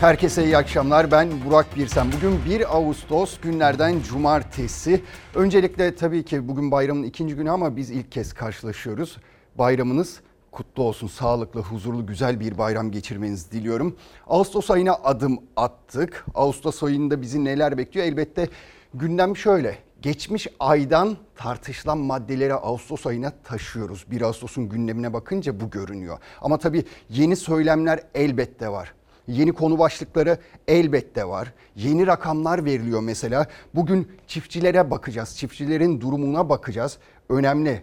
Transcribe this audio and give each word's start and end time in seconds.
Herkese 0.00 0.44
iyi 0.44 0.56
akşamlar. 0.56 1.10
Ben 1.10 1.28
Burak 1.46 1.76
Birsen. 1.76 2.06
Bugün 2.12 2.44
1 2.44 2.76
Ağustos 2.76 3.40
günlerden 3.40 4.00
cumartesi. 4.00 5.02
Öncelikle 5.34 5.94
tabii 5.94 6.24
ki 6.24 6.48
bugün 6.48 6.70
bayramın 6.70 7.02
ikinci 7.02 7.36
günü 7.36 7.50
ama 7.50 7.76
biz 7.76 7.90
ilk 7.90 8.12
kez 8.12 8.32
karşılaşıyoruz. 8.32 9.16
Bayramınız 9.58 10.20
kutlu 10.52 10.82
olsun. 10.82 11.06
Sağlıklı, 11.06 11.60
huzurlu, 11.60 12.06
güzel 12.06 12.40
bir 12.40 12.58
bayram 12.58 12.90
geçirmenizi 12.90 13.52
diliyorum. 13.52 13.96
Ağustos 14.26 14.70
ayına 14.70 14.92
adım 14.92 15.38
attık. 15.56 16.24
Ağustos 16.34 16.82
ayında 16.82 17.22
bizi 17.22 17.44
neler 17.44 17.78
bekliyor? 17.78 18.06
Elbette 18.06 18.48
gündem 18.94 19.36
şöyle. 19.36 19.78
Geçmiş 20.02 20.46
aydan 20.60 21.16
tartışılan 21.36 21.98
maddeleri 21.98 22.54
Ağustos 22.54 23.06
ayına 23.06 23.32
taşıyoruz. 23.44 24.06
1 24.10 24.22
Ağustos'un 24.22 24.68
gündemine 24.68 25.12
bakınca 25.12 25.60
bu 25.60 25.70
görünüyor. 25.70 26.18
Ama 26.40 26.58
tabii 26.58 26.84
yeni 27.10 27.36
söylemler 27.36 28.00
elbette 28.14 28.68
var. 28.68 28.92
Yeni 29.30 29.52
konu 29.52 29.78
başlıkları 29.78 30.38
elbette 30.68 31.28
var. 31.28 31.52
Yeni 31.76 32.06
rakamlar 32.06 32.64
veriliyor 32.64 33.00
mesela. 33.00 33.46
Bugün 33.74 34.08
çiftçilere 34.26 34.90
bakacağız. 34.90 35.36
Çiftçilerin 35.36 36.00
durumuna 36.00 36.48
bakacağız. 36.48 36.98
Önemli, 37.28 37.82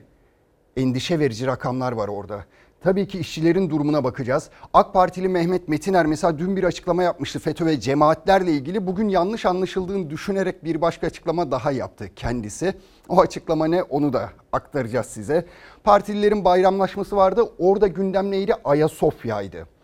endişe 0.78 1.20
verici 1.20 1.48
rakamlar 1.48 1.92
var 1.92 2.08
orada. 2.08 2.46
Tabii 2.82 3.08
ki 3.08 3.20
işçilerin 3.20 3.70
durumuna 3.70 4.04
bakacağız. 4.04 4.50
AK 4.74 4.94
Partili 4.94 5.28
Mehmet 5.28 5.68
Metiner 5.68 6.06
mesela 6.06 6.40
dün 6.40 6.56
bir 6.56 6.64
açıklama 6.64 7.04
yapmıştı 7.04 7.40
FETÖ 7.40 7.66
ve 7.66 7.80
cemaatlerle 7.80 8.52
ilgili. 8.52 8.88
Bugün 8.88 9.10
yanlış 9.10 9.46
anlaşıldığını 9.46 10.10
düşünerek 10.10 10.64
bir 10.64 10.82
başka 10.82 11.08
açıklama 11.08 11.52
daha 11.52 11.72
yaptı 11.72 12.10
kendisi. 12.16 12.74
O 13.10 13.22
açıklama 13.22 13.68
ne 13.68 13.84
onu 13.84 14.14
da 14.14 14.30
aktaracağız 14.52 15.06
size. 15.06 15.46
Partililerin 15.84 16.46
bayramlaşması 16.46 17.16
vardı. 17.16 17.42
Orada 17.60 17.88
gündem 17.88 18.32
neydi? 18.32 18.54
Ayasofya'ydı. 18.64 19.77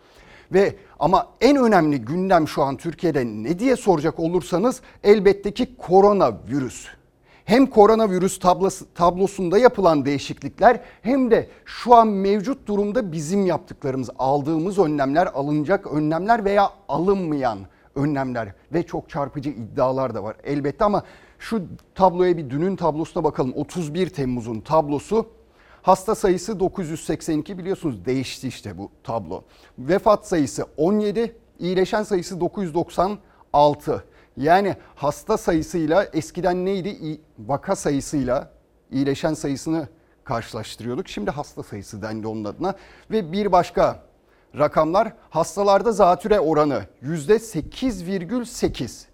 Ve 0.54 0.76
ama 0.98 1.26
en 1.40 1.56
önemli 1.56 2.00
gündem 2.00 2.48
şu 2.48 2.62
an 2.62 2.76
Türkiye'de 2.76 3.24
ne 3.24 3.58
diye 3.58 3.76
soracak 3.76 4.20
olursanız 4.20 4.80
elbette 5.04 5.50
ki 5.50 5.76
koronavirüs. 5.76 6.86
Hem 7.44 7.66
koronavirüs 7.66 8.38
tablosu, 8.38 8.94
tablosunda 8.94 9.58
yapılan 9.58 10.04
değişiklikler 10.04 10.80
hem 11.02 11.30
de 11.30 11.48
şu 11.64 11.94
an 11.94 12.08
mevcut 12.08 12.66
durumda 12.66 13.12
bizim 13.12 13.46
yaptıklarımız, 13.46 14.10
aldığımız 14.18 14.78
önlemler, 14.78 15.26
alınacak 15.34 15.86
önlemler 15.86 16.44
veya 16.44 16.70
alınmayan 16.88 17.58
önlemler 17.94 18.52
ve 18.72 18.82
çok 18.82 19.10
çarpıcı 19.10 19.50
iddialar 19.50 20.14
da 20.14 20.24
var 20.24 20.36
elbette 20.44 20.84
ama 20.84 21.02
şu 21.38 21.62
tabloya 21.94 22.36
bir 22.36 22.50
dünün 22.50 22.76
tablosuna 22.76 23.24
bakalım. 23.24 23.52
31 23.56 24.08
Temmuz'un 24.08 24.60
tablosu 24.60 25.26
Hasta 25.84 26.14
sayısı 26.14 26.60
982 26.60 27.58
biliyorsunuz 27.58 28.04
değişti 28.04 28.48
işte 28.48 28.78
bu 28.78 28.90
tablo. 29.02 29.42
Vefat 29.78 30.26
sayısı 30.26 30.66
17, 30.76 31.36
iyileşen 31.58 32.02
sayısı 32.02 32.40
996. 32.40 34.04
Yani 34.36 34.76
hasta 34.94 35.36
sayısıyla 35.36 36.04
eskiden 36.04 36.64
neydi? 36.64 37.20
Vaka 37.38 37.76
sayısıyla 37.76 38.50
iyileşen 38.90 39.34
sayısını 39.34 39.88
karşılaştırıyorduk. 40.24 41.08
Şimdi 41.08 41.30
hasta 41.30 41.62
sayısı 41.62 42.02
dendi 42.02 42.26
onun 42.26 42.44
adına. 42.44 42.74
Ve 43.10 43.32
bir 43.32 43.52
başka 43.52 44.02
rakamlar 44.58 45.12
hastalarda 45.30 45.92
zatüre 45.92 46.40
oranı 46.40 46.84
%8,8. 47.02 49.06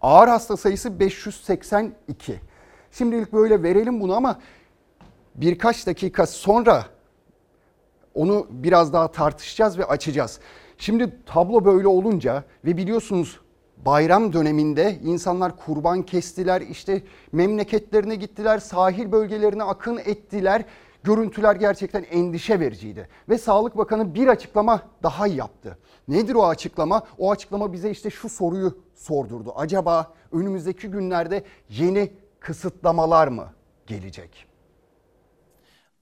Ağır 0.00 0.28
hasta 0.28 0.56
sayısı 0.56 1.00
582. 1.00 2.40
Şimdilik 2.90 3.32
böyle 3.32 3.62
verelim 3.62 4.00
bunu 4.00 4.16
ama 4.16 4.38
birkaç 5.36 5.86
dakika 5.86 6.26
sonra 6.26 6.86
onu 8.14 8.46
biraz 8.50 8.92
daha 8.92 9.10
tartışacağız 9.10 9.78
ve 9.78 9.84
açacağız. 9.84 10.40
Şimdi 10.78 11.16
tablo 11.26 11.64
böyle 11.64 11.88
olunca 11.88 12.44
ve 12.64 12.76
biliyorsunuz 12.76 13.40
bayram 13.76 14.32
döneminde 14.32 14.98
insanlar 15.04 15.56
kurban 15.56 16.02
kestiler, 16.02 16.60
işte 16.60 17.02
memleketlerine 17.32 18.14
gittiler, 18.14 18.58
sahil 18.58 19.12
bölgelerine 19.12 19.62
akın 19.62 19.98
ettiler. 19.98 20.64
Görüntüler 21.04 21.56
gerçekten 21.56 22.02
endişe 22.02 22.60
vericiydi. 22.60 23.08
Ve 23.28 23.38
Sağlık 23.38 23.76
Bakanı 23.76 24.14
bir 24.14 24.28
açıklama 24.28 24.82
daha 25.02 25.26
yaptı. 25.26 25.78
Nedir 26.08 26.34
o 26.34 26.46
açıklama? 26.46 27.02
O 27.18 27.30
açıklama 27.30 27.72
bize 27.72 27.90
işte 27.90 28.10
şu 28.10 28.28
soruyu 28.28 28.78
sordurdu. 28.94 29.52
Acaba 29.56 30.14
önümüzdeki 30.32 30.88
günlerde 30.88 31.44
yeni 31.68 32.12
kısıtlamalar 32.40 33.28
mı 33.28 33.52
gelecek? 33.86 34.55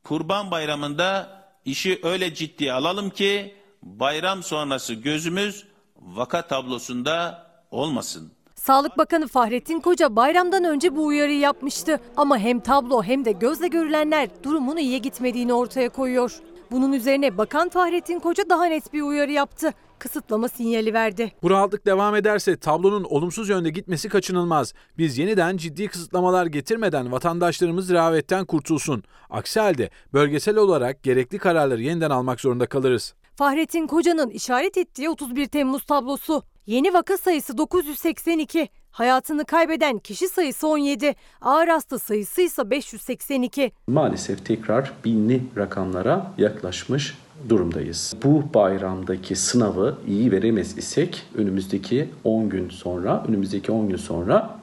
Kurban 0.04 0.50
Bayramı'nda 0.50 1.28
işi 1.64 2.00
öyle 2.02 2.34
ciddiye 2.34 2.72
alalım 2.72 3.10
ki 3.10 3.54
bayram 3.82 4.42
sonrası 4.42 4.94
gözümüz 4.94 5.66
vaka 5.96 6.46
tablosunda 6.46 7.46
olmasın. 7.70 8.32
Sağlık 8.54 8.98
Bakanı 8.98 9.28
Fahrettin 9.28 9.80
Koca 9.80 10.16
bayramdan 10.16 10.64
önce 10.64 10.96
bu 10.96 11.06
uyarıyı 11.06 11.38
yapmıştı. 11.38 12.00
Ama 12.16 12.38
hem 12.38 12.60
tablo 12.60 13.02
hem 13.02 13.24
de 13.24 13.32
gözle 13.32 13.68
görülenler 13.68 14.28
durumun 14.42 14.76
iyiye 14.76 14.98
gitmediğini 14.98 15.52
ortaya 15.52 15.88
koyuyor. 15.88 16.40
Bunun 16.70 16.92
üzerine 16.92 17.38
Bakan 17.38 17.68
Fahrettin 17.68 18.18
Koca 18.18 18.48
daha 18.50 18.64
net 18.64 18.92
bir 18.92 19.02
uyarı 19.02 19.32
yaptı. 19.32 19.72
Kısıtlama 19.98 20.48
sinyali 20.48 20.94
verdi. 20.94 21.32
Bu 21.42 21.50
rahatlık 21.50 21.86
devam 21.86 22.16
ederse 22.16 22.56
tablonun 22.56 23.04
olumsuz 23.04 23.48
yönde 23.48 23.70
gitmesi 23.70 24.08
kaçınılmaz. 24.08 24.74
Biz 24.98 25.18
yeniden 25.18 25.56
ciddi 25.56 25.88
kısıtlamalar 25.88 26.46
getirmeden 26.46 27.12
vatandaşlarımız 27.12 27.90
rehavetten 27.90 28.44
kurtulsun. 28.44 29.02
Aksi 29.30 29.60
halde 29.60 29.90
bölgesel 30.12 30.56
olarak 30.56 31.02
gerekli 31.02 31.38
kararları 31.38 31.82
yeniden 31.82 32.10
almak 32.10 32.40
zorunda 32.40 32.66
kalırız. 32.66 33.14
Fahrettin 33.36 33.86
Koca'nın 33.86 34.30
işaret 34.30 34.76
ettiği 34.76 35.08
31 35.08 35.46
Temmuz 35.46 35.84
tablosu. 35.84 36.42
Yeni 36.66 36.94
vaka 36.94 37.16
sayısı 37.16 37.58
982, 37.58 38.68
hayatını 38.94 39.44
kaybeden 39.44 39.98
kişi 39.98 40.28
sayısı 40.28 40.68
17, 40.68 41.14
ağır 41.40 41.68
hasta 41.68 41.98
sayısı 41.98 42.40
ise 42.40 42.70
582. 42.70 43.72
Maalesef 43.86 44.46
tekrar 44.46 44.92
binli 45.04 45.42
rakamlara 45.56 46.32
yaklaşmış 46.38 47.18
durumdayız. 47.48 48.14
Bu 48.24 48.44
bayramdaki 48.54 49.36
sınavı 49.36 49.98
iyi 50.06 50.32
veremez 50.32 50.78
isek 50.78 51.22
önümüzdeki 51.34 52.08
10 52.24 52.48
gün 52.48 52.68
sonra, 52.68 53.24
önümüzdeki 53.28 53.72
10 53.72 53.88
gün 53.88 53.96
sonra 53.96 54.58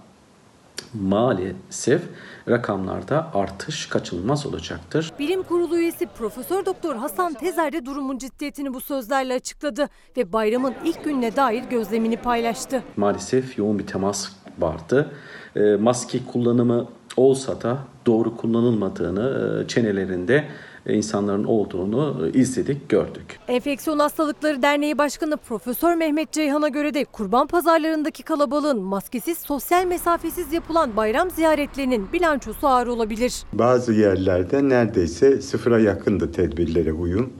maalesef 0.93 2.01
rakamlarda 2.49 3.31
artış 3.33 3.85
kaçınılmaz 3.85 4.45
olacaktır. 4.45 5.11
Bilim 5.19 5.43
Kurulu 5.43 5.77
üyesi 5.77 6.05
Profesör 6.05 6.65
Doktor 6.65 6.95
Hasan 6.95 7.33
Tezer 7.33 7.73
de 7.73 7.85
durumun 7.85 8.17
ciddiyetini 8.17 8.73
bu 8.73 8.81
sözlerle 8.81 9.33
açıkladı 9.33 9.89
ve 10.17 10.33
bayramın 10.33 10.73
ilk 10.85 11.03
gününe 11.03 11.35
dair 11.35 11.63
gözlemini 11.63 12.17
paylaştı. 12.17 12.83
Maalesef 12.97 13.57
yoğun 13.57 13.79
bir 13.79 13.87
temas 13.87 14.29
vardı. 14.59 15.11
E, 15.55 15.75
maske 15.75 16.19
kullanımı 16.31 16.87
olsa 17.17 17.61
da 17.61 17.77
doğru 18.05 18.37
kullanılmadığını 18.37 19.61
e, 19.63 19.67
çenelerinde 19.67 20.47
insanların 20.89 21.43
olduğunu 21.43 22.27
e, 22.27 22.39
izledik, 22.39 22.89
gördük. 22.89 23.39
Enfeksiyon 23.47 23.99
Hastalıkları 23.99 24.61
Derneği 24.61 24.97
Başkanı 24.97 25.37
Profesör 25.37 25.95
Mehmet 25.95 26.31
Ceyhan'a 26.31 26.67
göre 26.67 26.93
de 26.93 27.05
kurban 27.05 27.47
pazarlarındaki 27.47 28.23
kalabalığın 28.23 28.81
maskesiz, 28.81 29.37
sosyal 29.37 29.85
mesafesiz 29.85 30.53
yapılan 30.53 30.95
bayram 30.97 31.31
ziyaretlerinin 31.31 32.13
bilançosu 32.13 32.67
ağır 32.67 32.87
olabilir. 32.87 33.43
Bazı 33.53 33.93
yerlerde 33.93 34.69
neredeyse 34.69 35.41
sıfıra 35.41 35.79
yakındı 35.79 36.31
tedbirlere 36.31 36.93
uyum. 36.93 37.33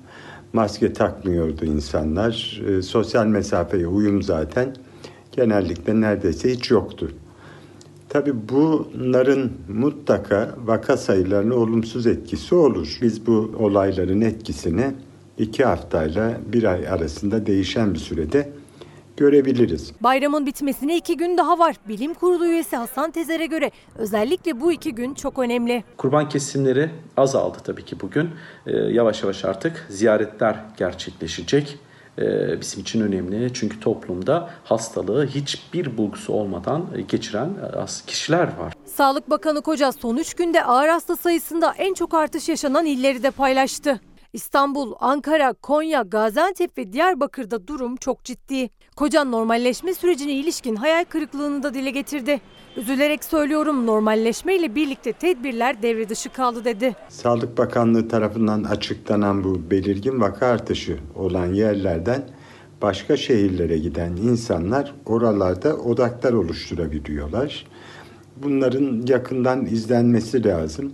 Maske 0.54 0.94
takmıyordu 0.94 1.66
insanlar. 1.66 2.62
E, 2.68 2.82
sosyal 2.82 3.26
mesafeye 3.26 3.88
uyum 3.88 4.22
zaten 4.22 4.76
genellikle 5.32 6.02
neredeyse 6.02 6.52
hiç 6.52 6.72
yoktu. 6.72 7.12
Tabii 8.12 8.34
bunların 8.50 9.52
mutlaka 9.68 10.56
vaka 10.66 10.98
sayılarına 10.98 11.56
olumsuz 11.56 12.08
etkisi 12.08 12.56
olur. 12.56 12.98
Biz 13.02 13.28
bu 13.28 13.56
olayların 13.60 14.22
etkisini 14.22 14.92
iki 15.38 15.66
haftayla 15.66 16.38
bir 16.54 16.64
ay 16.64 16.88
arasında 16.88 17.46
değişen 17.46 17.94
bir 17.94 18.00
sürede 18.00 18.50
görebiliriz. 19.18 19.92
Bayramın 20.02 20.46
bitmesine 20.46 20.98
iki 20.98 21.18
gün 21.18 21.38
daha 21.38 21.60
var. 21.60 21.76
Bilim 21.88 22.14
Kurulu 22.14 22.46
üyesi 22.46 22.76
Hasan 22.76 23.12
Tezer'e 23.12 23.46
göre 23.46 23.72
özellikle 23.98 24.62
bu 24.62 24.72
iki 24.72 24.96
gün 24.96 25.14
çok 25.14 25.40
önemli. 25.40 25.84
Kurban 25.98 26.30
kesimleri 26.30 26.90
azaldı 27.18 27.58
tabii 27.64 27.86
ki 27.86 27.96
bugün. 28.02 28.30
Ee, 28.68 28.72
yavaş 28.72 29.24
yavaş 29.24 29.46
artık 29.46 29.88
ziyaretler 29.90 30.56
gerçekleşecek. 30.78 31.80
Ee, 32.20 32.62
bizim 32.62 32.82
için 32.82 33.02
önemli. 33.02 33.54
Çünkü 33.54 33.80
toplumda 33.80 34.50
hastalığı 34.64 35.28
hiçbir 35.28 35.98
bulgusu 35.98 36.34
olmadan 36.34 36.86
geçiren 37.08 37.50
e, 37.50 38.06
kişiler 38.08 38.44
var. 38.44 38.74
Sağlık 38.86 39.30
Bakanı 39.30 39.62
Koca 39.62 39.92
son 39.92 40.18
3 40.18 40.34
günde 40.34 40.64
ağır 40.64 40.88
hasta 40.88 41.16
sayısında 41.16 41.74
en 41.78 41.94
çok 41.94 42.14
artış 42.14 42.50
yaşanan 42.50 42.86
illeri 42.86 43.24
de 43.24 43.32
paylaştı. 43.32 44.02
İstanbul, 44.34 44.94
Ankara, 45.00 45.54
Konya, 45.54 46.02
Gaziantep 46.02 46.78
ve 46.78 46.94
Diyarbakır'da 46.94 47.68
durum 47.68 47.96
çok 47.96 48.24
ciddi. 48.24 48.70
Kocan 48.96 49.32
normalleşme 49.32 49.94
sürecine 49.94 50.32
ilişkin 50.32 50.76
hayal 50.76 51.04
kırıklığını 51.06 51.64
da 51.64 51.74
dile 51.74 51.90
getirdi. 51.90 52.42
Üzülerek 52.78 53.24
söylüyorum 53.24 53.86
normalleşme 53.86 54.56
ile 54.56 54.76
birlikte 54.76 55.14
tedbirler 55.14 55.82
devre 55.82 56.10
dışı 56.10 56.30
kaldı 56.30 56.66
dedi. 56.66 56.96
Sağlık 57.10 57.58
Bakanlığı 57.58 58.08
tarafından 58.08 58.64
açıklanan 58.64 59.44
bu 59.44 59.72
belirgin 59.72 60.22
vaka 60.22 60.48
artışı 60.48 60.98
olan 61.16 61.54
yerlerden 61.54 62.24
başka 62.82 63.18
şehirlere 63.18 63.78
giden 63.78 64.16
insanlar 64.16 64.94
oralarda 65.06 65.78
odaklar 65.78 66.34
oluşturabiliyorlar. 66.34 67.66
Bunların 68.44 69.04
yakından 69.08 69.66
izlenmesi 69.66 70.44
lazım. 70.44 70.94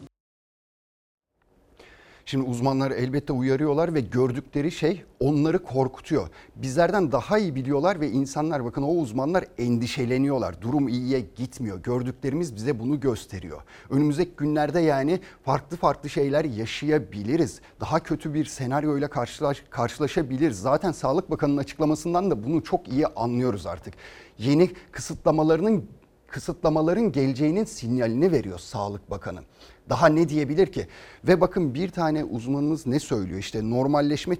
Şimdi 2.30 2.50
uzmanlar 2.50 2.92
elbette 2.92 3.34
uyarıyorlar 3.34 3.94
ve 3.94 4.02
gördükleri 4.02 4.72
şey 4.72 5.04
onları 5.20 5.64
korkutuyor. 5.64 6.28
Bizlerden 6.56 7.12
daha 7.12 7.38
iyi 7.38 7.56
biliyorlar 7.56 8.02
ve 8.02 8.10
insanlar 8.10 8.66
bakın 8.66 8.82
o 8.82 8.92
uzmanlar 8.92 9.46
endişeleniyorlar. 9.58 10.62
Durum 10.62 10.88
iyiye 10.88 11.20
gitmiyor. 11.36 11.84
Gördüklerimiz 11.84 12.56
bize 12.56 12.80
bunu 12.80 13.00
gösteriyor. 13.00 13.62
Önümüzdeki 13.90 14.32
günlerde 14.38 14.80
yani 14.80 15.20
farklı 15.46 15.78
farklı 15.78 16.10
şeyler 16.10 16.46
yaşayabiliriz. 16.46 17.62
Daha 17.80 18.00
kötü 18.00 18.34
bir 18.34 18.46
senaryoyla 18.46 19.08
karşılaş, 19.08 19.64
karşılaşabiliriz. 19.70 20.60
Zaten 20.60 20.92
Sağlık 20.92 21.32
Bakanı'nın 21.32 21.58
açıklamasından 21.58 22.32
da 22.32 22.44
bunu 22.44 22.64
çok 22.64 22.88
iyi 22.88 23.08
anlıyoruz 23.08 23.66
artık. 23.66 23.94
Yeni 24.38 24.72
kısıtlamalarının 24.92 25.86
kısıtlamaların 26.28 27.12
geleceğinin 27.12 27.66
sinyalini 27.66 28.32
veriyor 28.32 28.60
Sağlık 28.60 29.10
Bakanı. 29.10 29.40
Daha 29.89 30.07
ne 30.07 30.30
diyebilir 30.30 30.72
ki? 30.72 30.88
Ve 31.24 31.42
bakın 31.42 31.74
bir 31.74 31.89
tane 31.89 32.24
uzmanımız 32.24 32.88
ne 32.88 33.00
söylüyor? 33.00 33.39
İşte 33.39 33.69
normalleşme 33.69 34.36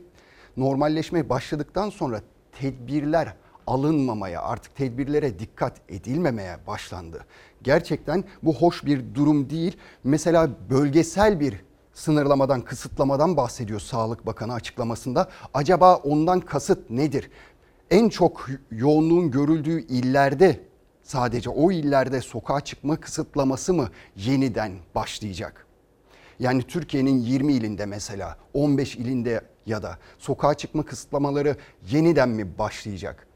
normalleşmeye 0.58 1.30
başladıktan 1.30 1.90
sonra 1.90 2.22
tedbirler 2.52 3.34
alınmamaya, 3.68 4.42
artık 4.42 4.76
tedbirlere 4.76 5.40
dikkat 5.40 5.82
edilmemeye 5.90 6.58
başlandı. 6.68 7.26
Gerçekten 7.64 8.24
bu 8.44 8.56
hoş 8.56 8.86
bir 8.86 9.16
durum 9.16 9.50
değil. 9.50 9.78
Mesela 10.04 10.50
bölgesel 10.70 11.40
bir 11.40 11.56
sınırlamadan, 11.94 12.62
kısıtlamadan 12.62 13.38
bahsediyor 13.38 13.80
Sağlık 13.80 14.26
Bakanı 14.26 14.54
açıklamasında. 14.54 15.30
Acaba 15.54 15.96
ondan 15.96 16.40
kasıt 16.40 16.90
nedir? 16.90 17.30
En 17.92 18.10
çok 18.10 18.48
yoğunluğun 18.72 19.32
görüldüğü 19.32 19.82
illerde 19.82 20.67
sadece 21.08 21.50
o 21.50 21.72
illerde 21.72 22.22
sokağa 22.22 22.62
çıkma 22.62 23.00
kısıtlaması 23.00 23.74
mı 23.74 23.90
yeniden 24.16 24.72
başlayacak? 24.96 25.66
Yani 26.40 26.64
Türkiye'nin 26.64 27.20
20 27.20 27.54
ilinde 27.54 27.86
mesela 27.86 28.38
15 28.54 28.96
ilinde 28.96 29.42
ya 29.66 29.84
da 29.84 29.98
sokağa 30.20 30.54
çıkma 30.54 30.84
kısıtlamaları 30.84 31.56
yeniden 31.92 32.30
mi 32.30 32.58
başlayacak? 32.58 33.28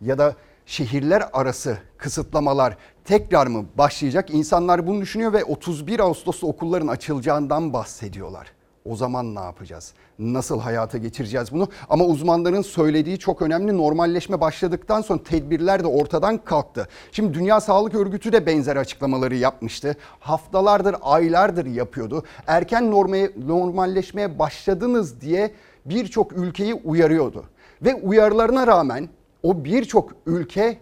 Ya 0.00 0.18
da 0.18 0.36
şehirler 0.66 1.28
arası 1.32 1.78
kısıtlamalar 1.96 2.76
tekrar 3.04 3.46
mı 3.46 3.66
başlayacak? 3.78 4.30
İnsanlar 4.30 4.86
bunu 4.86 5.00
düşünüyor 5.00 5.32
ve 5.32 5.44
31 5.44 6.00
Ağustos'ta 6.00 6.46
okulların 6.46 6.88
açılacağından 6.88 7.72
bahsediyorlar. 7.72 8.52
O 8.84 8.96
zaman 8.96 9.34
ne 9.34 9.40
yapacağız? 9.40 9.92
Nasıl 10.18 10.60
hayata 10.60 10.98
geçireceğiz 10.98 11.52
bunu? 11.52 11.68
Ama 11.88 12.04
uzmanların 12.04 12.62
söylediği 12.62 13.18
çok 13.18 13.42
önemli. 13.42 13.78
Normalleşme 13.78 14.40
başladıktan 14.40 15.00
sonra 15.00 15.22
tedbirler 15.22 15.82
de 15.82 15.86
ortadan 15.86 16.38
kalktı. 16.38 16.88
Şimdi 17.12 17.34
Dünya 17.34 17.60
Sağlık 17.60 17.94
Örgütü 17.94 18.32
de 18.32 18.46
benzer 18.46 18.76
açıklamaları 18.76 19.34
yapmıştı. 19.34 19.96
Haftalardır, 20.20 20.96
aylardır 21.02 21.66
yapıyordu. 21.66 22.24
Erken 22.46 22.90
normaya, 22.90 23.28
normalleşmeye 23.46 24.38
başladınız 24.38 25.20
diye 25.20 25.54
birçok 25.84 26.32
ülkeyi 26.32 26.74
uyarıyordu. 26.74 27.44
Ve 27.82 27.94
uyarılarına 27.94 28.66
rağmen 28.66 29.08
o 29.42 29.64
birçok 29.64 30.12
ülke 30.26 30.78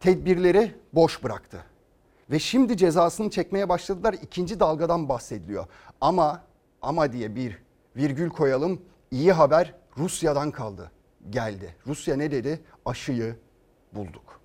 tedbirleri 0.00 0.74
boş 0.92 1.24
bıraktı. 1.24 1.58
Ve 2.30 2.38
şimdi 2.38 2.76
cezasını 2.76 3.30
çekmeye 3.30 3.68
başladılar. 3.68 4.14
İkinci 4.22 4.60
dalgadan 4.60 5.08
bahsediliyor. 5.08 5.66
Ama 6.00 6.47
ama 6.82 7.12
diye 7.12 7.36
bir 7.36 7.58
virgül 7.96 8.28
koyalım. 8.30 8.82
İyi 9.10 9.32
haber 9.32 9.74
Rusya'dan 9.98 10.50
kaldı. 10.50 10.90
Geldi. 11.30 11.76
Rusya 11.86 12.16
ne 12.16 12.30
dedi? 12.30 12.60
Aşıyı 12.84 13.36
bulduk. 13.92 14.40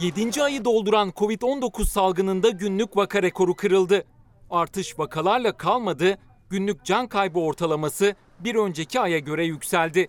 Yedinci 0.00 0.42
ayı 0.42 0.64
dolduran 0.64 1.10
Covid-19 1.10 1.84
salgınında 1.84 2.50
günlük 2.50 2.96
vaka 2.96 3.22
rekoru 3.22 3.56
kırıldı. 3.56 4.04
Artış 4.50 4.98
vakalarla 4.98 5.56
kalmadı, 5.56 6.18
günlük 6.50 6.84
can 6.84 7.06
kaybı 7.08 7.38
ortalaması 7.38 8.14
bir 8.40 8.54
önceki 8.54 9.00
aya 9.00 9.18
göre 9.18 9.44
yükseldi. 9.44 10.08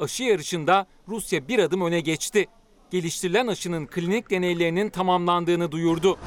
Aşı 0.00 0.22
yarışında 0.24 0.86
Rusya 1.08 1.48
bir 1.48 1.58
adım 1.58 1.82
öne 1.82 2.00
geçti. 2.00 2.46
Geliştirilen 2.90 3.46
aşının 3.46 3.86
klinik 3.86 4.30
deneylerinin 4.30 4.90
tamamlandığını 4.90 5.72
duyurdu. 5.72 6.18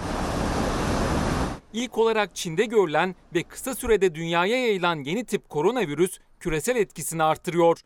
İlk 1.73 1.97
olarak 1.97 2.35
Çin'de 2.35 2.65
görülen 2.65 3.15
ve 3.35 3.43
kısa 3.43 3.75
sürede 3.75 4.15
dünyaya 4.15 4.57
yayılan 4.57 5.03
yeni 5.03 5.25
tip 5.25 5.49
koronavirüs 5.49 6.19
küresel 6.39 6.75
etkisini 6.75 7.23
artırıyor. 7.23 7.79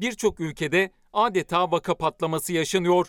Birçok 0.00 0.40
ülkede 0.40 0.90
adeta 1.12 1.72
vaka 1.72 1.94
patlaması 1.94 2.52
yaşanıyor. 2.52 3.08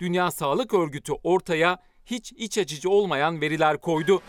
Dünya 0.00 0.30
Sağlık 0.30 0.74
Örgütü 0.74 1.12
ortaya 1.12 1.78
hiç 2.06 2.32
iç 2.32 2.58
açıcı 2.58 2.90
olmayan 2.90 3.40
veriler 3.40 3.80
koydu. 3.80 4.22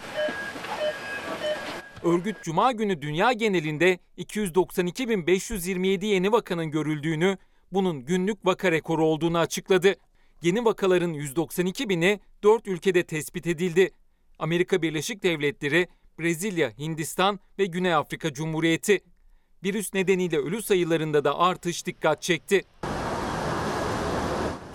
Örgüt 2.03 2.43
Cuma 2.43 2.71
günü 2.71 3.01
dünya 3.01 3.31
genelinde 3.31 3.99
292.527 4.17 6.05
yeni 6.05 6.31
vakanın 6.31 6.71
görüldüğünü, 6.71 7.37
bunun 7.71 8.05
günlük 8.05 8.45
vaka 8.45 8.71
rekoru 8.71 9.05
olduğunu 9.05 9.37
açıkladı. 9.37 9.95
Yeni 10.41 10.65
vakaların 10.65 11.13
192 11.13 11.89
bini 11.89 12.19
4 12.43 12.67
ülkede 12.67 13.03
tespit 13.03 13.47
edildi. 13.47 13.91
Amerika 14.39 14.81
Birleşik 14.81 15.23
Devletleri, 15.23 15.87
Brezilya, 16.19 16.71
Hindistan 16.77 17.39
ve 17.59 17.65
Güney 17.65 17.93
Afrika 17.93 18.33
Cumhuriyeti. 18.33 18.99
Virüs 19.63 19.93
nedeniyle 19.93 20.37
ölü 20.37 20.61
sayılarında 20.61 21.23
da 21.23 21.39
artış 21.39 21.85
dikkat 21.85 22.21
çekti. 22.21 22.61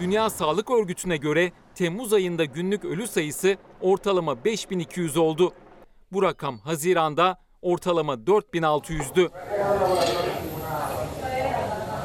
Dünya 0.01 0.31
Sağlık 0.31 0.71
Örgütü'ne 0.71 1.17
göre 1.17 1.53
Temmuz 1.75 2.13
ayında 2.13 2.45
günlük 2.45 2.85
ölü 2.85 3.07
sayısı 3.07 3.57
ortalama 3.81 4.45
5200 4.45 5.17
oldu. 5.17 5.53
Bu 6.13 6.23
rakam 6.23 6.59
Haziran'da 6.59 7.41
ortalama 7.63 8.15
4600'dü. 8.15 9.31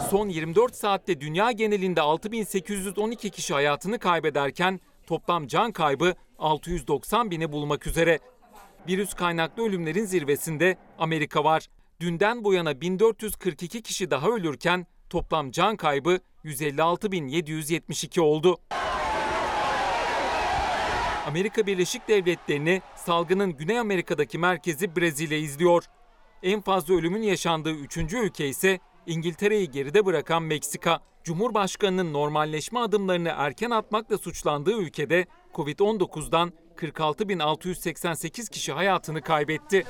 Son 0.10 0.30
24 0.30 0.76
saatte 0.76 1.22
dünya 1.22 1.52
genelinde 1.52 2.02
6812 2.02 3.30
kişi 3.30 3.54
hayatını 3.54 4.00
kaybederken 4.00 4.80
toplam 5.08 5.48
can 5.48 5.72
kaybı 5.72 6.14
690 6.40 7.32
bini 7.32 7.52
bulmak 7.52 7.88
üzere. 7.88 8.20
Virüs 8.88 9.14
kaynaklı 9.14 9.64
ölümlerin 9.64 10.06
zirvesinde 10.06 10.78
Amerika 11.00 11.44
var. 11.44 11.68
Dünden 12.00 12.44
bu 12.44 12.54
yana 12.54 12.82
1442 12.82 13.82
kişi 13.82 14.12
daha 14.12 14.30
ölürken 14.30 14.88
toplam 15.10 15.52
can 15.52 15.78
kaybı 15.78 16.20
156.772 16.46 18.20
oldu. 18.20 18.58
Amerika 21.28 21.68
Birleşik 21.68 22.08
Devletleri'ni 22.08 22.82
salgının 22.96 23.58
Güney 23.58 23.80
Amerika'daki 23.80 24.38
merkezi 24.38 24.96
Brezilya 24.96 25.38
izliyor. 25.38 25.84
En 26.44 26.62
fazla 26.62 26.94
ölümün 26.94 27.22
yaşandığı 27.22 27.74
üçüncü 27.74 28.18
ülke 28.18 28.48
ise 28.48 28.80
İngiltere'yi 29.08 29.72
geride 29.72 30.06
bırakan 30.06 30.44
Meksika. 30.44 31.00
Cumhurbaşkanının 31.24 32.14
normalleşme 32.14 32.80
adımlarını 32.80 33.34
erken 33.38 33.70
atmakla 33.70 34.18
suçlandığı 34.18 34.78
ülkede 34.78 35.26
Covid-19'dan 35.54 36.54
46.688 36.78 38.50
kişi 38.50 38.72
hayatını 38.72 39.22
kaybetti. 39.22 39.86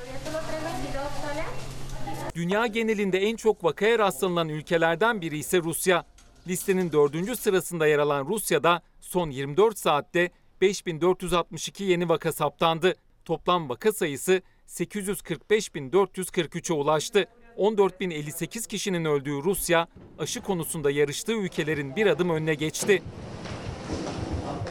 Dünya 2.34 2.66
genelinde 2.66 3.18
en 3.18 3.36
çok 3.36 3.64
vakaya 3.64 3.98
rastlanılan 3.98 4.48
ülkelerden 4.48 5.20
biri 5.20 5.38
ise 5.38 5.58
Rusya. 5.58 6.04
Listenin 6.46 6.92
dördüncü 6.92 7.36
sırasında 7.36 7.86
yer 7.86 7.98
alan 7.98 8.26
Rusya'da 8.26 8.82
son 9.00 9.30
24 9.30 9.78
saatte 9.78 10.30
5462 10.60 11.84
yeni 11.84 12.08
vaka 12.08 12.32
saptandı. 12.32 12.94
Toplam 13.24 13.68
vaka 13.68 13.92
sayısı 13.92 14.42
845.443'e 14.66 16.74
ulaştı. 16.74 17.26
14.058 17.58 18.68
kişinin 18.68 19.04
öldüğü 19.04 19.42
Rusya, 19.44 19.88
aşı 20.18 20.40
konusunda 20.40 20.90
yarıştığı 20.90 21.32
ülkelerin 21.32 21.96
bir 21.96 22.06
adım 22.06 22.30
önüne 22.30 22.54
geçti. 22.54 23.02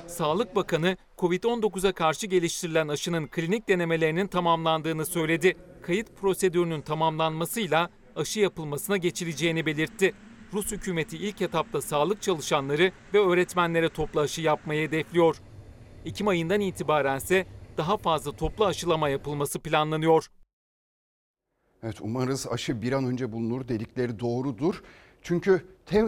Sağlık 0.08 0.56
Bakanı, 0.56 0.98
Covid-19'a 1.18 1.92
karşı 1.92 2.28
geliştirilen 2.28 2.88
aşının 2.88 3.28
klinik 3.28 3.68
denemelerinin 3.68 4.28
tamamlandığını 4.28 5.06
söyledi. 5.06 5.58
Kayıt 5.82 6.08
prosedürünün 6.22 6.82
tamamlanmasıyla 6.82 7.90
aşı 8.16 8.40
yapılmasına 8.40 8.98
geçileceğini 8.98 9.66
belirtti. 9.66 10.14
Rus 10.54 10.72
hükümeti 10.72 11.18
ilk 11.18 11.42
etapta 11.42 11.82
sağlık 11.82 12.22
çalışanları 12.22 12.92
ve 13.14 13.20
öğretmenlere 13.20 13.90
toplu 13.90 14.20
aşı 14.20 14.42
yapmayı 14.42 14.88
hedefliyor. 14.88 15.38
Ekim 16.06 16.28
ayından 16.28 16.62
itibaren 16.62 17.18
ise 17.18 17.48
daha 17.78 17.98
fazla 17.98 18.32
toplu 18.32 18.66
aşılama 18.66 19.10
yapılması 19.10 19.60
planlanıyor. 19.60 20.28
Evet 21.84 22.02
umarız 22.02 22.48
aşı 22.52 22.82
bir 22.82 22.94
an 22.94 23.06
önce 23.06 23.32
bulunur 23.32 23.68
dedikleri 23.68 24.20
doğrudur. 24.20 24.84
Çünkü 25.22 25.62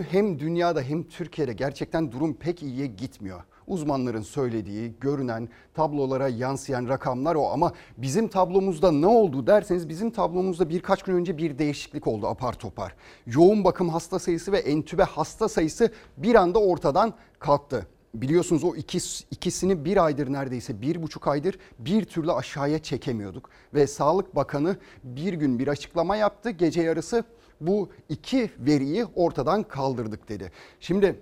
hem 0.10 0.40
dünyada 0.40 0.82
hem 0.82 1.04
Türkiye'de 1.04 1.54
gerçekten 1.54 2.12
durum 2.12 2.34
pek 2.34 2.64
iyiye 2.64 2.88
gitmiyor. 2.88 3.44
Uzmanların 3.68 4.22
söylediği, 4.22 4.94
görünen, 5.00 5.50
tablolara 5.74 6.28
yansıyan 6.28 6.88
rakamlar 6.88 7.36
o 7.36 7.50
ama 7.50 7.74
bizim 7.98 8.28
tablomuzda 8.28 8.92
ne 8.92 9.08
oldu 9.08 9.48
derseniz 9.48 9.90
bizim 9.90 10.12
tablomuzda 10.12 10.70
birkaç 10.70 11.04
gün 11.04 11.14
önce 11.14 11.38
bir 11.38 11.58
değişiklik 11.58 12.08
oldu 12.08 12.28
apar 12.28 12.54
topar. 12.54 12.96
Yoğun 13.26 13.64
bakım 13.64 13.90
hasta 13.90 14.20
sayısı 14.20 14.52
ve 14.52 14.58
entübe 14.58 15.04
hasta 15.04 15.50
sayısı 15.50 15.92
bir 16.18 16.36
anda 16.36 16.60
ortadan 16.60 17.14
kalktı. 17.40 17.88
Biliyorsunuz 18.14 18.64
o 18.64 18.76
ikis, 18.76 19.24
ikisini 19.32 19.86
bir 19.86 20.06
aydır 20.06 20.34
neredeyse 20.34 20.82
bir 20.82 21.02
buçuk 21.02 21.28
aydır 21.28 21.60
bir 21.80 22.06
türlü 22.06 22.32
aşağıya 22.32 22.80
çekemiyorduk. 22.80 23.50
Ve 23.74 23.88
Sağlık 23.88 24.36
Bakanı 24.36 24.78
bir 25.04 25.34
gün 25.34 25.60
bir 25.60 25.68
açıklama 25.68 26.16
yaptı 26.16 26.50
gece 26.50 26.82
yarısı 26.82 27.24
bu 27.62 27.90
iki 28.10 28.52
veriyi 28.60 29.06
ortadan 29.16 29.64
kaldırdık 29.64 30.30
dedi. 30.30 30.52
Şimdi 30.80 31.20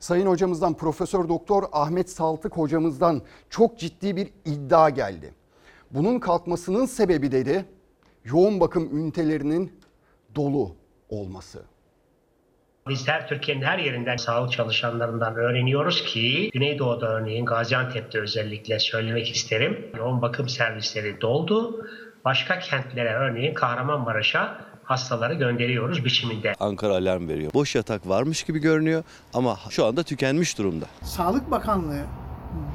Sayın 0.00 0.26
hocamızdan 0.26 0.74
Profesör 0.74 1.28
Doktor 1.28 1.64
Ahmet 1.72 2.10
Saltık 2.10 2.56
hocamızdan 2.56 3.22
çok 3.50 3.78
ciddi 3.78 4.16
bir 4.16 4.30
iddia 4.44 4.90
geldi. 4.90 5.34
Bunun 5.90 6.18
kalkmasının 6.18 6.86
sebebi 6.86 7.32
dedi 7.32 7.64
yoğun 8.24 8.60
bakım 8.60 8.98
ünitelerinin 8.98 9.72
dolu 10.34 10.76
olması. 11.08 11.62
Biz 12.88 13.08
her 13.08 13.28
Türkiye'nin 13.28 13.62
her 13.62 13.78
yerinden 13.78 14.16
sağlık 14.16 14.52
çalışanlarından 14.52 15.34
öğreniyoruz 15.36 16.04
ki 16.04 16.50
Güneydoğu'da 16.52 17.08
örneğin 17.08 17.44
Gaziantep'te 17.46 18.20
özellikle 18.20 18.78
söylemek 18.78 19.36
isterim. 19.36 19.86
Yoğun 19.96 20.22
bakım 20.22 20.48
servisleri 20.48 21.20
doldu. 21.20 21.86
Başka 22.24 22.58
kentlere 22.58 23.14
örneğin 23.14 23.54
Kahramanmaraş'a 23.54 24.58
hastaları 24.84 25.34
gönderiyoruz 25.34 26.04
biçiminde. 26.04 26.52
Ankara 26.60 26.92
alarm 26.92 27.28
veriyor. 27.28 27.52
Boş 27.54 27.74
yatak 27.74 28.08
varmış 28.08 28.42
gibi 28.42 28.58
görünüyor 28.58 29.02
ama 29.34 29.56
şu 29.70 29.86
anda 29.86 30.02
tükenmiş 30.02 30.58
durumda. 30.58 30.86
Sağlık 31.02 31.50
Bakanlığı 31.50 32.02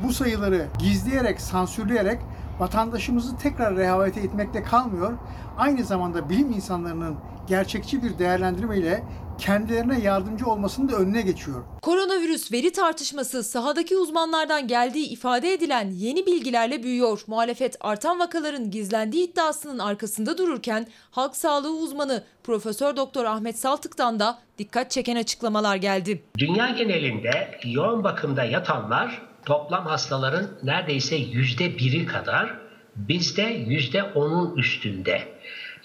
bu 0.03 0.13
sayıları 0.13 0.65
gizleyerek, 0.80 1.41
sansürleyerek 1.41 2.20
vatandaşımızı 2.60 3.38
tekrar 3.38 3.75
rehavete 3.75 4.20
etmekle 4.20 4.63
kalmıyor. 4.63 5.13
Aynı 5.58 5.84
zamanda 5.84 6.30
bilim 6.30 6.51
insanlarının 6.51 7.15
gerçekçi 7.48 8.03
bir 8.03 8.20
değerlendirmeyle 8.20 9.03
kendilerine 9.41 10.00
yardımcı 10.00 10.45
olmasının 10.45 10.89
da 10.89 10.95
önüne 10.95 11.21
geçiyor. 11.21 11.63
Koronavirüs 11.81 12.51
veri 12.51 12.71
tartışması 12.71 13.43
sahadaki 13.43 13.98
uzmanlardan 13.98 14.67
geldiği 14.67 15.10
ifade 15.10 15.53
edilen 15.53 15.91
yeni 15.91 16.25
bilgilerle 16.25 16.83
büyüyor. 16.83 17.21
Muhalefet 17.27 17.75
artan 17.79 18.19
vakaların 18.19 18.71
gizlendiği 18.71 19.31
iddiasının 19.31 19.79
arkasında 19.79 20.38
dururken 20.38 20.88
halk 21.12 21.36
sağlığı 21.36 21.77
uzmanı 21.77 22.24
Profesör 22.43 22.95
Doktor 22.95 23.25
Ahmet 23.25 23.60
Saltık'tan 23.60 24.19
da 24.19 24.39
dikkat 24.57 24.91
çeken 24.91 25.15
açıklamalar 25.15 25.75
geldi. 25.75 26.24
Dünya 26.38 26.69
genelinde 26.69 27.60
yoğun 27.65 28.03
bakımda 28.03 28.43
yatanlar 28.43 29.21
toplam 29.45 29.86
hastaların 29.86 30.48
neredeyse 30.63 31.15
yüzde 31.15 31.77
biri 31.77 32.05
kadar 32.05 32.57
bizde 32.95 33.41
yüzde 33.41 34.03
onun 34.03 34.55
üstünde. 34.55 35.21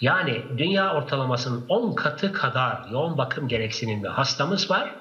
Yani 0.00 0.42
dünya 0.58 0.94
ortalamasının 0.94 1.64
10 1.68 1.94
katı 1.94 2.32
kadar 2.32 2.88
yoğun 2.92 3.18
bakım 3.18 3.48
gereksinimli 3.48 4.08
hastamız 4.08 4.70
var. 4.70 4.94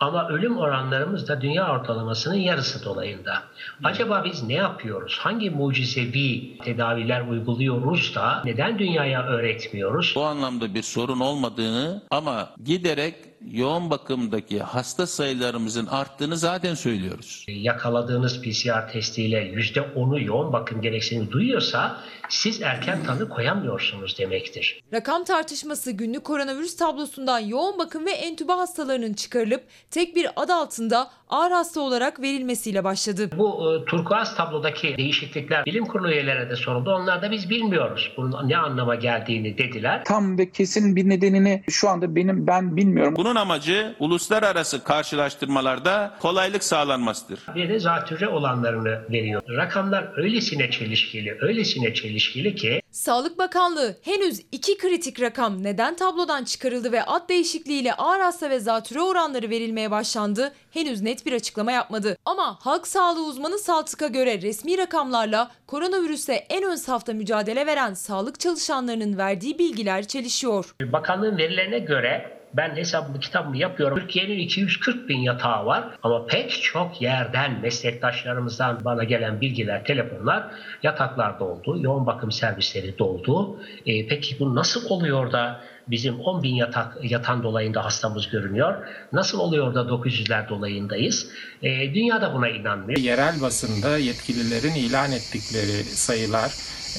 Ama 0.00 0.28
ölüm 0.28 0.58
oranlarımız 0.58 1.28
da 1.28 1.40
dünya 1.40 1.72
ortalamasının 1.72 2.34
yarısı 2.34 2.84
dolayında. 2.84 3.42
Acaba 3.84 4.24
biz 4.24 4.42
ne 4.42 4.52
yapıyoruz? 4.52 5.18
Hangi 5.20 5.50
mucizevi 5.50 6.58
tedaviler 6.58 7.28
uyguluyoruz 7.28 8.14
da 8.14 8.42
neden 8.44 8.78
dünyaya 8.78 9.22
öğretmiyoruz? 9.22 10.12
Bu 10.16 10.24
anlamda 10.24 10.74
bir 10.74 10.82
sorun 10.82 11.20
olmadığını 11.20 12.02
ama 12.10 12.50
giderek 12.64 13.14
yoğun 13.50 13.90
bakımdaki 13.90 14.62
hasta 14.62 15.06
sayılarımızın 15.06 15.86
arttığını 15.86 16.36
zaten 16.36 16.74
söylüyoruz. 16.74 17.46
Yakaladığınız 17.48 18.42
PCR 18.42 18.92
testiyle 18.92 19.52
%10'u 19.52 20.20
yoğun 20.20 20.52
bakım 20.52 20.80
gereksinimi 20.82 21.32
duyuyorsa 21.32 22.00
siz 22.28 22.62
erken 22.62 23.04
tanı 23.04 23.28
koyamıyorsunuz 23.28 24.18
demektir. 24.18 24.80
Rakam 24.92 25.24
tartışması 25.24 25.90
günlük 25.90 26.24
koronavirüs 26.24 26.76
tablosundan 26.76 27.38
yoğun 27.38 27.78
bakım 27.78 28.06
ve 28.06 28.10
entübe 28.10 28.52
hastalarının 28.52 29.14
çıkarılıp 29.14 29.62
tek 29.90 30.16
bir 30.16 30.26
ad 30.36 30.48
altında 30.48 31.10
ağır 31.28 31.50
hasta 31.50 31.80
olarak 31.80 32.20
verilmesiyle 32.20 32.84
başladı. 32.84 33.30
Bu 33.36 33.74
e, 33.74 33.84
turkuaz 33.84 34.36
tablodaki 34.36 34.96
değişiklikler 34.96 35.66
bilim 35.66 35.84
kurulu 35.84 36.10
üyelerine 36.10 36.50
de 36.50 36.56
soruldu. 36.56 36.90
Onlar 36.90 37.22
da 37.22 37.30
biz 37.30 37.50
bilmiyoruz 37.50 38.12
bunun 38.16 38.48
ne 38.48 38.56
anlama 38.56 38.94
geldiğini 38.94 39.58
dediler. 39.58 40.04
Tam 40.04 40.38
ve 40.38 40.50
kesin 40.50 40.96
bir 40.96 41.08
nedenini 41.08 41.64
şu 41.70 41.88
anda 41.88 42.16
benim 42.16 42.46
ben 42.46 42.76
bilmiyorum. 42.76 43.14
Bunun 43.16 43.34
amacı 43.34 43.94
uluslararası 43.98 44.84
karşılaştırmalarda 44.84 46.14
kolaylık 46.20 46.64
sağlanmasıdır. 46.64 47.40
Bir 47.54 47.68
de 47.68 47.78
zatürre 47.78 48.28
olanlarını 48.28 49.00
veriyor. 49.10 49.42
Rakamlar 49.48 50.12
öylesine 50.16 50.70
çelişkili, 50.70 51.38
öylesine 51.40 51.94
çelişkili 51.94 52.13
ki 52.54 52.80
Sağlık 52.90 53.38
Bakanlığı 53.38 53.96
henüz 54.02 54.40
iki 54.52 54.78
kritik 54.78 55.20
rakam 55.20 55.62
neden 55.62 55.96
tablodan 55.96 56.44
çıkarıldı 56.44 56.92
ve 56.92 57.02
ad 57.02 57.28
değişikliğiyle 57.28 57.94
ağır 57.94 58.20
hasta 58.20 58.50
ve 58.50 58.60
zatürre 58.60 59.00
oranları 59.00 59.50
verilmeye 59.50 59.90
başlandı 59.90 60.52
henüz 60.70 61.02
net 61.02 61.26
bir 61.26 61.32
açıklama 61.32 61.72
yapmadı. 61.72 62.16
Ama 62.24 62.58
halk 62.60 62.86
sağlığı 62.86 63.26
uzmanı 63.26 63.58
Saltık'a 63.58 64.06
göre 64.06 64.42
resmi 64.42 64.78
rakamlarla 64.78 65.50
koronavirüse 65.66 66.34
en 66.34 66.62
ön 66.62 66.76
safta 66.76 67.12
mücadele 67.12 67.66
veren 67.66 67.94
sağlık 67.94 68.40
çalışanlarının 68.40 69.18
verdiği 69.18 69.58
bilgiler 69.58 70.06
çelişiyor. 70.08 70.74
bakanlığın 70.92 71.38
verilerine 71.38 71.78
göre 71.78 72.43
ben 72.56 72.76
hesabımı 72.76 73.20
kitabımı 73.20 73.56
yapıyorum. 73.56 73.98
Türkiye'nin 73.98 74.38
240 74.38 75.08
bin 75.08 75.18
yatağı 75.18 75.66
var 75.66 75.84
ama 76.02 76.26
pek 76.26 76.62
çok 76.62 77.02
yerden 77.02 77.60
meslektaşlarımızdan 77.60 78.84
bana 78.84 79.04
gelen 79.04 79.40
bilgiler, 79.40 79.84
telefonlar 79.84 80.50
yataklar 80.82 81.40
doldu, 81.40 81.78
yoğun 81.80 82.06
bakım 82.06 82.32
servisleri 82.32 82.98
doldu. 82.98 83.60
E, 83.86 84.06
peki 84.08 84.38
bu 84.40 84.54
nasıl 84.54 84.90
oluyor 84.90 85.32
da 85.32 85.60
bizim 85.88 86.20
10 86.20 86.42
bin 86.42 86.54
yatak 86.54 87.10
yatan 87.10 87.42
dolayında 87.42 87.84
hastamız 87.84 88.28
görünüyor? 88.28 88.86
Nasıl 89.12 89.38
oluyor 89.38 89.74
da 89.74 89.80
900'ler 89.80 90.48
dolayındayız? 90.48 91.28
E, 91.62 91.94
dünya 91.94 92.20
da 92.20 92.34
buna 92.34 92.48
inanmıyor. 92.48 92.98
Yerel 92.98 93.40
basında 93.40 93.98
yetkililerin 93.98 94.74
ilan 94.74 95.12
ettikleri 95.12 95.84
sayılar 95.84 96.52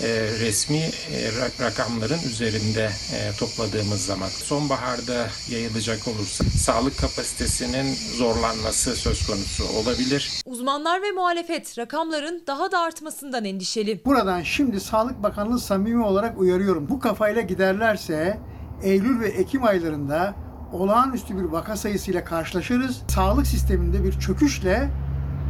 e, 0.03 0.07
resmi 0.39 0.77
e, 0.77 1.29
ra- 1.29 1.61
rakamların 1.63 2.19
üzerinde 2.29 2.89
e, 3.13 3.31
topladığımız 3.39 4.05
zaman 4.05 4.27
sonbaharda 4.27 5.27
yayılacak 5.49 6.07
olursa 6.07 6.43
sağlık 6.43 6.97
kapasitesinin 6.97 7.93
zorlanması 8.17 8.95
söz 8.95 9.27
konusu 9.27 9.63
olabilir. 9.79 10.41
Uzmanlar 10.45 11.01
ve 11.01 11.11
muhalefet 11.11 11.77
rakamların 11.77 12.43
daha 12.47 12.71
da 12.71 12.79
artmasından 12.79 13.45
endişeli. 13.45 14.05
Buradan 14.05 14.43
şimdi 14.43 14.79
Sağlık 14.79 15.23
Bakanlığı 15.23 15.59
samimi 15.59 16.03
olarak 16.05 16.39
uyarıyorum. 16.39 16.89
Bu 16.89 16.99
kafayla 16.99 17.41
giderlerse 17.41 18.39
Eylül 18.83 19.19
ve 19.19 19.27
Ekim 19.27 19.63
aylarında 19.63 20.35
olağanüstü 20.73 21.37
bir 21.37 21.43
vaka 21.43 21.77
sayısıyla 21.77 22.23
karşılaşırız. 22.23 23.01
Sağlık 23.07 23.47
sisteminde 23.47 24.03
bir 24.03 24.19
çöküşle 24.19 24.89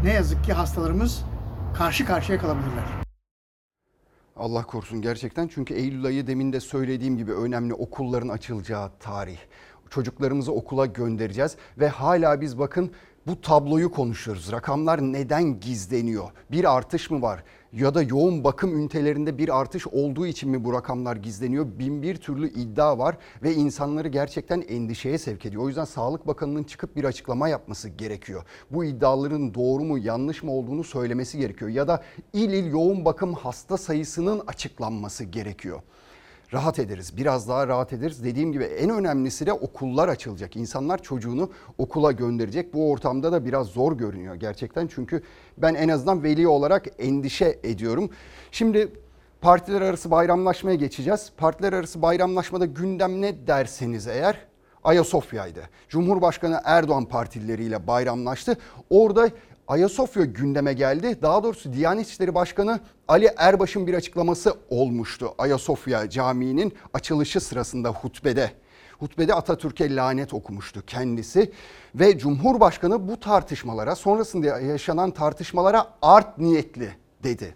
ne 0.04 0.14
yazık 0.14 0.44
ki 0.46 0.54
hastalarımız 0.54 1.20
karşı 1.78 2.06
karşıya 2.06 2.40
kalabilirler. 2.40 3.05
Allah 4.36 4.64
korusun 4.64 5.02
gerçekten 5.02 5.48
çünkü 5.48 5.74
Eylül 5.74 6.06
ayı 6.06 6.28
demin 6.28 6.54
de 6.54 6.60
söylediğim 6.60 7.18
gibi 7.18 7.34
önemli 7.34 7.74
okulların 7.74 8.30
açılacağı 8.30 8.92
tarih. 9.00 9.38
Çocuklarımızı 9.90 10.52
okula 10.52 10.86
göndereceğiz 10.86 11.56
ve 11.80 11.88
hala 11.88 12.42
biz 12.42 12.60
bakın 12.60 12.92
bu 13.28 13.42
tabloyu 13.42 13.92
konuşuyoruz. 13.92 14.52
Rakamlar 14.52 15.02
neden 15.02 15.60
gizleniyor? 15.60 16.30
Bir 16.52 16.76
artış 16.76 17.12
mı 17.12 17.22
var? 17.22 17.44
Ya 17.76 17.96
da 17.96 18.02
yoğun 18.02 18.44
bakım 18.44 18.80
ünitelerinde 18.80 19.38
bir 19.38 19.60
artış 19.60 19.88
olduğu 19.88 20.28
için 20.28 20.50
mi 20.50 20.64
bu 20.64 20.74
rakamlar 20.74 21.16
gizleniyor? 21.16 21.66
Bin 21.80 22.02
bir 22.02 22.16
türlü 22.16 22.50
iddia 22.50 22.98
var 22.98 23.18
ve 23.44 23.54
insanları 23.54 24.08
gerçekten 24.08 24.62
endişeye 24.62 25.18
sevk 25.18 25.46
ediyor. 25.46 25.64
O 25.64 25.68
yüzden 25.68 25.86
Sağlık 25.86 26.28
Bakanı'nın 26.28 26.64
çıkıp 26.64 26.96
bir 26.96 27.04
açıklama 27.04 27.48
yapması 27.48 27.90
gerekiyor. 27.90 28.44
Bu 28.72 28.86
iddiaların 28.86 29.54
doğru 29.54 29.84
mu 29.84 29.98
yanlış 29.98 30.44
mı 30.44 30.52
olduğunu 30.52 30.84
söylemesi 30.84 31.38
gerekiyor. 31.38 31.72
Ya 31.72 31.88
da 31.88 32.04
il 32.34 32.50
il 32.50 32.72
yoğun 32.72 33.06
bakım 33.06 33.34
hasta 33.34 33.78
sayısının 33.78 34.42
açıklanması 34.48 35.24
gerekiyor 35.24 35.82
rahat 36.54 36.80
ederiz. 36.80 37.18
Biraz 37.18 37.50
daha 37.50 37.68
rahat 37.68 37.94
ederiz. 37.94 38.24
Dediğim 38.24 38.52
gibi 38.52 38.64
en 38.64 38.90
önemlisi 38.90 39.46
de 39.46 39.54
okullar 39.54 40.10
açılacak. 40.10 40.56
İnsanlar 40.56 41.04
çocuğunu 41.04 41.50
okula 41.78 42.12
gönderecek. 42.12 42.74
Bu 42.74 42.92
ortamda 42.92 43.32
da 43.32 43.46
biraz 43.46 43.68
zor 43.68 43.98
görünüyor 43.98 44.36
gerçekten. 44.36 44.88
Çünkü 44.88 45.22
ben 45.58 45.74
en 45.74 45.90
azından 45.90 46.24
veli 46.24 46.48
olarak 46.48 46.86
endişe 47.00 47.60
ediyorum. 47.64 48.10
Şimdi 48.52 48.88
partiler 49.42 49.82
arası 49.82 50.12
bayramlaşmaya 50.12 50.76
geçeceğiz. 50.76 51.32
Partiler 51.38 51.74
arası 51.74 52.02
bayramlaşmada 52.02 52.66
gündem 52.66 53.22
ne 53.22 53.48
derseniz 53.48 54.08
eğer 54.08 54.46
Ayasofya'ydı. 54.84 55.70
Cumhurbaşkanı 55.90 56.62
Erdoğan 56.64 57.06
partileriyle 57.06 57.88
bayramlaştı. 57.88 58.58
Orada 58.90 59.30
Ayasofya 59.68 60.26
gündeme 60.26 60.74
geldi. 60.74 61.18
Daha 61.22 61.44
doğrusu 61.44 61.74
Diyanet 61.74 62.08
İşleri 62.08 62.36
Başkanı 62.36 62.80
Ali 63.08 63.30
Erbaş'ın 63.38 63.88
bir 63.88 63.94
açıklaması 63.94 64.54
olmuştu. 64.70 65.36
Ayasofya 65.38 66.10
Camii'nin 66.10 66.74
açılışı 66.94 67.40
sırasında 67.40 67.90
hutbede. 67.90 68.52
Hutbede 69.00 69.34
Atatürk'e 69.34 69.96
lanet 69.96 70.34
okumuştu 70.34 70.84
kendisi 70.88 71.52
ve 71.96 72.18
Cumhurbaşkanı 72.18 73.08
bu 73.08 73.20
tartışmalara 73.20 73.96
sonrasında 73.96 74.60
yaşanan 74.60 75.12
tartışmalara 75.12 75.88
art 76.02 76.38
niyetli 76.38 76.90
dedi. 77.24 77.56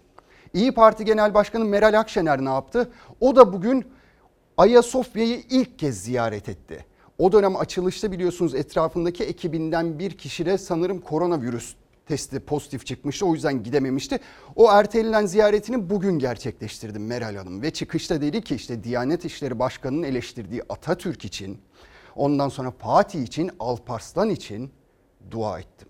İyi 0.54 0.72
Parti 0.72 1.04
Genel 1.04 1.34
Başkanı 1.34 1.64
Meral 1.64 2.00
Akşener 2.00 2.44
ne 2.44 2.48
yaptı? 2.48 2.90
O 3.20 3.36
da 3.36 3.52
bugün 3.52 3.84
Ayasofya'yı 4.56 5.42
ilk 5.50 5.78
kez 5.78 6.02
ziyaret 6.02 6.48
etti. 6.48 6.84
O 7.18 7.32
dönem 7.32 7.56
açılışta 7.56 8.12
biliyorsunuz 8.12 8.54
etrafındaki 8.54 9.24
ekibinden 9.24 9.98
bir 9.98 10.18
kişide 10.18 10.58
sanırım 10.58 11.00
koronavirüs 11.00 11.74
testi 12.10 12.40
pozitif 12.40 12.86
çıkmıştı. 12.86 13.26
O 13.26 13.34
yüzden 13.34 13.62
gidememişti. 13.62 14.18
O 14.56 14.70
ertelenen 14.72 15.26
ziyaretini 15.26 15.90
bugün 15.90 16.18
gerçekleştirdi 16.18 16.98
Meral 16.98 17.36
Hanım. 17.36 17.62
Ve 17.62 17.70
çıkışta 17.70 18.20
dedi 18.20 18.42
ki 18.42 18.54
işte 18.54 18.84
Diyanet 18.84 19.24
İşleri 19.24 19.58
Başkanı'nın 19.58 20.02
eleştirdiği 20.02 20.62
Atatürk 20.68 21.24
için, 21.24 21.60
ondan 22.16 22.48
sonra 22.48 22.70
Fatih 22.70 23.22
için, 23.22 23.50
Alparslan 23.60 24.30
için 24.30 24.70
dua 25.30 25.60
ettim. 25.60 25.88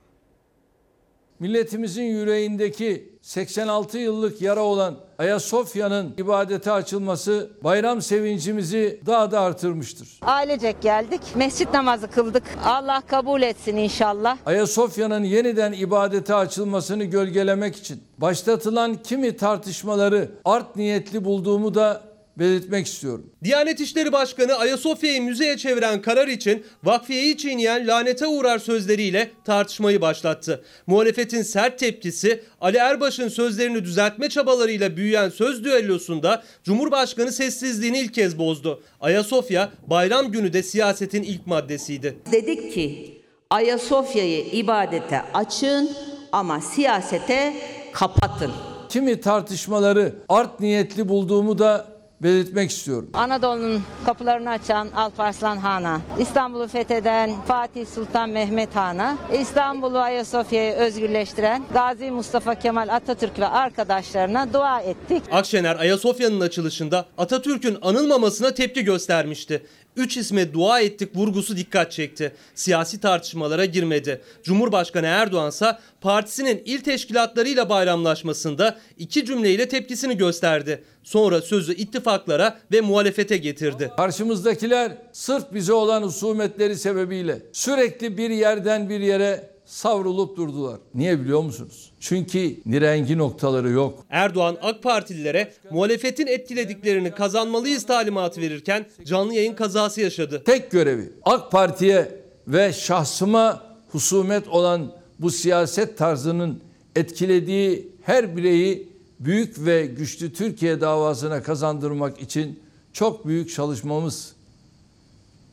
Milletimizin 1.40 2.02
yüreğindeki 2.02 3.18
86 3.22 3.98
yıllık 3.98 4.42
yara 4.42 4.60
olan 4.60 4.96
Ayasofya'nın 5.18 6.14
ibadete 6.18 6.72
açılması 6.72 7.50
bayram 7.64 8.02
sevincimizi 8.02 9.00
daha 9.06 9.30
da 9.30 9.40
artırmıştır. 9.40 10.08
Ailecek 10.22 10.82
geldik. 10.82 11.20
Mescit 11.34 11.74
namazı 11.74 12.10
kıldık. 12.10 12.42
Allah 12.64 13.02
kabul 13.06 13.42
etsin 13.42 13.76
inşallah. 13.76 14.38
Ayasofya'nın 14.46 15.24
yeniden 15.24 15.72
ibadete 15.72 16.34
açılmasını 16.34 17.04
gölgelemek 17.04 17.76
için 17.76 18.02
başlatılan 18.18 18.94
kimi 18.94 19.36
tartışmaları 19.36 20.30
art 20.44 20.76
niyetli 20.76 21.24
bulduğumu 21.24 21.74
da 21.74 22.09
belirtmek 22.40 22.86
istiyorum. 22.86 23.30
Diyanet 23.44 23.80
İşleri 23.80 24.12
Başkanı 24.12 24.54
Ayasofya'yı 24.54 25.22
müzeye 25.22 25.56
çeviren 25.56 26.02
karar 26.02 26.28
için 26.28 26.64
vakfiyeyi 26.84 27.36
çiğneyen 27.36 27.86
lanete 27.86 28.26
uğrar 28.26 28.58
sözleriyle 28.58 29.30
tartışmayı 29.44 30.00
başlattı. 30.00 30.64
Muhalefetin 30.86 31.42
sert 31.42 31.78
tepkisi 31.78 32.42
Ali 32.60 32.76
Erbaş'ın 32.76 33.28
sözlerini 33.28 33.84
düzeltme 33.84 34.28
çabalarıyla 34.28 34.96
büyüyen 34.96 35.28
söz 35.28 35.64
düellosunda 35.64 36.42
Cumhurbaşkanı 36.64 37.32
sessizliğini 37.32 37.98
ilk 37.98 38.14
kez 38.14 38.38
bozdu. 38.38 38.82
Ayasofya 39.00 39.72
bayram 39.86 40.32
günü 40.32 40.52
de 40.52 40.62
siyasetin 40.62 41.22
ilk 41.22 41.46
maddesiydi. 41.46 42.16
Dedik 42.32 42.74
ki 42.74 43.16
Ayasofya'yı 43.50 44.44
ibadete 44.44 45.22
açın 45.34 45.90
ama 46.32 46.60
siyasete 46.60 47.54
kapatın. 47.92 48.50
Kimi 48.88 49.20
tartışmaları 49.20 50.14
art 50.28 50.60
niyetli 50.60 51.08
bulduğumu 51.08 51.58
da 51.58 51.99
belirtmek 52.22 52.70
istiyorum. 52.70 53.10
Anadolu'nun 53.14 53.82
kapılarını 54.06 54.50
açan 54.50 54.88
Alparslan 54.96 55.56
Han'a, 55.56 56.00
İstanbul'u 56.18 56.68
fetheden 56.68 57.30
Fatih 57.48 57.86
Sultan 57.86 58.30
Mehmet 58.30 58.76
Han'a, 58.76 59.18
İstanbul'u 59.40 59.98
Ayasofya'yı 59.98 60.72
özgürleştiren 60.72 61.62
Gazi 61.72 62.10
Mustafa 62.10 62.54
Kemal 62.54 62.88
Atatürk 62.88 63.38
ve 63.38 63.46
arkadaşlarına 63.46 64.52
dua 64.52 64.80
ettik. 64.80 65.22
Akşener 65.32 65.76
Ayasofya'nın 65.76 66.40
açılışında 66.40 67.06
Atatürk'ün 67.18 67.78
anılmamasına 67.82 68.54
tepki 68.54 68.84
göstermişti. 68.84 69.66
Üç 69.96 70.16
isme 70.16 70.52
dua 70.52 70.80
ettik 70.80 71.16
vurgusu 71.16 71.56
dikkat 71.56 71.92
çekti. 71.92 72.32
Siyasi 72.54 73.00
tartışmalara 73.00 73.64
girmedi. 73.64 74.20
Cumhurbaşkanı 74.42 75.06
Erdoğan 75.06 75.48
ise 75.48 75.78
partisinin 76.00 76.62
il 76.64 76.80
teşkilatlarıyla 76.80 77.68
bayramlaşmasında 77.68 78.78
iki 78.98 79.24
cümleyle 79.24 79.68
tepkisini 79.68 80.16
gösterdi. 80.16 80.84
Sonra 81.02 81.40
sözü 81.40 81.74
ittifaklara 81.74 82.58
ve 82.72 82.80
muhalefete 82.80 83.36
getirdi. 83.36 83.90
Karşımızdakiler 83.96 84.92
sırf 85.12 85.54
bize 85.54 85.72
olan 85.72 86.02
husumetleri 86.02 86.76
sebebiyle 86.76 87.42
sürekli 87.52 88.18
bir 88.18 88.30
yerden 88.30 88.88
bir 88.88 89.00
yere 89.00 89.50
savrulup 89.70 90.36
durdular. 90.36 90.80
Niye 90.94 91.20
biliyor 91.20 91.42
musunuz? 91.42 91.92
Çünkü 92.00 92.56
nirengi 92.66 93.18
noktaları 93.18 93.70
yok. 93.70 94.04
Erdoğan 94.10 94.56
AK 94.62 94.82
Partililere 94.82 95.52
muhalefetin 95.70 96.26
etkilediklerini 96.26 97.10
kazanmalıyız 97.10 97.86
talimatı 97.86 98.40
verirken 98.40 98.86
canlı 99.04 99.34
yayın 99.34 99.54
kazası 99.54 100.00
yaşadı. 100.00 100.42
Tek 100.44 100.70
görevi 100.70 101.12
AK 101.22 101.52
Parti'ye 101.52 102.20
ve 102.48 102.72
şahsıma 102.72 103.62
husumet 103.92 104.48
olan 104.48 104.92
bu 105.18 105.30
siyaset 105.30 105.98
tarzının 105.98 106.60
etkilediği 106.96 107.92
her 108.02 108.36
bireyi 108.36 108.88
büyük 109.20 109.64
ve 109.66 109.86
güçlü 109.86 110.32
Türkiye 110.32 110.80
davasına 110.80 111.42
kazandırmak 111.42 112.20
için 112.20 112.60
çok 112.92 113.26
büyük 113.26 113.50
çalışmamız. 113.50 114.32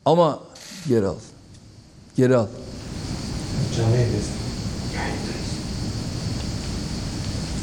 Ama 0.04 0.42
geri 0.88 1.06
al. 1.06 1.16
Geri 2.16 2.36
al. 2.36 2.46
Yayındayız. 3.78 4.30
Yayındayız. 4.94 5.50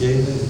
Yayındayız. 0.02 0.50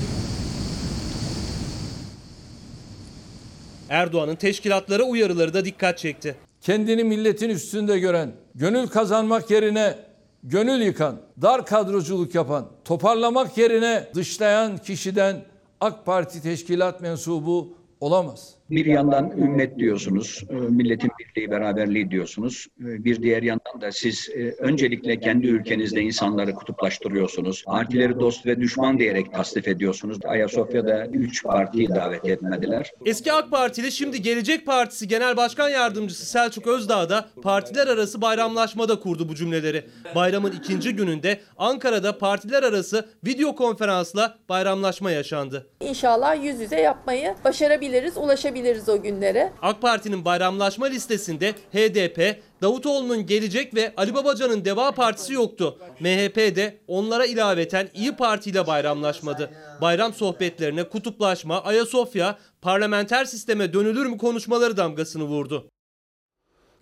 Erdoğan'ın 3.89 4.36
teşkilatlara 4.36 5.04
uyarıları 5.04 5.54
da 5.54 5.65
dikkat 5.65 5.97
çekti. 5.97 6.36
Kendini 6.62 7.04
milletin 7.04 7.49
üstünde 7.49 7.99
gören, 7.99 8.32
gönül 8.56 8.88
kazanmak 8.88 9.51
yerine 9.51 9.97
gönül 10.43 10.82
yıkan, 10.82 11.17
dar 11.41 11.65
kadroculuk 11.65 12.36
yapan, 12.36 12.67
toparlamak 12.86 13.58
yerine 13.58 14.10
dışlayan 14.15 14.78
kişiden 14.78 15.45
AK 15.82 16.06
Parti 16.06 16.41
teşkilat 16.41 17.01
mensubu 17.01 17.78
olamaz. 18.01 18.54
Bir 18.69 18.86
yandan 18.86 19.32
ümmet 19.38 19.80
diyorsunuz, 19.80 20.43
e, 20.49 20.54
milletin 20.54 21.12
birliği, 21.19 21.51
beraberliği 21.51 22.12
diyorsunuz. 22.12 22.67
E, 22.80 23.04
Bir 23.06 23.21
diğer 23.23 23.43
yandan 23.43 23.82
da 23.82 23.91
siz 23.91 24.30
e, 24.30 24.51
öncelikle 24.51 25.19
kendi 25.19 25.47
ülkenizde 25.47 26.01
insanları 26.01 26.54
kutuplaştırıyorsunuz. 26.54 27.63
Partileri 27.65 28.19
dost 28.19 28.45
ve 28.45 28.60
düşman 28.62 28.99
diyerek 28.99 29.34
tasnif 29.34 29.67
ediyorsunuz. 29.67 30.17
Ayasofya'da 30.25 31.06
üç 31.06 31.43
partiyi 31.43 31.89
davet 31.89 32.25
etmediler. 32.25 32.91
Eski 33.06 33.34
AK 33.34 33.51
Partili 33.51 33.91
şimdi 33.91 34.21
Gelecek 34.21 34.65
Partisi 34.65 35.08
Genel 35.08 35.38
Başkan 35.38 35.69
Yardımcısı 35.69 36.25
Selçuk 36.25 36.67
Özdağ 36.67 37.10
da 37.10 37.25
partiler 37.43 37.88
arası 37.88 38.21
bayramlaşmada 38.21 38.99
kurdu 38.99 39.30
bu 39.30 39.36
cümleleri. 39.36 39.84
Bayramın 40.15 40.51
ikinci 40.51 40.95
gününde 40.95 41.39
Ankara'da 41.58 42.17
partiler 42.17 42.63
arası 42.63 43.06
video 43.25 43.56
konferansla 43.56 44.38
bayramlaşma 44.49 45.12
yaşandı. 45.12 45.67
İnşallah 45.82 46.43
yüz 46.43 46.60
yüze 46.62 46.82
yapmayı 46.82 47.36
başarabiliriz, 47.45 48.17
ulaşabiliriz 48.17 48.55
o 48.88 49.02
günlere. 49.02 49.54
AK 49.62 49.82
Parti'nin 49.82 50.26
bayramlaşma 50.26 50.86
listesinde 50.86 51.52
HDP, 51.52 52.41
Davutoğlu'nun 52.62 53.26
Gelecek 53.26 53.76
ve 53.76 53.94
Ali 53.98 54.13
Babacan'ın 54.13 54.65
Deva 54.65 54.91
Partisi 54.91 55.34
yoktu. 55.34 55.80
MHP 56.00 56.36
de 56.56 56.78
onlara 56.88 57.26
ilaveten 57.26 57.89
İyi 57.94 58.15
Parti 58.15 58.50
ile 58.50 58.68
bayramlaşmadı. 58.68 59.52
Bayram 59.82 60.13
sohbetlerine 60.13 60.84
kutuplaşma, 60.84 61.63
Ayasofya, 61.63 62.38
parlamenter 62.62 63.26
sisteme 63.26 63.74
dönülür 63.74 64.06
mü 64.06 64.18
konuşmaları 64.18 64.78
damgasını 64.78 65.24
vurdu. 65.24 65.70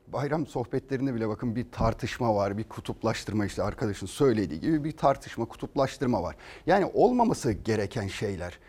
Bayram 0.08 0.48
sohbetlerinde 0.48 1.16
bile 1.16 1.30
bakın 1.30 1.56
bir 1.56 1.72
tartışma 1.72 2.36
var, 2.36 2.58
bir 2.58 2.64
kutuplaştırma 2.64 3.46
işte 3.46 3.64
arkadaşın 3.64 4.06
söylediği 4.06 4.60
gibi 4.60 4.84
bir 4.84 4.92
tartışma, 4.92 5.46
kutuplaştırma 5.46 6.24
var. 6.24 6.36
Yani 6.66 6.92
olmaması 6.94 7.52
gereken 7.52 8.08
şeyler. 8.08 8.60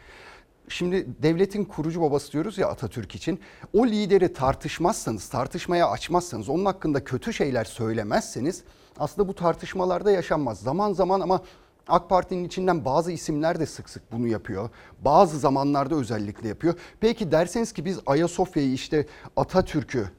Şimdi 0.69 1.07
devletin 1.23 1.65
kurucu 1.65 2.03
babası 2.03 2.33
diyoruz 2.33 2.59
ya 2.59 2.69
Atatürk 2.69 3.15
için. 3.15 3.41
O 3.73 3.87
lideri 3.87 4.33
tartışmazsanız, 4.33 5.29
tartışmaya 5.29 5.91
açmazsanız, 5.91 6.49
onun 6.49 6.65
hakkında 6.65 7.05
kötü 7.05 7.33
şeyler 7.33 7.65
söylemezseniz 7.65 8.63
aslında 8.99 9.29
bu 9.29 9.35
tartışmalarda 9.35 10.11
yaşanmaz. 10.11 10.61
Zaman 10.61 10.93
zaman 10.93 11.21
ama 11.21 11.41
AK 11.89 12.09
Parti'nin 12.09 12.45
içinden 12.45 12.85
bazı 12.85 13.13
isimler 13.13 13.61
de 13.61 13.67
sık 13.67 13.91
sık 13.91 14.13
bunu 14.13 14.27
yapıyor. 14.27 14.71
Bazı 15.05 15.39
zamanlarda 15.39 15.95
özellikle 15.95 16.49
yapıyor. 16.49 16.75
Peki 17.01 17.33
derseniz 17.33 17.73
ki 17.73 17.85
biz 17.85 18.01
Ayasofya'yı 18.07 18.73
işte 18.73 19.07
Atatürk'ü 19.37 20.11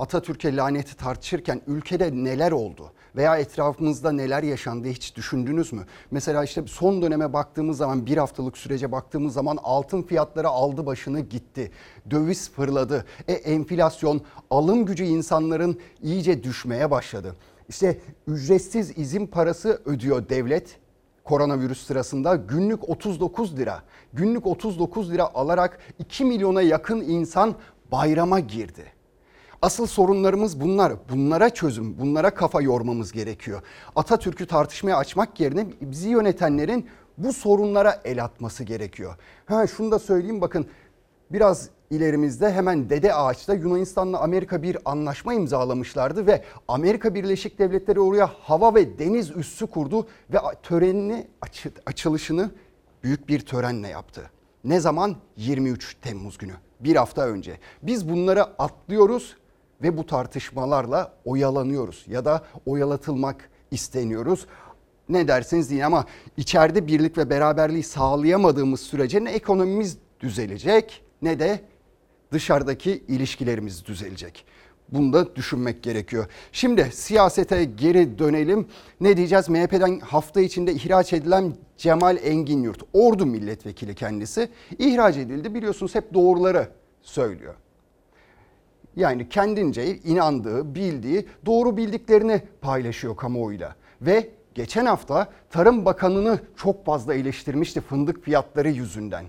Atatürk'e 0.00 0.56
laneti 0.56 0.96
tartışırken 0.96 1.60
ülkede 1.66 2.10
neler 2.24 2.52
oldu 2.52 2.92
veya 3.16 3.38
etrafımızda 3.38 4.12
neler 4.12 4.42
yaşandı 4.42 4.88
hiç 4.88 5.16
düşündünüz 5.16 5.72
mü? 5.72 5.86
Mesela 6.10 6.44
işte 6.44 6.62
son 6.66 7.02
döneme 7.02 7.32
baktığımız 7.32 7.76
zaman 7.76 8.06
bir 8.06 8.16
haftalık 8.16 8.58
sürece 8.58 8.92
baktığımız 8.92 9.34
zaman 9.34 9.58
altın 9.62 10.02
fiyatları 10.02 10.48
aldı 10.48 10.86
başını 10.86 11.20
gitti. 11.20 11.70
Döviz 12.10 12.50
fırladı. 12.50 13.04
E 13.28 13.32
enflasyon, 13.32 14.20
alım 14.50 14.86
gücü 14.86 15.04
insanların 15.04 15.80
iyice 16.02 16.42
düşmeye 16.42 16.90
başladı. 16.90 17.36
İşte 17.68 17.98
ücretsiz 18.26 18.98
izin 18.98 19.26
parası 19.26 19.82
ödüyor 19.84 20.28
devlet 20.28 20.78
koronavirüs 21.24 21.86
sırasında 21.86 22.36
günlük 22.36 22.88
39 22.88 23.56
lira. 23.56 23.82
Günlük 24.12 24.46
39 24.46 25.10
lira 25.10 25.34
alarak 25.34 25.78
2 25.98 26.24
milyona 26.24 26.62
yakın 26.62 27.00
insan 27.00 27.54
bayrama 27.92 28.40
girdi. 28.40 28.99
Asıl 29.62 29.86
sorunlarımız 29.86 30.60
bunlar. 30.60 30.92
Bunlara 31.12 31.50
çözüm, 31.50 31.98
bunlara 31.98 32.34
kafa 32.34 32.62
yormamız 32.62 33.12
gerekiyor. 33.12 33.62
Atatürk'ü 33.96 34.46
tartışmaya 34.46 34.96
açmak 34.96 35.40
yerine 35.40 35.66
bizi 35.80 36.08
yönetenlerin 36.08 36.86
bu 37.18 37.32
sorunlara 37.32 38.00
el 38.04 38.24
atması 38.24 38.64
gerekiyor. 38.64 39.16
Ha 39.46 39.66
şunu 39.66 39.90
da 39.90 39.98
söyleyeyim 39.98 40.40
bakın 40.40 40.66
biraz 41.32 41.68
ilerimizde 41.90 42.52
hemen 42.52 42.90
Dede 42.90 43.14
Ağaç'ta 43.14 43.54
Yunanistan'la 43.54 44.20
Amerika 44.20 44.62
bir 44.62 44.78
anlaşma 44.84 45.34
imzalamışlardı 45.34 46.26
ve 46.26 46.44
Amerika 46.68 47.14
Birleşik 47.14 47.58
Devletleri 47.58 48.00
oraya 48.00 48.26
hava 48.26 48.74
ve 48.74 48.98
deniz 48.98 49.30
üssü 49.36 49.66
kurdu 49.66 50.06
ve 50.32 50.38
törenini 50.62 51.26
açı- 51.42 51.72
açılışını 51.86 52.50
büyük 53.04 53.28
bir 53.28 53.40
törenle 53.40 53.88
yaptı. 53.88 54.30
Ne 54.64 54.80
zaman? 54.80 55.16
23 55.36 55.96
Temmuz 56.02 56.38
günü. 56.38 56.52
Bir 56.80 56.96
hafta 56.96 57.26
önce. 57.26 57.58
Biz 57.82 58.08
bunları 58.08 58.44
atlıyoruz 58.44 59.36
ve 59.82 59.96
bu 59.96 60.06
tartışmalarla 60.06 61.12
oyalanıyoruz 61.24 62.04
ya 62.08 62.24
da 62.24 62.44
oyalatılmak 62.66 63.50
isteniyoruz. 63.70 64.46
Ne 65.08 65.28
dersiniz 65.28 65.70
deyin 65.70 65.80
ama 65.80 66.04
içeride 66.36 66.86
birlik 66.86 67.18
ve 67.18 67.30
beraberliği 67.30 67.82
sağlayamadığımız 67.82 68.80
sürece 68.80 69.24
ne 69.24 69.30
ekonomimiz 69.30 69.98
düzelecek 70.20 71.02
ne 71.22 71.38
de 71.38 71.60
dışarıdaki 72.32 73.04
ilişkilerimiz 73.08 73.86
düzelecek. 73.86 74.44
Bunu 74.92 75.12
da 75.12 75.36
düşünmek 75.36 75.82
gerekiyor. 75.82 76.26
Şimdi 76.52 76.90
siyasete 76.92 77.64
geri 77.64 78.18
dönelim. 78.18 78.66
Ne 79.00 79.16
diyeceğiz? 79.16 79.48
MHP'den 79.48 80.00
hafta 80.00 80.40
içinde 80.40 80.72
ihraç 80.72 81.12
edilen 81.12 81.54
Cemal 81.76 82.16
Engin 82.22 82.62
Yurt, 82.62 82.82
Ordu 82.92 83.26
milletvekili 83.26 83.94
kendisi 83.94 84.48
ihraç 84.78 85.16
edildi. 85.16 85.54
Biliyorsunuz 85.54 85.94
hep 85.94 86.14
doğruları 86.14 86.68
söylüyor. 87.02 87.54
Yani 88.96 89.28
kendince 89.28 89.96
inandığı, 89.96 90.74
bildiği, 90.74 91.26
doğru 91.46 91.76
bildiklerini 91.76 92.42
paylaşıyor 92.60 93.16
kamuoyuyla. 93.16 93.74
Ve 94.00 94.28
geçen 94.54 94.86
hafta 94.86 95.28
Tarım 95.50 95.84
Bakanı'nı 95.84 96.40
çok 96.56 96.86
fazla 96.86 97.14
eleştirmişti 97.14 97.80
fındık 97.80 98.24
fiyatları 98.24 98.68
yüzünden. 98.68 99.24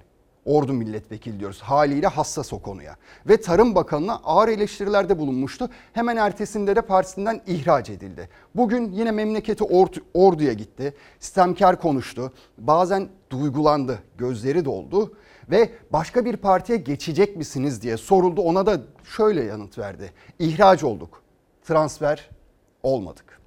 Ordu 0.46 0.74
milletvekili 0.74 1.40
diyoruz. 1.40 1.62
Haliyle 1.62 2.08
hassas 2.08 2.54
o 2.54 2.60
konuya. 2.60 2.96
Ve 3.30 3.42
Tarım 3.42 3.76
Bakanı'na 3.76 4.16
ağır 4.24 4.48
eleştirilerde 4.48 5.20
bulunmuştu. 5.20 5.70
Hemen 5.94 6.18
ertesinde 6.18 6.76
de 6.76 6.82
partisinden 6.82 7.42
ihraç 7.48 7.90
edildi. 7.90 8.30
Bugün 8.56 8.92
yine 8.92 9.12
memleketi 9.12 9.64
Ordu, 9.64 10.00
Ordu'ya 10.14 10.54
gitti. 10.54 10.94
Sistemkar 11.20 11.82
konuştu. 11.82 12.32
Bazen 12.58 13.10
duygulandı, 13.30 14.00
gözleri 14.18 14.66
doldu. 14.66 15.14
Ve 15.50 15.70
başka 15.94 16.26
bir 16.26 16.38
partiye 16.38 16.78
geçecek 16.78 17.36
misiniz 17.36 17.82
diye 17.82 17.98
soruldu. 17.98 18.42
Ona 18.42 18.66
da 18.66 18.82
şöyle 19.04 19.44
yanıt 19.44 19.78
verdi. 19.78 20.14
İhraç 20.40 20.84
olduk. 20.84 21.22
Transfer 21.64 22.30
olmadık. 22.84 23.41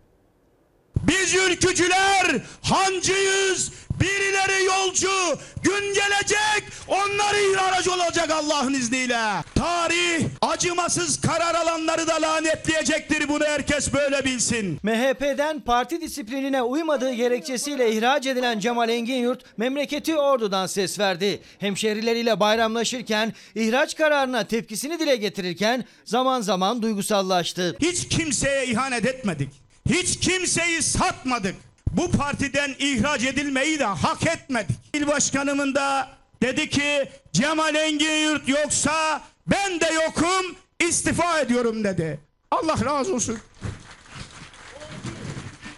Biz 1.03 1.35
ülkücüler 1.35 2.41
hancıyız. 2.63 3.71
Birileri 4.01 4.65
yolcu. 4.65 5.39
Gün 5.63 5.95
gelecek 5.95 6.65
onlar 6.89 7.35
ihraç 7.35 7.89
olacak 7.89 8.31
Allah'ın 8.31 8.75
izniyle. 8.75 9.21
Tarih 9.55 10.25
acımasız 10.43 11.21
karar 11.21 11.55
alanları 11.55 12.07
da 12.07 12.23
lanetleyecektir. 12.23 13.29
Bunu 13.29 13.45
herkes 13.45 13.93
böyle 13.93 14.25
bilsin. 14.25 14.79
MHP'den 14.83 15.61
parti 15.61 16.01
disiplinine 16.01 16.63
uymadığı 16.63 17.13
gerekçesiyle 17.13 17.93
ihraç 17.93 18.27
edilen 18.27 18.59
Cemal 18.59 18.89
Engin 18.89 19.39
memleketi 19.57 20.17
Ordu'dan 20.17 20.67
ses 20.67 20.99
verdi. 20.99 21.41
Hemşehrileriyle 21.59 22.41
bayramlaşırken 22.41 23.33
ihraç 23.55 23.97
kararına 23.97 24.47
tepkisini 24.47 24.99
dile 24.99 25.17
getirirken 25.17 25.85
zaman 26.05 26.41
zaman 26.41 26.83
duygusallaştı. 26.83 27.77
Hiç 27.81 28.09
kimseye 28.09 28.67
ihanet 28.67 29.07
etmedik. 29.07 29.64
Hiç 29.89 30.21
kimseyi 30.21 30.83
satmadık. 30.83 31.55
Bu 31.93 32.11
partiden 32.11 32.75
ihraç 32.79 33.25
edilmeyi 33.25 33.79
de 33.79 33.85
hak 33.85 34.27
etmedik. 34.27 34.77
İl 34.95 35.07
başkanımın 35.07 35.75
da 35.75 36.09
dedi 36.43 36.71
ki 36.71 37.09
Cemal 37.33 37.75
Engin 37.75 38.29
Yurt 38.31 38.49
yoksa 38.49 39.23
ben 39.47 39.81
de 39.81 39.87
yokum 39.87 40.57
istifa 40.81 41.41
ediyorum 41.41 41.85
dedi. 41.85 42.21
Allah 42.51 42.85
razı 42.85 43.15
olsun. 43.15 43.39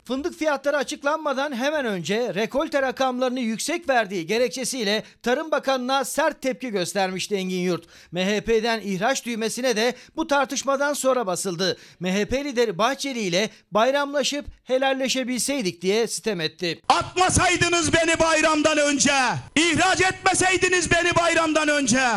Fındık 0.06 0.38
fiyatları 0.38 0.76
açıklanmadan 0.76 1.56
hemen 1.56 1.86
önce 1.86 2.34
rekolte 2.34 2.82
rakamlarını 2.82 3.40
yüksek 3.40 3.88
verdiği 3.88 4.26
gerekçesiyle 4.26 5.02
Tarım 5.22 5.50
Bakanı'na 5.50 6.04
sert 6.04 6.42
tepki 6.42 6.70
göstermişti 6.70 7.34
Engin 7.34 7.60
Yurt. 7.60 7.84
MHP'den 8.12 8.80
ihraç 8.80 9.26
düğmesine 9.26 9.76
de 9.76 9.94
bu 10.16 10.26
tartışmadan 10.26 10.92
sonra 10.92 11.26
basıldı. 11.26 11.76
MHP 12.00 12.32
lideri 12.32 12.78
Bahçeli 12.78 13.20
ile 13.20 13.50
bayramlaşıp 13.72 14.46
helalleşebilseydik 14.64 15.82
diye 15.82 16.06
sitem 16.06 16.40
etti. 16.40 16.80
Atmasaydınız 16.88 17.92
beni 17.92 18.18
bayramdan 18.20 18.78
önce, 18.78 19.12
ihraç 19.56 20.00
etmeseydiniz 20.00 20.90
beni 20.90 21.16
bayramdan 21.16 21.68
önce, 21.68 22.08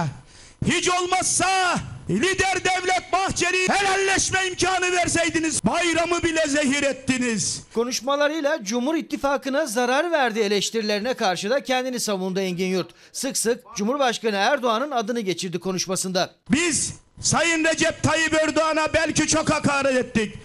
hiç 0.65 0.89
olmazsa 0.89 1.79
lider 2.09 2.63
devlet 2.63 3.13
Bahçeli 3.13 3.69
helalleşme 3.69 4.47
imkanı 4.47 4.91
verseydiniz 4.91 5.65
bayramı 5.65 6.23
bile 6.23 6.47
zehir 6.47 6.83
ettiniz. 6.83 7.63
Konuşmalarıyla 7.73 8.63
Cumhur 8.63 8.95
İttifakı'na 8.95 9.65
zarar 9.65 10.11
verdiği 10.11 10.43
eleştirilerine 10.43 11.13
karşı 11.13 11.49
da 11.49 11.63
kendini 11.63 11.99
savundu 11.99 12.39
Engin 12.39 12.67
Yurt. 12.67 12.89
Sık 13.11 13.37
sık 13.37 13.63
Cumhurbaşkanı 13.75 14.35
Erdoğan'ın 14.35 14.91
adını 14.91 15.19
geçirdi 15.19 15.59
konuşmasında. 15.59 16.35
Biz 16.51 16.93
Sayın 17.21 17.63
Recep 17.63 18.03
Tayyip 18.03 18.33
Erdoğan'a 18.33 18.93
belki 18.93 19.27
çok 19.27 19.49
hakaret 19.49 19.97
ettik. 19.97 20.35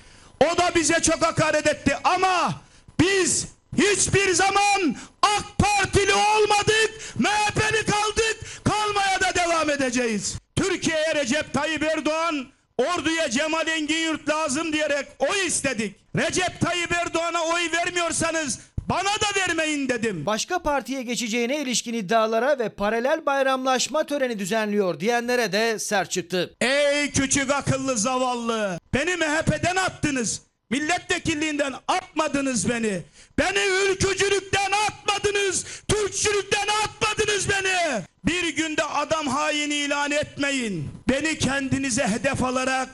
O 0.41 0.59
da 0.59 0.75
bize 0.75 1.01
çok 1.03 1.23
hakaret 1.23 1.67
etti 1.67 1.97
ama 2.05 2.55
biz 3.01 3.47
hiçbir 3.77 4.35
zaman 4.35 4.97
AK 5.23 5.59
Partili 5.59 6.15
olmadık, 6.15 6.91
MHP'li 7.19 7.87
kaldık, 7.87 8.65
kalmaya 8.65 9.21
da 9.21 9.35
devam 9.35 9.71
edeceğiz. 9.71 10.44
Türkiye'ye 10.69 11.15
Recep 11.15 11.53
Tayyip 11.53 11.83
Erdoğan 11.83 12.47
orduya 12.79 13.31
Cemal 13.31 13.69
Engin 13.69 14.05
Yurt 14.05 14.29
lazım 14.29 14.73
diyerek 14.73 15.07
oy 15.19 15.47
istedik. 15.47 15.97
Recep 16.17 16.61
Tayyip 16.61 16.93
Erdoğan'a 16.93 17.43
oy 17.43 17.61
vermiyorsanız 17.73 18.59
bana 18.79 19.03
da 19.09 19.41
vermeyin 19.41 19.89
dedim. 19.89 20.27
Başka 20.27 20.59
partiye 20.59 21.03
geçeceğine 21.03 21.61
ilişkin 21.61 21.95
iddialara 21.95 22.59
ve 22.59 22.69
paralel 22.69 23.27
bayramlaşma 23.27 24.05
töreni 24.05 24.39
düzenliyor 24.39 25.01
diyenlere 25.01 25.53
de 25.53 25.79
sert 25.79 26.11
çıktı. 26.11 26.55
Ey 26.61 27.11
küçük 27.11 27.51
akıllı 27.51 27.99
zavallı. 27.99 28.79
Beni 28.95 29.17
MHP'den 29.17 29.77
attınız. 29.77 30.43
Milletvekilliğinden 30.75 31.75
atmadınız 31.89 32.69
beni. 32.69 33.03
Beni 33.39 33.59
ülkücülükten 33.59 34.71
atmadınız. 34.87 35.65
Türkçülükten 35.89 36.67
atmadınız 36.85 37.49
beni. 37.49 38.03
Bir 38.25 38.57
günde 38.57 38.85
adam 38.85 39.27
haini 39.27 39.75
ilan 39.75 40.11
etmeyin. 40.11 40.91
Beni 41.09 41.39
kendinize 41.39 42.09
hedef 42.09 42.43
alarak 42.43 42.89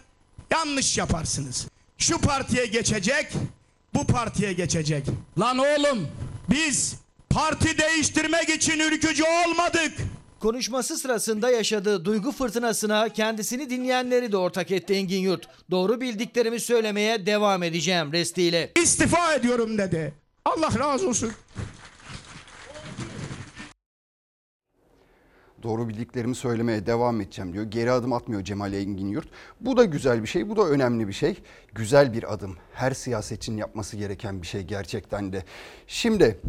yanlış 0.50 0.98
yaparsınız. 0.98 1.66
Şu 1.98 2.18
partiye 2.18 2.66
geçecek, 2.66 3.32
bu 3.94 4.06
partiye 4.06 4.52
geçecek. 4.52 5.06
Lan 5.38 5.58
oğlum 5.58 6.08
biz 6.50 6.94
parti 7.30 7.78
değiştirmek 7.78 8.48
için 8.48 8.78
ülkücü 8.78 9.24
olmadık. 9.24 9.92
Konuşması 10.40 10.96
sırasında 10.96 11.50
yaşadığı 11.50 12.04
duygu 12.04 12.32
fırtınasına 12.32 13.08
kendisini 13.08 13.70
dinleyenleri 13.70 14.32
de 14.32 14.36
ortak 14.36 14.70
etti 14.70 14.94
Engin 14.94 15.20
Yurt. 15.20 15.48
Doğru 15.70 16.00
bildiklerimi 16.00 16.60
söylemeye 16.60 17.26
devam 17.26 17.62
edeceğim 17.62 18.12
restiyle. 18.12 18.72
İstifa 18.82 19.34
ediyorum 19.34 19.78
dedi. 19.78 20.14
Allah 20.44 20.78
razı 20.78 21.08
olsun. 21.08 21.32
Doğru 25.62 25.88
bildiklerimi 25.88 26.34
söylemeye 26.34 26.86
devam 26.86 27.20
edeceğim 27.20 27.52
diyor. 27.52 27.64
Geri 27.64 27.90
adım 27.90 28.12
atmıyor 28.12 28.44
Cemal 28.44 28.72
Engin 28.72 29.08
Yurt. 29.08 29.28
Bu 29.60 29.76
da 29.76 29.84
güzel 29.84 30.22
bir 30.22 30.28
şey, 30.28 30.48
bu 30.48 30.56
da 30.56 30.62
önemli 30.62 31.08
bir 31.08 31.12
şey. 31.12 31.36
Güzel 31.74 32.12
bir 32.12 32.32
adım. 32.32 32.56
Her 32.74 32.90
siyasetçinin 32.92 33.56
yapması 33.56 33.96
gereken 33.96 34.42
bir 34.42 34.46
şey 34.46 34.62
gerçekten 34.62 35.32
de. 35.32 35.44
Şimdi 35.86 36.40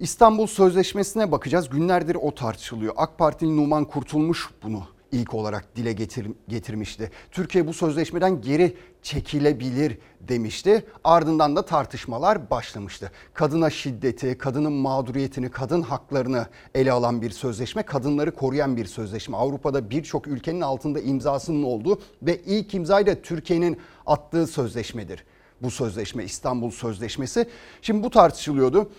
İstanbul 0.00 0.46
Sözleşmesi'ne 0.46 1.32
bakacağız. 1.32 1.68
Günlerdir 1.68 2.14
o 2.14 2.34
tartışılıyor. 2.34 2.94
AK 2.96 3.18
Partili 3.18 3.56
Numan 3.56 3.84
Kurtulmuş 3.84 4.48
bunu 4.62 4.82
ilk 5.12 5.34
olarak 5.34 5.76
dile 5.76 5.92
getir, 5.92 6.26
getirmişti. 6.48 7.10
Türkiye 7.30 7.66
bu 7.66 7.72
sözleşmeden 7.72 8.40
geri 8.40 8.76
çekilebilir 9.02 9.98
demişti. 10.20 10.84
Ardından 11.04 11.56
da 11.56 11.64
tartışmalar 11.64 12.50
başlamıştı. 12.50 13.10
Kadına 13.34 13.70
şiddeti, 13.70 14.38
kadının 14.38 14.72
mağduriyetini, 14.72 15.50
kadın 15.50 15.82
haklarını 15.82 16.46
ele 16.74 16.92
alan 16.92 17.22
bir 17.22 17.30
sözleşme, 17.30 17.82
kadınları 17.82 18.34
koruyan 18.34 18.76
bir 18.76 18.86
sözleşme. 18.86 19.36
Avrupa'da 19.36 19.90
birçok 19.90 20.26
ülkenin 20.26 20.60
altında 20.60 21.00
imzasının 21.00 21.62
olduğu 21.62 22.00
ve 22.22 22.40
ilk 22.46 22.74
imzayı 22.74 23.06
da 23.06 23.22
Türkiye'nin 23.22 23.78
attığı 24.06 24.46
sözleşmedir. 24.46 25.24
Bu 25.62 25.70
sözleşme 25.70 26.24
İstanbul 26.24 26.70
Sözleşmesi. 26.70 27.46
Şimdi 27.82 28.02
bu 28.02 28.10
tartışılıyordu. 28.10 28.90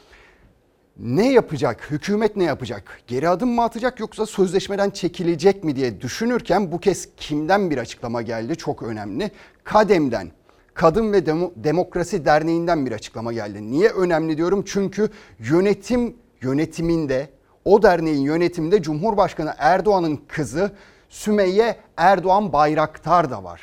Ne 1.03 1.31
yapacak? 1.31 1.91
Hükümet 1.91 2.35
ne 2.35 2.43
yapacak? 2.43 2.99
Geri 3.07 3.29
adım 3.29 3.49
mı 3.49 3.63
atacak 3.63 3.99
yoksa 3.99 4.25
sözleşmeden 4.25 4.89
çekilecek 4.89 5.63
mi 5.63 5.75
diye 5.75 6.01
düşünürken 6.01 6.71
bu 6.71 6.79
kez 6.79 7.09
kimden 7.17 7.71
bir 7.71 7.77
açıklama 7.77 8.21
geldi? 8.21 8.55
Çok 8.55 8.83
önemli. 8.83 9.31
Kadem'den 9.63 10.31
Kadın 10.73 11.13
ve 11.13 11.17
Demo- 11.17 11.51
Demokrasi 11.55 12.25
Derneği'nden 12.25 12.85
bir 12.85 12.91
açıklama 12.91 13.33
geldi. 13.33 13.71
Niye 13.71 13.89
önemli 13.89 14.37
diyorum? 14.37 14.63
Çünkü 14.67 15.09
yönetim 15.39 16.15
yönetiminde 16.41 17.29
o 17.65 17.83
derneğin 17.83 18.21
yönetiminde 18.21 18.81
Cumhurbaşkanı 18.81 19.53
Erdoğan'ın 19.57 20.19
kızı 20.27 20.71
Sümeyye 21.09 21.77
Erdoğan 21.97 22.53
Bayraktar 22.53 23.31
da 23.31 23.43
var. 23.43 23.61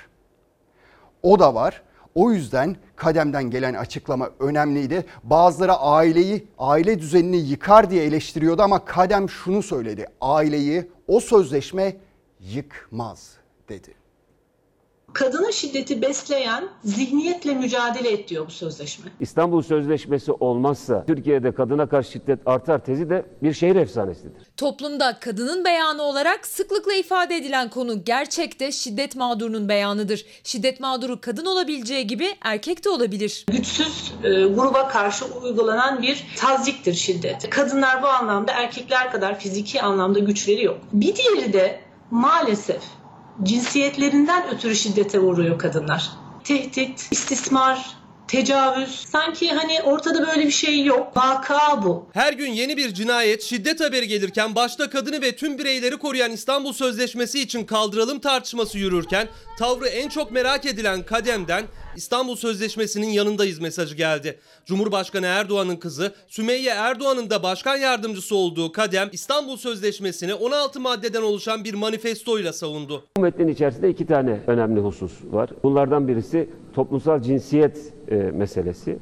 O 1.23 1.39
da 1.39 1.55
var. 1.55 1.83
O 2.19 2.31
yüzden 2.31 2.77
kademden 2.97 3.51
gelen 3.51 3.75
açıklama 3.75 4.31
önemliydi. 4.41 5.05
Bazıları 5.23 5.73
aileyi, 5.73 6.47
aile 6.59 6.99
düzenini 6.99 7.37
yıkar 7.37 7.91
diye 7.91 8.05
eleştiriyordu 8.05 8.63
ama 8.63 8.85
kadem 8.85 9.29
şunu 9.29 9.63
söyledi. 9.63 10.07
Aileyi 10.21 10.91
o 11.09 11.21
sözleşme 11.21 11.97
yıkmaz 12.41 13.33
dedi. 13.69 13.95
Kadına 15.13 15.53
şiddeti 15.53 16.03
besleyen 16.03 16.69
zihniyetle 16.85 17.55
mücadele 17.55 18.11
et 18.13 18.29
diyor 18.29 18.47
bu 18.47 18.51
sözleşme. 18.51 19.05
İstanbul 19.21 19.63
Sözleşmesi 19.63 20.33
olmazsa 20.33 21.05
Türkiye'de 21.07 21.55
kadına 21.55 21.89
karşı 21.89 22.11
şiddet 22.11 22.39
artar 22.47 22.85
tezi 22.85 23.11
de 23.11 23.27
bir 23.43 23.53
şehir 23.53 23.77
efsanesidir. 23.77 24.43
Toplumda 24.57 25.19
kadının 25.21 25.65
beyanı 25.65 26.03
olarak 26.03 26.47
sıklıkla 26.47 26.93
ifade 26.95 27.37
edilen 27.37 27.71
konu 27.71 28.05
gerçekte 28.05 28.73
şiddet 28.73 29.17
mağdurunun 29.17 29.69
beyanıdır. 29.69 30.27
Şiddet 30.45 30.81
mağduru 30.81 31.21
kadın 31.21 31.47
olabileceği 31.47 32.07
gibi 32.07 32.29
erkek 32.43 32.85
de 32.85 32.89
olabilir. 32.89 33.45
Güçsüz 33.53 34.13
e, 34.25 34.29
gruba 34.29 34.89
karşı 34.89 35.25
uygulanan 35.25 36.03
bir 36.03 36.27
tazyiktir 36.37 36.95
şiddet. 36.95 37.51
Kadınlar 37.51 38.03
bu 38.03 38.07
anlamda 38.07 38.53
erkekler 38.53 39.13
kadar 39.13 39.39
fiziki 39.39 39.83
anlamda 39.83 40.19
güçleri 40.19 40.65
yok. 40.65 40.79
Bir 40.93 41.17
diğeri 41.17 41.53
de 41.53 41.81
maalesef 42.11 42.83
cinsiyetlerinden 43.43 44.55
ötürü 44.55 44.77
şiddete 44.77 45.21
uğruyor 45.21 45.59
kadınlar. 45.59 46.11
Tehdit, 46.45 47.09
istismar, 47.11 47.97
tecavüz. 48.29 49.07
Sanki 49.13 49.51
hani 49.51 49.83
ortada 49.83 50.27
böyle 50.27 50.47
bir 50.47 50.51
şey 50.51 50.85
yok. 50.85 51.17
Vaka 51.17 51.83
bu. 51.83 52.07
Her 52.13 52.33
gün 52.33 52.53
yeni 52.53 52.77
bir 52.77 52.95
cinayet, 52.95 53.43
şiddet 53.43 53.81
haberi 53.81 54.09
gelirken 54.09 54.55
başta 54.55 54.91
kadını 54.91 55.23
ve 55.23 55.37
tüm 55.37 55.59
bireyleri 55.59 55.97
koruyan 55.97 56.33
İstanbul 56.33 56.73
Sözleşmesi 56.73 57.41
için 57.41 57.65
kaldıralım 57.65 58.19
tartışması 58.19 58.79
yürürken 58.79 59.29
tavrı 59.59 59.89
en 59.89 60.09
çok 60.09 60.31
merak 60.31 60.67
edilen 60.67 61.03
kademden 61.03 61.65
İstanbul 61.99 62.37
Sözleşmesi'nin 62.37 63.07
yanındayız 63.07 63.59
mesajı 63.59 63.97
geldi. 63.97 64.39
Cumhurbaşkanı 64.67 65.27
Erdoğan'ın 65.27 65.77
kızı 65.77 66.15
Sümeyye 66.29 66.71
Erdoğan'ın 66.71 67.31
da 67.31 67.43
başkan 67.43 67.77
yardımcısı 67.77 68.37
olduğu 68.37 68.73
kadem 68.73 69.09
İstanbul 69.13 69.57
Sözleşmesi'ni 69.57 70.35
16 70.35 70.81
maddeden 70.81 71.23
oluşan 71.23 71.65
bir 71.65 71.75
manifestoyla 71.75 72.53
savundu. 72.53 73.05
Bu 73.17 73.21
metnin 73.21 73.49
içerisinde 73.49 73.91
iki 73.91 74.07
tane 74.07 74.41
önemli 74.47 74.81
husus 74.81 75.13
var. 75.25 75.51
Bunlardan 75.63 76.09
birisi 76.09 76.49
toplumsal 76.75 77.23
cinsiyet 77.23 77.93
e, 78.09 78.15
meselesi. 78.15 78.99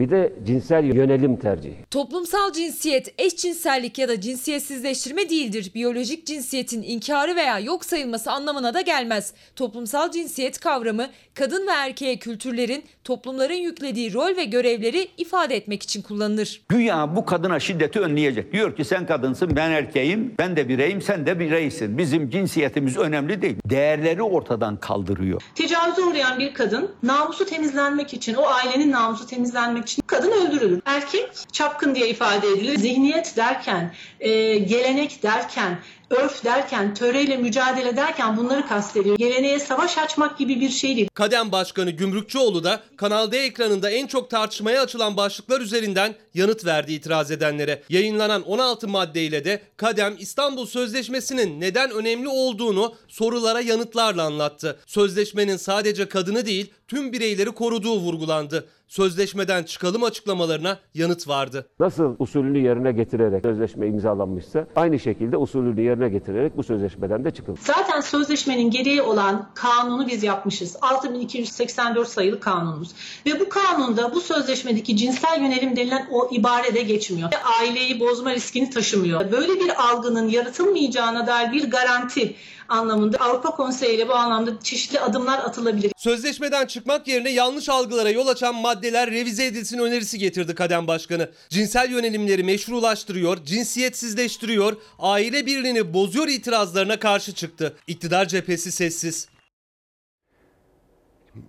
Bir 0.00 0.10
de 0.10 0.32
cinsel 0.46 0.84
yönelim 0.84 1.36
tercihi. 1.36 1.76
Toplumsal 1.90 2.52
cinsiyet 2.52 3.14
eşcinsellik 3.18 3.98
ya 3.98 4.08
da 4.08 4.20
cinsiyetsizleştirme 4.20 5.30
değildir. 5.30 5.70
Biyolojik 5.74 6.26
cinsiyetin 6.26 6.82
inkarı 6.82 7.36
veya 7.36 7.58
yok 7.58 7.84
sayılması 7.84 8.30
anlamına 8.32 8.74
da 8.74 8.80
gelmez. 8.80 9.34
Toplumsal 9.56 10.10
cinsiyet 10.10 10.60
kavramı 10.60 11.06
kadın 11.34 11.66
ve 11.66 11.70
erkeğe 11.70 12.18
kültürlerin, 12.18 12.84
toplumların 13.04 13.54
yüklediği 13.54 14.14
rol 14.14 14.36
ve 14.36 14.44
görevleri 14.44 15.08
ifade 15.18 15.56
etmek 15.56 15.82
için 15.82 16.02
kullanılır. 16.02 16.62
Güya 16.68 17.16
bu 17.16 17.24
kadına 17.24 17.60
şiddeti 17.60 18.00
önleyecek. 18.00 18.52
Diyor 18.52 18.76
ki 18.76 18.84
sen 18.84 19.06
kadınsın, 19.06 19.56
ben 19.56 19.70
erkeğim, 19.70 20.34
ben 20.38 20.56
de 20.56 20.68
bireyim, 20.68 21.02
sen 21.02 21.26
de 21.26 21.40
bireysin. 21.40 21.98
Bizim 21.98 22.30
cinsiyetimiz 22.30 22.96
önemli 22.96 23.42
değil. 23.42 23.56
Değerleri 23.64 24.22
ortadan 24.22 24.76
kaldırıyor. 24.76 25.42
Tecavüze 25.54 26.02
uğrayan 26.02 26.38
bir 26.38 26.54
kadın 26.54 26.90
namusu 27.02 27.44
temizlenmek 27.44 28.14
için, 28.14 28.34
o 28.34 28.46
ailenin 28.46 28.92
namusu 28.92 29.26
temizlenmek 29.26 29.82
için 29.82 29.89
kadın 30.06 30.30
öldürülür. 30.30 30.82
Erkek 30.84 31.28
çapkın 31.52 31.94
diye 31.94 32.08
ifade 32.08 32.48
edilir. 32.48 32.78
Zihniyet 32.78 33.36
derken, 33.36 33.94
e, 34.20 34.58
gelenek 34.58 35.22
derken, 35.22 35.78
örf 36.10 36.44
derken, 36.44 36.94
töreyle 36.94 37.36
mücadele 37.36 37.96
derken 37.96 38.36
bunları 38.36 38.66
kastediyor. 38.66 39.18
Geleneğe 39.18 39.58
savaş 39.58 39.98
açmak 39.98 40.38
gibi 40.38 40.60
bir 40.60 40.68
şey 40.68 40.96
değil. 40.96 41.08
Kadem 41.14 41.52
Başkanı 41.52 41.90
Gümrükçüoğlu 41.90 42.64
da 42.64 42.80
Kanal 42.96 43.32
D 43.32 43.38
ekranında 43.38 43.90
en 43.90 44.06
çok 44.06 44.30
tartışmaya 44.30 44.82
açılan 44.82 45.16
başlıklar 45.16 45.60
üzerinden 45.60 46.14
yanıt 46.34 46.66
verdi 46.66 46.92
itiraz 46.92 47.30
edenlere. 47.30 47.82
Yayınlanan 47.88 48.42
16 48.42 48.88
maddeyle 48.88 49.44
de 49.44 49.60
Kadem 49.76 50.14
İstanbul 50.18 50.66
Sözleşmesi'nin 50.66 51.60
neden 51.60 51.90
önemli 51.90 52.28
olduğunu 52.28 52.94
sorulara 53.08 53.60
yanıtlarla 53.60 54.22
anlattı. 54.22 54.78
Sözleşmenin 54.86 55.56
sadece 55.56 56.08
kadını 56.08 56.46
değil 56.46 56.70
tüm 56.88 57.12
bireyleri 57.12 57.50
koruduğu 57.50 58.00
vurgulandı. 58.00 58.68
Sözleşmeden 58.88 59.62
çıkalım 59.62 60.02
açıklamalarına 60.04 60.78
yanıt 60.94 61.28
vardı. 61.28 61.66
Nasıl 61.80 62.16
usulünü 62.18 62.58
yerine 62.58 62.92
getirerek 62.92 63.42
sözleşme 63.42 63.86
imzalanmışsa 63.86 64.66
aynı 64.76 64.98
şekilde 64.98 65.36
usulünü 65.36 65.80
yerine 65.80 65.99
getirerek 66.08 66.56
bu 66.56 66.62
sözleşmeden 66.62 67.24
de 67.24 67.30
çıkılır. 67.30 67.58
Zaten 67.62 68.00
sözleşmenin 68.00 68.70
gereği 68.70 69.02
olan 69.02 69.50
kanunu 69.54 70.06
biz 70.06 70.22
yapmışız. 70.22 70.76
6284 70.82 72.08
sayılı 72.08 72.40
kanunumuz. 72.40 72.90
Ve 73.26 73.40
bu 73.40 73.48
kanunda 73.48 74.14
bu 74.14 74.20
sözleşmedeki 74.20 74.96
cinsel 74.96 75.40
yönelim 75.40 75.76
denilen 75.76 76.08
o 76.10 76.28
ibare 76.32 76.74
de 76.74 76.82
geçmiyor. 76.82 77.30
Aileyi 77.60 78.00
bozma 78.00 78.34
riskini 78.34 78.70
taşımıyor. 78.70 79.32
Böyle 79.32 79.60
bir 79.60 79.90
algının 79.90 80.28
yaratılmayacağına 80.28 81.26
dair 81.26 81.52
bir 81.52 81.70
garanti 81.70 82.34
anlamında 82.70 83.18
Avrupa 83.18 83.50
Konseyi 83.50 83.96
ile 83.96 84.08
bu 84.08 84.14
anlamda 84.14 84.60
çeşitli 84.62 85.00
adımlar 85.00 85.38
atılabilir. 85.38 85.92
Sözleşmeden 85.96 86.66
çıkmak 86.66 87.08
yerine 87.08 87.30
yanlış 87.30 87.68
algılara 87.68 88.10
yol 88.10 88.26
açan 88.26 88.54
maddeler 88.54 89.10
revize 89.10 89.46
edilsin 89.46 89.78
önerisi 89.78 90.18
getirdi 90.18 90.54
Kadem 90.54 90.86
Başkanı. 90.86 91.30
Cinsel 91.48 91.90
yönelimleri 91.90 92.44
meşrulaştırıyor, 92.44 93.44
cinsiyetsizleştiriyor, 93.44 94.76
aile 94.98 95.46
birliğini 95.46 95.94
bozuyor 95.94 96.28
itirazlarına 96.28 96.98
karşı 96.98 97.34
çıktı. 97.34 97.76
İktidar 97.86 98.28
cephesi 98.28 98.72
sessiz. 98.72 99.28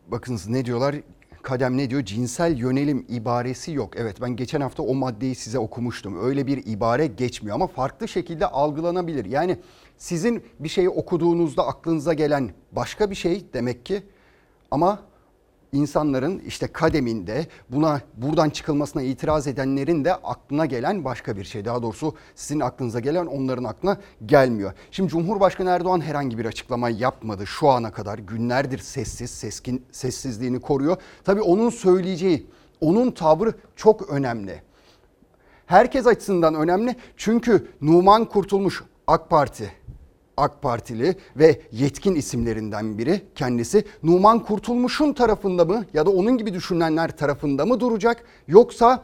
Bakınız 0.08 0.48
ne 0.48 0.66
diyorlar? 0.66 0.96
Kadem 1.42 1.78
ne 1.78 1.90
diyor? 1.90 2.06
Cinsel 2.06 2.58
yönelim 2.58 3.06
ibaresi 3.10 3.72
yok. 3.72 3.94
Evet 3.98 4.22
ben 4.22 4.36
geçen 4.36 4.62
hafta 4.62 4.84
o 4.84 4.96
maddeyi 4.96 5.36
size 5.36 5.60
okumuştum. 5.60 6.26
Öyle 6.26 6.48
bir 6.48 6.66
ibare 6.66 7.08
geçmiyor 7.08 7.56
ama 7.56 7.68
farklı 7.68 8.08
şekilde 8.08 8.46
algılanabilir. 8.46 9.26
Yani 9.26 9.58
sizin 10.02 10.44
bir 10.60 10.70
şeyi 10.70 10.90
okuduğunuzda 10.90 11.68
aklınıza 11.68 12.14
gelen 12.14 12.52
başka 12.72 13.10
bir 13.10 13.16
şey 13.16 13.46
demek 13.54 13.86
ki 13.86 14.04
ama 14.72 15.00
insanların 15.74 16.40
işte 16.40 16.68
kademinde 16.68 17.48
buna 17.70 18.02
buradan 18.18 18.50
çıkılmasına 18.50 19.02
itiraz 19.02 19.48
edenlerin 19.48 20.06
de 20.06 20.14
aklına 20.14 20.66
gelen 20.66 21.06
başka 21.06 21.38
bir 21.38 21.44
şey. 21.44 21.66
Daha 21.66 21.84
doğrusu 21.84 22.16
sizin 22.36 22.60
aklınıza 22.60 23.00
gelen 23.00 23.26
onların 23.26 23.64
aklına 23.64 23.98
gelmiyor. 24.26 24.74
Şimdi 24.92 25.10
Cumhurbaşkanı 25.10 25.70
Erdoğan 25.70 26.02
herhangi 26.02 26.38
bir 26.38 26.46
açıklama 26.46 26.90
yapmadı 26.90 27.48
şu 27.48 27.70
ana 27.70 27.92
kadar. 27.92 28.18
Günlerdir 28.18 28.80
sessiz, 28.80 29.30
seskin, 29.30 29.86
sessizliğini 29.92 30.62
koruyor. 30.62 30.98
Tabii 31.24 31.42
onun 31.42 31.70
söyleyeceği, 31.70 32.48
onun 32.80 33.12
tavrı 33.12 33.54
çok 33.76 34.10
önemli. 34.10 34.62
Herkes 35.66 36.08
açısından 36.08 36.56
önemli 36.56 36.96
çünkü 37.18 37.68
Numan 37.82 38.26
Kurtulmuş 38.26 38.84
AK 39.08 39.30
Parti 39.30 39.72
AK 40.42 40.62
Partili 40.62 41.16
ve 41.36 41.62
yetkin 41.72 42.16
isimlerinden 42.16 42.98
biri 42.98 43.22
kendisi. 43.36 43.86
Numan 44.04 44.40
Kurtulmuş'un 44.40 45.14
tarafında 45.14 45.66
mı 45.66 45.86
ya 45.94 46.06
da 46.06 46.10
onun 46.10 46.38
gibi 46.38 46.54
düşünenler 46.54 47.18
tarafında 47.18 47.66
mı 47.66 47.80
duracak 47.80 48.24
yoksa 48.48 49.04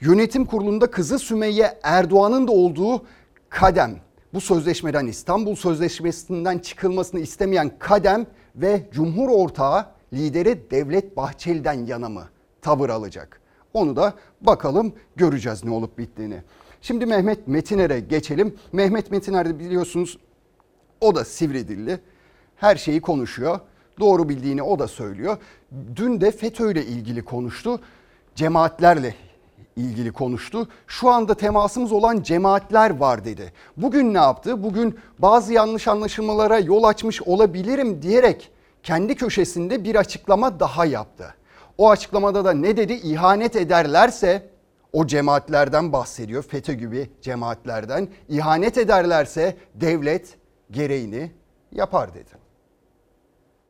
yönetim 0.00 0.44
kurulunda 0.44 0.90
kızı 0.90 1.18
Sümeyye 1.18 1.78
Erdoğan'ın 1.82 2.48
da 2.48 2.52
olduğu 2.52 3.02
kadem 3.48 3.96
bu 4.34 4.40
sözleşmeden 4.40 5.06
İstanbul 5.06 5.54
Sözleşmesi'nden 5.54 6.58
çıkılmasını 6.58 7.20
istemeyen 7.20 7.70
kadem 7.78 8.26
ve 8.56 8.88
Cumhur 8.92 9.28
ortağı 9.28 9.86
lideri 10.12 10.70
Devlet 10.70 11.16
Bahçeli'den 11.16 11.86
yana 11.86 12.08
mı 12.08 12.24
tavır 12.62 12.88
alacak? 12.90 13.40
Onu 13.74 13.96
da 13.96 14.14
bakalım 14.40 14.92
göreceğiz 15.16 15.64
ne 15.64 15.70
olup 15.70 15.98
bittiğini. 15.98 16.42
Şimdi 16.82 17.06
Mehmet 17.06 17.48
Metiner'e 17.48 18.00
geçelim. 18.00 18.56
Mehmet 18.72 19.10
Metiner 19.10 19.48
de 19.48 19.58
biliyorsunuz 19.58 20.18
o 21.00 21.14
da 21.14 21.24
sivri 21.24 21.68
dilli. 21.68 22.00
Her 22.56 22.76
şeyi 22.76 23.00
konuşuyor. 23.00 23.60
Doğru 24.00 24.28
bildiğini 24.28 24.62
o 24.62 24.78
da 24.78 24.88
söylüyor. 24.88 25.36
Dün 25.96 26.20
de 26.20 26.30
FETÖ 26.30 26.72
ile 26.72 26.84
ilgili 26.86 27.24
konuştu. 27.24 27.80
Cemaatlerle 28.34 29.14
ilgili 29.76 30.12
konuştu. 30.12 30.68
Şu 30.86 31.08
anda 31.08 31.34
temasımız 31.34 31.92
olan 31.92 32.22
cemaatler 32.22 32.96
var 32.96 33.24
dedi. 33.24 33.52
Bugün 33.76 34.14
ne 34.14 34.18
yaptı? 34.18 34.62
Bugün 34.62 34.98
bazı 35.18 35.52
yanlış 35.52 35.88
anlaşılmalara 35.88 36.58
yol 36.58 36.84
açmış 36.84 37.22
olabilirim 37.22 38.02
diyerek 38.02 38.50
kendi 38.82 39.14
köşesinde 39.14 39.84
bir 39.84 39.94
açıklama 39.94 40.60
daha 40.60 40.84
yaptı. 40.84 41.34
O 41.78 41.90
açıklamada 41.90 42.44
da 42.44 42.52
ne 42.52 42.76
dedi? 42.76 42.92
İhanet 42.92 43.56
ederlerse 43.56 44.48
o 44.92 45.06
cemaatlerden 45.06 45.92
bahsediyor. 45.92 46.42
FETÖ 46.42 46.72
gibi 46.72 47.10
cemaatlerden. 47.22 48.08
İhanet 48.28 48.78
ederlerse 48.78 49.56
devlet 49.74 50.38
gereğini 50.70 51.32
yapar 51.72 52.14
dedi. 52.14 52.30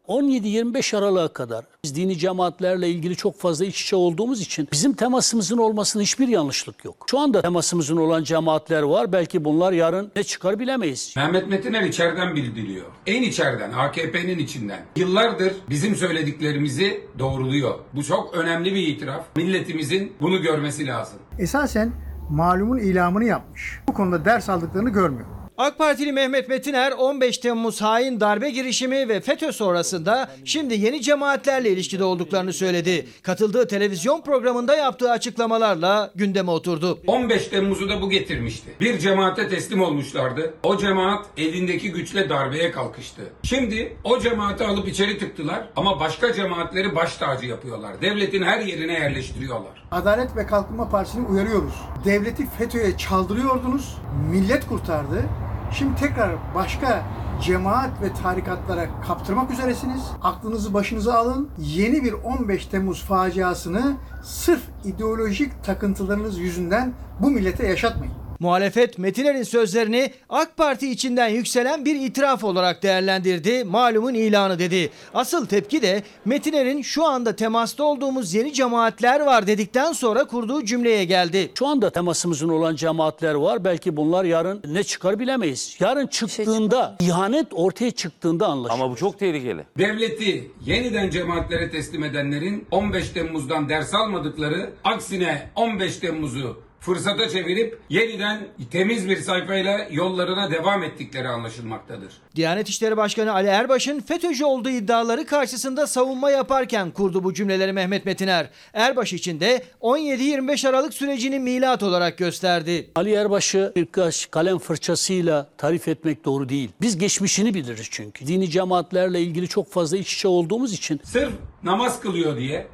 17-25 0.08 0.96
Aralık'a 0.96 1.32
kadar 1.32 1.64
biz 1.84 1.96
dini 1.96 2.18
cemaatlerle 2.18 2.88
ilgili 2.88 3.16
çok 3.16 3.38
fazla 3.38 3.64
iç 3.64 3.82
içe 3.82 3.96
olduğumuz 3.96 4.40
için 4.40 4.68
bizim 4.72 4.92
temasımızın 4.92 5.58
olmasında 5.58 6.02
hiçbir 6.02 6.28
yanlışlık 6.28 6.84
yok. 6.84 7.06
Şu 7.10 7.18
anda 7.18 7.42
temasımızın 7.42 7.96
olan 7.96 8.24
cemaatler 8.24 8.82
var. 8.82 9.12
Belki 9.12 9.44
bunlar 9.44 9.72
yarın 9.72 10.12
ne 10.16 10.22
çıkar 10.22 10.58
bilemeyiz. 10.58 11.14
Mehmet 11.16 11.48
Metiner 11.48 11.82
içeriden 11.82 12.36
bildiriyor. 12.36 12.86
En 13.06 13.22
içeriden, 13.22 13.72
AKP'nin 13.72 14.38
içinden. 14.38 14.80
Yıllardır 14.96 15.52
bizim 15.70 15.96
söylediklerimizi 15.96 17.00
doğruluyor. 17.18 17.74
Bu 17.94 18.04
çok 18.04 18.34
önemli 18.34 18.74
bir 18.74 18.86
itiraf. 18.86 19.24
Milletimizin 19.36 20.12
bunu 20.20 20.42
görmesi 20.42 20.86
lazım. 20.86 21.18
Esasen 21.38 21.92
malumun 22.30 22.78
ilamını 22.78 23.24
yapmış. 23.24 23.80
Bu 23.88 23.94
konuda 23.94 24.24
ders 24.24 24.48
aldıklarını 24.48 24.90
görmüyor. 24.90 25.37
AK 25.58 25.78
Partili 25.78 26.12
Mehmet 26.12 26.48
Metiner 26.48 26.92
15 26.92 27.38
Temmuz 27.38 27.80
hain 27.82 28.20
darbe 28.20 28.50
girişimi 28.50 29.08
ve 29.08 29.20
FETÖ 29.20 29.52
sonrasında 29.52 30.28
şimdi 30.44 30.74
yeni 30.74 31.02
cemaatlerle 31.02 31.70
ilişkide 31.70 32.04
olduklarını 32.04 32.52
söyledi. 32.52 33.06
Katıldığı 33.22 33.68
televizyon 33.68 34.20
programında 34.20 34.76
yaptığı 34.76 35.10
açıklamalarla 35.10 36.10
gündeme 36.14 36.50
oturdu. 36.50 36.98
15 37.06 37.48
Temmuz'u 37.48 37.88
da 37.88 38.02
bu 38.02 38.10
getirmişti. 38.10 38.70
Bir 38.80 38.98
cemaate 38.98 39.48
teslim 39.48 39.82
olmuşlardı. 39.82 40.54
O 40.62 40.78
cemaat 40.78 41.26
elindeki 41.36 41.92
güçle 41.92 42.28
darbeye 42.28 42.70
kalkıştı. 42.70 43.22
Şimdi 43.42 43.96
o 44.04 44.20
cemaati 44.20 44.64
alıp 44.64 44.88
içeri 44.88 45.18
tıktılar 45.18 45.68
ama 45.76 46.00
başka 46.00 46.32
cemaatleri 46.32 46.94
baş 46.96 47.16
tacı 47.16 47.46
yapıyorlar. 47.46 48.02
Devletin 48.02 48.42
her 48.42 48.60
yerine 48.60 48.92
yerleştiriyorlar. 48.92 49.84
Adalet 49.90 50.36
ve 50.36 50.46
Kalkınma 50.46 50.88
Partisi'ni 50.90 51.26
uyarıyoruz. 51.26 51.74
Devleti 52.04 52.50
FETÖ'ye 52.58 52.96
çaldırıyordunuz, 52.96 53.96
millet 54.30 54.66
kurtardı. 54.66 55.24
Şimdi 55.72 55.94
tekrar 55.94 56.30
başka 56.54 57.02
cemaat 57.42 58.02
ve 58.02 58.12
tarikatlara 58.22 58.86
kaptırmak 59.06 59.50
üzeresiniz. 59.50 60.02
Aklınızı 60.22 60.74
başınıza 60.74 61.14
alın. 61.14 61.48
Yeni 61.58 62.04
bir 62.04 62.12
15 62.12 62.66
Temmuz 62.66 63.04
faciasını 63.04 63.96
sırf 64.22 64.62
ideolojik 64.84 65.64
takıntılarınız 65.64 66.38
yüzünden 66.38 66.92
bu 67.20 67.30
millete 67.30 67.66
yaşatmayın. 67.66 68.14
Muhalefet 68.40 68.98
Metiner'in 68.98 69.42
sözlerini 69.42 70.10
AK 70.28 70.56
Parti 70.56 70.90
içinden 70.90 71.28
yükselen 71.28 71.84
bir 71.84 71.94
itiraf 71.94 72.44
olarak 72.44 72.82
değerlendirdi. 72.82 73.64
Malumun 73.64 74.14
ilanı 74.14 74.58
dedi. 74.58 74.90
Asıl 75.14 75.46
tepki 75.46 75.82
de 75.82 76.02
Metiner'in 76.24 76.82
şu 76.82 77.04
anda 77.04 77.36
temasta 77.36 77.84
olduğumuz 77.84 78.34
yeni 78.34 78.52
cemaatler 78.52 79.20
var 79.20 79.46
dedikten 79.46 79.92
sonra 79.92 80.24
kurduğu 80.24 80.64
cümleye 80.64 81.04
geldi. 81.04 81.50
Şu 81.58 81.66
anda 81.66 81.90
temasımızın 81.90 82.48
olan 82.48 82.76
cemaatler 82.76 83.34
var. 83.34 83.64
Belki 83.64 83.96
bunlar 83.96 84.24
yarın 84.24 84.62
ne 84.66 84.82
çıkar 84.84 85.18
bilemeyiz. 85.18 85.76
Yarın 85.80 86.06
çıktığında, 86.06 86.96
ihanet 87.00 87.46
ortaya 87.52 87.90
çıktığında 87.90 88.46
anlaşılır. 88.46 88.80
Ama 88.80 88.90
bu 88.90 88.96
çok 88.96 89.18
tehlikeli. 89.18 89.66
Devleti 89.78 90.50
yeniden 90.66 91.10
cemaatlere 91.10 91.70
teslim 91.70 92.04
edenlerin 92.04 92.66
15 92.70 93.08
Temmuz'dan 93.08 93.68
ders 93.68 93.94
almadıkları, 93.94 94.70
aksine 94.84 95.50
15 95.56 95.96
Temmuz'u 95.96 96.67
fırsata 96.88 97.28
çevirip 97.28 97.80
yeniden 97.88 98.48
temiz 98.70 99.08
bir 99.08 99.16
sayfayla 99.16 99.86
yollarına 99.90 100.50
devam 100.50 100.82
ettikleri 100.82 101.28
anlaşılmaktadır. 101.28 102.12
Diyanet 102.36 102.68
İşleri 102.68 102.96
Başkanı 102.96 103.32
Ali 103.32 103.48
Erbaş'ın 103.48 104.00
FETÖ'cü 104.00 104.44
olduğu 104.44 104.70
iddiaları 104.70 105.26
karşısında 105.26 105.86
savunma 105.86 106.30
yaparken 106.30 106.90
kurdu 106.90 107.24
bu 107.24 107.34
cümleleri 107.34 107.72
Mehmet 107.72 108.06
Metiner. 108.06 108.50
Erbaş 108.72 109.12
için 109.12 109.40
de 109.40 109.62
17-25 109.80 110.68
Aralık 110.68 110.94
sürecini 110.94 111.38
milat 111.38 111.82
olarak 111.82 112.18
gösterdi. 112.18 112.90
Ali 112.94 113.12
Erbaş'ı 113.12 113.72
birkaç 113.76 114.30
kalem 114.30 114.58
fırçasıyla 114.58 115.48
tarif 115.58 115.88
etmek 115.88 116.24
doğru 116.24 116.48
değil. 116.48 116.70
Biz 116.80 116.98
geçmişini 116.98 117.54
biliriz 117.54 117.88
çünkü. 117.90 118.26
Dini 118.26 118.50
cemaatlerle 118.50 119.20
ilgili 119.20 119.48
çok 119.48 119.72
fazla 119.72 119.96
iç 119.96 120.14
içe 120.14 120.28
olduğumuz 120.28 120.72
için. 120.72 121.00
Sırf 121.04 121.32
namaz 121.62 122.00
kılıyor 122.00 122.36
diye 122.36 122.66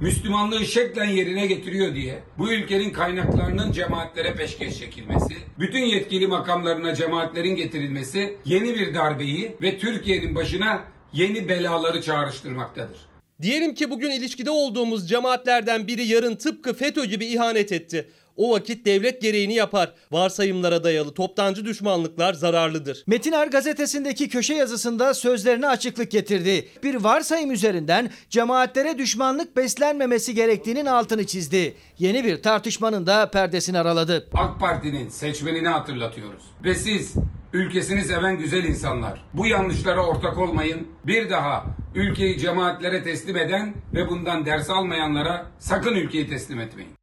Müslümanlığı 0.00 0.66
şeklen 0.66 1.08
yerine 1.08 1.46
getiriyor 1.46 1.94
diye 1.94 2.22
bu 2.38 2.52
ülkenin 2.52 2.90
kaynaklarının 2.90 3.72
cemaatlere 3.72 4.34
peşkeş 4.34 4.78
çekilmesi, 4.78 5.34
bütün 5.58 5.84
yetkili 5.84 6.26
makamlarına 6.26 6.94
cemaatlerin 6.94 7.56
getirilmesi 7.56 8.36
yeni 8.44 8.74
bir 8.74 8.94
darbeyi 8.94 9.56
ve 9.62 9.78
Türkiye'nin 9.78 10.34
başına 10.34 10.84
yeni 11.12 11.48
belaları 11.48 12.02
çağrıştırmaktadır. 12.02 12.96
Diyelim 13.42 13.74
ki 13.74 13.90
bugün 13.90 14.10
ilişkide 14.10 14.50
olduğumuz 14.50 15.08
cemaatlerden 15.08 15.86
biri 15.86 16.06
yarın 16.06 16.36
tıpkı 16.36 16.74
FETÖ 16.74 17.04
gibi 17.04 17.26
ihanet 17.26 17.72
etti. 17.72 18.10
O 18.36 18.50
vakit 18.50 18.86
devlet 18.86 19.22
gereğini 19.22 19.54
yapar. 19.54 19.92
Varsayımlara 20.12 20.84
dayalı 20.84 21.14
toptancı 21.14 21.64
düşmanlıklar 21.64 22.34
zararlıdır. 22.34 23.04
Metiner 23.06 23.46
gazetesindeki 23.46 24.28
köşe 24.28 24.54
yazısında 24.54 25.14
sözlerine 25.14 25.68
açıklık 25.68 26.10
getirdi. 26.10 26.68
Bir 26.82 26.94
varsayım 26.94 27.50
üzerinden 27.50 28.10
cemaatlere 28.30 28.98
düşmanlık 28.98 29.56
beslenmemesi 29.56 30.34
gerektiğinin 30.34 30.86
altını 30.86 31.26
çizdi. 31.26 31.76
Yeni 31.98 32.24
bir 32.24 32.42
tartışmanın 32.42 33.06
da 33.06 33.30
perdesini 33.30 33.78
araladı. 33.78 34.28
AK 34.34 34.60
Parti'nin 34.60 35.08
seçmenini 35.08 35.68
hatırlatıyoruz. 35.68 36.42
Ve 36.64 36.74
siz 36.74 37.14
ülkesini 37.52 38.04
seven 38.04 38.38
güzel 38.38 38.64
insanlar 38.64 39.24
bu 39.34 39.46
yanlışlara 39.46 40.06
ortak 40.06 40.38
olmayın. 40.38 40.88
Bir 41.06 41.30
daha 41.30 41.64
ülkeyi 41.94 42.38
cemaatlere 42.38 43.02
teslim 43.02 43.36
eden 43.36 43.74
ve 43.94 44.08
bundan 44.08 44.46
ders 44.46 44.70
almayanlara 44.70 45.46
sakın 45.58 45.94
ülkeyi 45.94 46.28
teslim 46.28 46.60
etmeyin. 46.60 46.95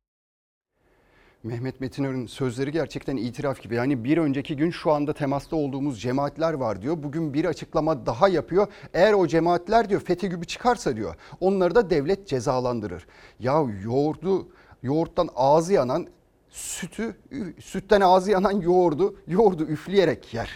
Mehmet 1.44 1.82
Metinör'ün 1.82 2.26
sözleri 2.28 2.72
gerçekten 2.72 3.18
itiraf 3.18 3.62
gibi. 3.62 3.76
Yani 3.76 4.04
bir 4.04 4.18
önceki 4.18 4.56
gün 4.56 4.72
şu 4.72 4.92
anda 4.92 5.14
temasta 5.14 5.56
olduğumuz 5.56 6.02
cemaatler 6.02 6.54
var 6.54 6.82
diyor. 6.82 7.04
Bugün 7.04 7.34
bir 7.34 7.46
açıklama 7.46 8.06
daha 8.06 8.28
yapıyor. 8.28 8.68
Eğer 8.94 9.14
o 9.14 9.28
cemaatler 9.28 9.90
diyor 9.90 10.02
FETÖ 10.02 10.28
gibi 10.28 10.46
çıkarsa 10.46 10.96
diyor 10.96 11.16
onları 11.40 11.76
da 11.76 11.90
devlet 11.90 12.28
cezalandırır. 12.28 13.08
Ya 13.40 13.66
yoğurdu, 13.84 14.48
yoğurttan 14.84 15.30
ağzı 15.36 15.74
yanan 15.74 16.08
sütü, 16.50 17.16
sütten 17.60 18.02
ağzı 18.02 18.32
yanan 18.32 18.62
yoğurdu, 18.62 19.16
yoğurdu 19.28 19.64
üfleyerek 19.64 20.34
yer. 20.34 20.54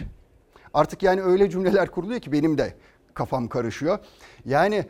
Artık 0.74 1.02
yani 1.02 1.22
öyle 1.22 1.50
cümleler 1.50 1.90
kuruluyor 1.90 2.20
ki 2.20 2.32
benim 2.32 2.58
de 2.58 2.74
kafam 3.14 3.48
karışıyor. 3.48 3.98
Yani 4.44 4.86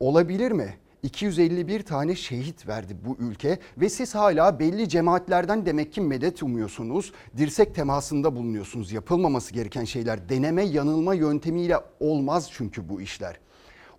olabilir 0.00 0.52
mi? 0.52 0.79
251 1.02 1.82
tane 1.82 2.14
şehit 2.14 2.68
verdi 2.68 2.96
bu 3.04 3.16
ülke 3.24 3.58
ve 3.78 3.88
siz 3.88 4.14
hala 4.14 4.58
belli 4.58 4.88
cemaatlerden 4.88 5.66
demek 5.66 5.92
ki 5.92 6.00
medet 6.00 6.42
umuyorsunuz. 6.42 7.12
Dirsek 7.36 7.74
temasında 7.74 8.36
bulunuyorsunuz. 8.36 8.92
Yapılmaması 8.92 9.54
gereken 9.54 9.84
şeyler 9.84 10.28
deneme 10.28 10.64
yanılma 10.64 11.14
yöntemiyle 11.14 11.76
olmaz 12.00 12.48
çünkü 12.52 12.88
bu 12.88 13.00
işler. 13.00 13.36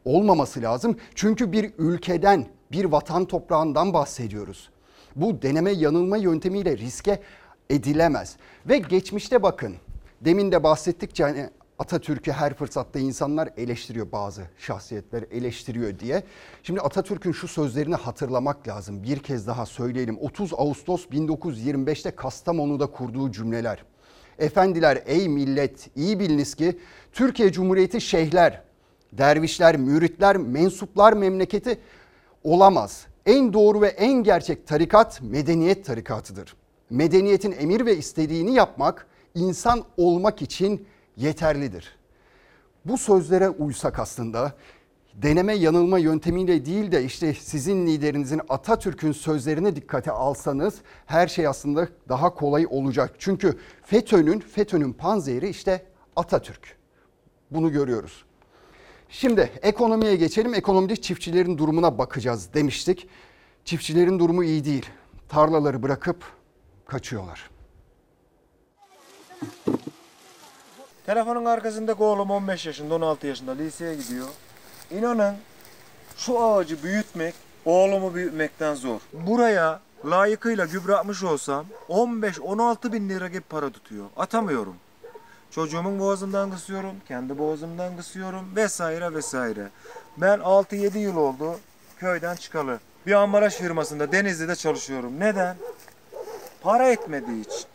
Olmaması 0.05 0.61
lazım 0.61 0.97
çünkü 1.15 1.51
bir 1.51 1.73
ülkeden, 1.77 2.45
bir 2.71 2.85
vatan 2.85 3.25
toprağından 3.25 3.93
bahsediyoruz. 3.93 4.69
Bu 5.15 5.41
deneme 5.41 5.71
yanılma 5.71 6.17
yöntemiyle 6.17 6.77
riske 6.77 7.21
edilemez. 7.69 8.35
Ve 8.65 8.77
geçmişte 8.77 9.43
bakın 9.43 9.75
demin 10.21 10.51
de 10.51 10.63
bahsettik 10.63 11.19
hani 11.19 11.49
Atatürk'ü 11.81 12.31
her 12.31 12.53
fırsatta 12.53 12.99
insanlar 12.99 13.49
eleştiriyor 13.57 14.11
bazı 14.11 14.41
şahsiyetler 14.57 15.23
eleştiriyor 15.31 15.99
diye. 15.99 16.23
Şimdi 16.63 16.81
Atatürk'ün 16.81 17.31
şu 17.31 17.47
sözlerini 17.47 17.95
hatırlamak 17.95 18.67
lazım. 18.67 19.03
Bir 19.03 19.19
kez 19.19 19.47
daha 19.47 19.65
söyleyelim. 19.65 20.17
30 20.19 20.53
Ağustos 20.53 21.05
1925'te 21.05 22.11
Kastamonu'da 22.11 22.87
kurduğu 22.87 23.31
cümleler. 23.31 23.83
Efendiler 24.39 25.03
ey 25.05 25.29
millet 25.29 25.89
iyi 25.95 26.19
biliniz 26.19 26.55
ki 26.55 26.79
Türkiye 27.11 27.51
Cumhuriyeti 27.51 28.01
şeyhler, 28.01 28.61
dervişler, 29.13 29.77
müritler, 29.77 30.37
mensuplar 30.37 31.13
memleketi 31.13 31.79
olamaz. 32.43 33.05
En 33.25 33.53
doğru 33.53 33.81
ve 33.81 33.87
en 33.87 34.23
gerçek 34.23 34.67
tarikat 34.67 35.21
medeniyet 35.21 35.85
tarikatıdır. 35.85 36.55
Medeniyetin 36.89 37.55
emir 37.59 37.85
ve 37.85 37.97
istediğini 37.97 38.53
yapmak 38.53 39.07
insan 39.35 39.83
olmak 39.97 40.41
için 40.41 40.87
yeterlidir. 41.21 41.95
Bu 42.85 42.97
sözlere 42.97 43.49
uysak 43.49 43.99
aslında 43.99 44.53
deneme 45.13 45.53
yanılma 45.53 45.99
yöntemiyle 45.99 46.65
değil 46.65 46.91
de 46.91 47.03
işte 47.03 47.33
sizin 47.33 47.87
liderinizin 47.87 48.41
Atatürk'ün 48.49 49.11
sözlerine 49.11 49.75
dikkate 49.75 50.11
alsanız 50.11 50.75
her 51.05 51.27
şey 51.27 51.47
aslında 51.47 51.87
daha 52.09 52.33
kolay 52.33 52.67
olacak. 52.69 53.15
Çünkü 53.19 53.57
FETÖ'nün 53.83 54.39
FETÖ'nün 54.39 54.93
panzehri 54.93 55.49
işte 55.49 55.85
Atatürk. 56.15 56.77
Bunu 57.51 57.71
görüyoruz. 57.71 58.25
Şimdi 59.09 59.51
ekonomiye 59.61 60.15
geçelim. 60.15 60.53
Ekonomide 60.53 60.95
çiftçilerin 60.95 61.57
durumuna 61.57 61.97
bakacağız 61.97 62.53
demiştik. 62.53 63.07
Çiftçilerin 63.65 64.19
durumu 64.19 64.43
iyi 64.43 64.65
değil. 64.65 64.85
Tarlaları 65.29 65.83
bırakıp 65.83 66.23
kaçıyorlar. 66.85 67.49
Telefonun 71.05 71.45
arkasındaki 71.45 72.03
oğlum 72.03 72.31
15 72.31 72.65
yaşında 72.65 72.95
16 72.95 73.27
yaşında 73.27 73.51
liseye 73.51 73.95
gidiyor. 73.95 74.27
İnanın 74.91 75.35
şu 76.17 76.43
ağacı 76.43 76.83
büyütmek 76.83 77.35
oğlumu 77.65 78.15
büyütmekten 78.15 78.73
zor. 78.75 78.99
Buraya 79.13 79.79
layıkıyla 80.05 80.65
gübre 80.65 80.95
atmış 80.95 81.23
olsam 81.23 81.65
15-16 81.89 82.93
bin 82.93 83.09
lira 83.09 83.27
gibi 83.27 83.41
para 83.41 83.69
tutuyor. 83.69 84.05
Atamıyorum. 84.17 84.75
Çocuğumun 85.51 85.99
boğazından 85.99 86.51
kısıyorum, 86.51 86.95
kendi 87.07 87.37
boğazımdan 87.37 87.97
kısıyorum 87.97 88.55
vesaire 88.55 89.13
vesaire. 89.13 89.69
Ben 90.17 90.39
6-7 90.39 90.97
yıl 90.97 91.15
oldu 91.15 91.59
köyden 91.97 92.35
çıkalı. 92.35 92.79
Bir 93.07 93.11
ambalaj 93.11 93.53
firmasında 93.53 94.11
Denizli'de 94.11 94.55
çalışıyorum. 94.55 95.19
Neden? 95.19 95.55
Para 96.61 96.89
etmediği 96.89 97.41
için. 97.41 97.65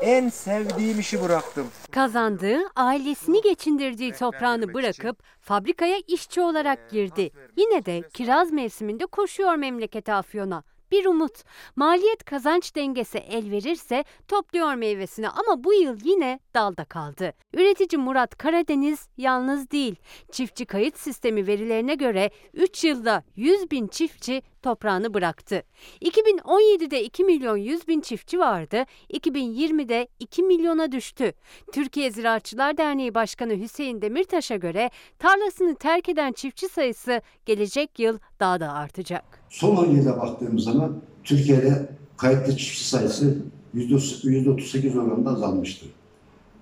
En 0.00 0.28
sevdiğim 0.28 1.00
işi 1.00 1.22
bıraktım. 1.22 1.66
Kazandığı, 1.90 2.58
ailesini 2.76 3.42
geçindirdiği 3.42 4.12
toprağını 4.12 4.74
bırakıp 4.74 5.22
fabrikaya 5.40 5.98
işçi 6.06 6.40
olarak 6.40 6.90
girdi. 6.90 7.30
Yine 7.56 7.84
de 7.84 8.02
kiraz 8.14 8.52
mevsiminde 8.52 9.06
koşuyor 9.06 9.54
memlekete 9.54 10.14
Afyon'a. 10.14 10.62
Bir 10.90 11.06
umut. 11.06 11.42
Maliyet 11.76 12.24
kazanç 12.24 12.76
dengesi 12.76 13.18
el 13.18 13.50
verirse 13.50 14.04
topluyor 14.28 14.74
meyvesini 14.74 15.28
ama 15.28 15.64
bu 15.64 15.74
yıl 15.74 15.98
yine 16.04 16.40
dalda 16.54 16.84
kaldı. 16.84 17.32
Üretici 17.54 18.02
Murat 18.02 18.38
Karadeniz 18.38 19.08
yalnız 19.16 19.70
değil. 19.70 19.96
Çiftçi 20.32 20.66
kayıt 20.66 20.98
sistemi 20.98 21.46
verilerine 21.46 21.94
göre 21.94 22.30
3 22.54 22.84
yılda 22.84 23.22
100 23.36 23.70
bin 23.70 23.86
çiftçi 23.86 24.42
toprağını 24.64 25.14
bıraktı. 25.14 25.62
2017'de 26.02 27.04
2 27.04 27.24
milyon 27.24 27.56
100 27.56 27.88
bin 27.88 28.00
çiftçi 28.00 28.38
vardı, 28.38 28.84
2020'de 29.12 30.08
2 30.20 30.42
milyona 30.42 30.92
düştü. 30.92 31.32
Türkiye 31.72 32.10
Ziraatçılar 32.10 32.76
Derneği 32.76 33.14
Başkanı 33.14 33.56
Hüseyin 33.58 34.02
Demirtaş'a 34.02 34.56
göre 34.56 34.90
tarlasını 35.18 35.74
terk 35.74 36.08
eden 36.08 36.32
çiftçi 36.32 36.68
sayısı 36.68 37.20
gelecek 37.46 37.98
yıl 37.98 38.18
daha 38.40 38.60
da 38.60 38.72
artacak. 38.72 39.24
Son 39.48 39.76
10 39.76 39.86
yılda 39.86 40.20
baktığımız 40.20 40.64
zaman 40.64 41.02
Türkiye'de 41.24 41.88
kayıtlı 42.16 42.56
çiftçi 42.56 42.84
sayısı 42.84 43.36
%38 43.74 44.98
oranında 44.98 45.30
azalmıştır. 45.30 45.88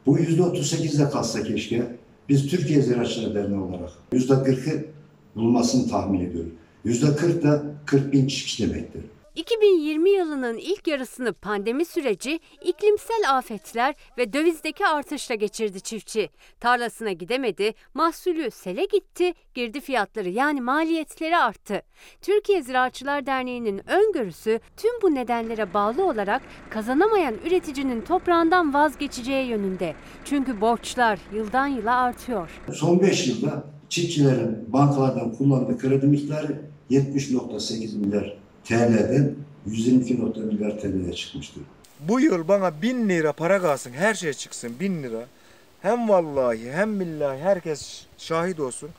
Bu 0.07 0.19
%38'de 0.19 1.11
kalsa 1.11 1.43
keşke 1.43 1.97
biz 2.29 2.47
Türkiye 2.47 2.83
Ziraatçılar 2.83 3.35
Derneği 3.35 3.61
olarak 3.61 3.91
%40'ı 4.13 4.85
bulmasını 5.37 5.89
tahmin 5.89 6.21
ediyoruz. 6.21 6.53
%40 6.85 7.43
da 7.43 7.63
40 7.87 8.13
bin 8.13 8.27
çiftçi 8.27 8.69
demektir. 8.69 9.03
2020 9.35 10.11
yılının 10.11 10.57
ilk 10.57 10.87
yarısını 10.87 11.33
pandemi 11.33 11.85
süreci, 11.85 12.41
iklimsel 12.65 13.25
afetler 13.29 13.95
ve 14.19 14.33
dövizdeki 14.33 14.87
artışla 14.87 15.35
geçirdi 15.35 15.81
çiftçi. 15.81 16.29
Tarlasına 16.61 17.13
gidemedi, 17.13 17.75
mahsulü 17.95 18.51
sele 18.51 18.85
gitti, 18.85 19.33
girdi 19.55 19.81
fiyatları 19.81 20.29
yani 20.29 20.61
maliyetleri 20.61 21.37
arttı. 21.37 21.83
Türkiye 22.23 22.63
Ziraatçılar 22.63 23.27
Derneği'nin 23.27 23.91
öngörüsü 23.91 24.61
tüm 24.77 25.03
bu 25.03 25.15
nedenlere 25.15 25.75
bağlı 25.75 26.07
olarak 26.07 26.43
kazanamayan 26.71 27.35
üreticinin 27.47 28.01
toprağından 28.01 28.75
vazgeçeceği 28.75 29.49
yönünde. 29.49 29.95
Çünkü 30.25 30.61
borçlar 30.61 31.19
yıldan 31.35 31.67
yıla 31.67 31.97
artıyor. 31.97 32.51
Son 32.73 33.01
5 33.01 33.27
yılda 33.27 33.65
çiftçilerin 33.89 34.73
bankalardan 34.73 35.33
kullandığı 35.33 35.79
kredi 35.79 36.07
miktarı 36.07 36.73
70.8 36.93 37.97
milyar 37.97 38.37
TL'den 38.65 39.35
122 39.67 40.15
milyar 40.15 40.79
TL'ye 40.81 41.13
çıkmıştır. 41.13 41.63
Bu 42.01 42.21
yıl 42.21 42.49
bana 42.49 42.83
1000 42.83 43.09
lira 43.09 43.33
para 43.33 43.63
kalsın, 43.63 43.93
her 43.93 44.15
şey 44.15 44.33
çıksın 44.33 44.73
1000 44.81 45.03
lira. 45.03 45.27
Hem 45.83 46.09
vallahi 46.09 46.73
hem 46.73 47.01
billahi 47.01 47.41
herkes 47.41 48.07
şahit 48.19 48.61
olsun. 48.61 48.91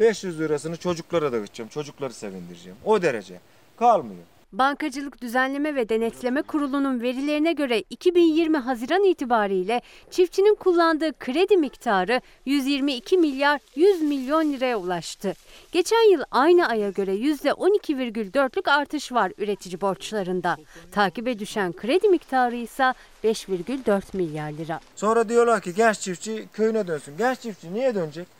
500 0.00 0.40
lirasını 0.40 0.76
çocuklara 0.76 1.32
da 1.32 1.38
gideceğim, 1.38 1.68
çocukları 1.68 2.12
sevindireceğim. 2.12 2.78
O 2.84 3.02
derece. 3.02 3.40
Kalmıyor. 3.78 4.24
Bankacılık 4.52 5.22
Düzenleme 5.22 5.74
ve 5.74 5.88
Denetleme 5.88 6.42
Kurulu'nun 6.42 7.00
verilerine 7.00 7.52
göre 7.52 7.82
2020 7.90 8.56
Haziran 8.56 9.04
itibariyle 9.04 9.80
çiftçinin 10.10 10.54
kullandığı 10.54 11.12
kredi 11.18 11.56
miktarı 11.56 12.20
122 12.46 13.18
milyar 13.18 13.60
100 13.76 14.02
milyon 14.02 14.52
liraya 14.52 14.76
ulaştı. 14.76 15.34
Geçen 15.72 16.12
yıl 16.12 16.22
aynı 16.30 16.68
aya 16.68 16.90
göre 16.90 17.14
%12,4'lük 17.14 18.70
artış 18.70 19.12
var 19.12 19.32
üretici 19.38 19.80
borçlarında. 19.80 20.56
Takibe 20.92 21.38
düşen 21.38 21.72
kredi 21.72 22.08
miktarı 22.08 22.56
ise 22.56 22.94
5,4 23.24 24.16
milyar 24.16 24.52
lira. 24.52 24.80
Sonra 24.96 25.28
diyorlar 25.28 25.60
ki 25.60 25.74
genç 25.74 26.00
çiftçi 26.00 26.48
köyüne 26.52 26.86
dönsün. 26.86 27.16
Genç 27.16 27.40
çiftçi 27.40 27.74
niye 27.74 27.94
dönecek? 27.94 28.37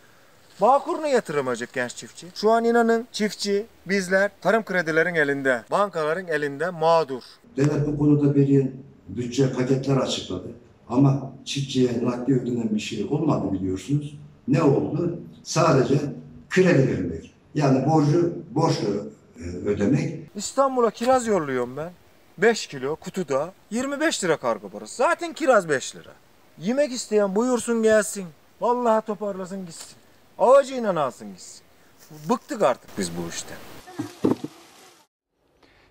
Bağkuruna 0.60 1.08
yatıramayacak 1.08 1.72
genç 1.72 1.94
çiftçi. 1.96 2.26
Şu 2.34 2.50
an 2.50 2.64
inanın 2.64 3.06
çiftçi, 3.12 3.66
bizler 3.86 4.30
tarım 4.40 4.64
kredilerin 4.64 5.14
elinde, 5.14 5.62
bankaların 5.70 6.26
elinde 6.26 6.70
mağdur. 6.70 7.22
Devlet 7.56 7.86
bu 7.86 7.98
konuda 7.98 8.34
bir 8.34 8.66
bütçe 9.08 9.52
paketler 9.52 9.96
açıkladı. 9.96 10.48
Ama 10.88 11.32
çiftçiye 11.44 12.04
nakdi 12.04 12.34
ödenen 12.34 12.74
bir 12.74 12.80
şey 12.80 13.04
olmadı 13.10 13.52
biliyorsunuz. 13.52 14.18
Ne 14.48 14.62
oldu? 14.62 15.20
Sadece 15.42 15.94
kredi 16.50 16.88
vermek. 16.88 17.34
Yani 17.54 17.86
borcu 17.86 18.32
borçla 18.50 18.88
e, 19.38 19.42
ödemek. 19.66 20.30
İstanbul'a 20.36 20.90
kiraz 20.90 21.26
yolluyorum 21.26 21.76
ben. 21.76 21.90
5 22.38 22.66
kilo 22.66 22.96
kutuda 22.96 23.52
25 23.70 24.24
lira 24.24 24.36
kargo 24.36 24.68
parası. 24.68 24.96
Zaten 24.96 25.32
kiraz 25.32 25.68
5 25.68 25.96
lira. 25.96 26.10
Yemek 26.58 26.92
isteyen 26.92 27.34
buyursun 27.34 27.82
gelsin. 27.82 28.24
Vallahi 28.60 29.06
toparlasın 29.06 29.66
gitsin. 29.66 29.97
Ağacıyla 30.38 31.04
alsın 31.04 31.28
gitsin. 31.32 31.62
Bıktık 32.30 32.62
artık 32.62 32.98
biz 32.98 33.10
bu 33.16 33.28
işten. 33.28 33.58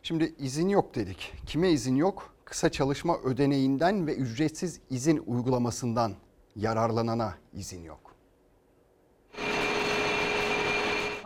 Şimdi 0.03 0.35
izin 0.39 0.69
yok 0.69 0.95
dedik. 0.95 1.33
Kime 1.45 1.69
izin 1.71 1.95
yok? 1.95 2.33
Kısa 2.45 2.69
çalışma 2.71 3.17
ödeneğinden 3.17 4.07
ve 4.07 4.15
ücretsiz 4.15 4.79
izin 4.89 5.23
uygulamasından 5.25 6.13
yararlanana 6.55 7.33
izin 7.53 7.83
yok. 7.83 8.15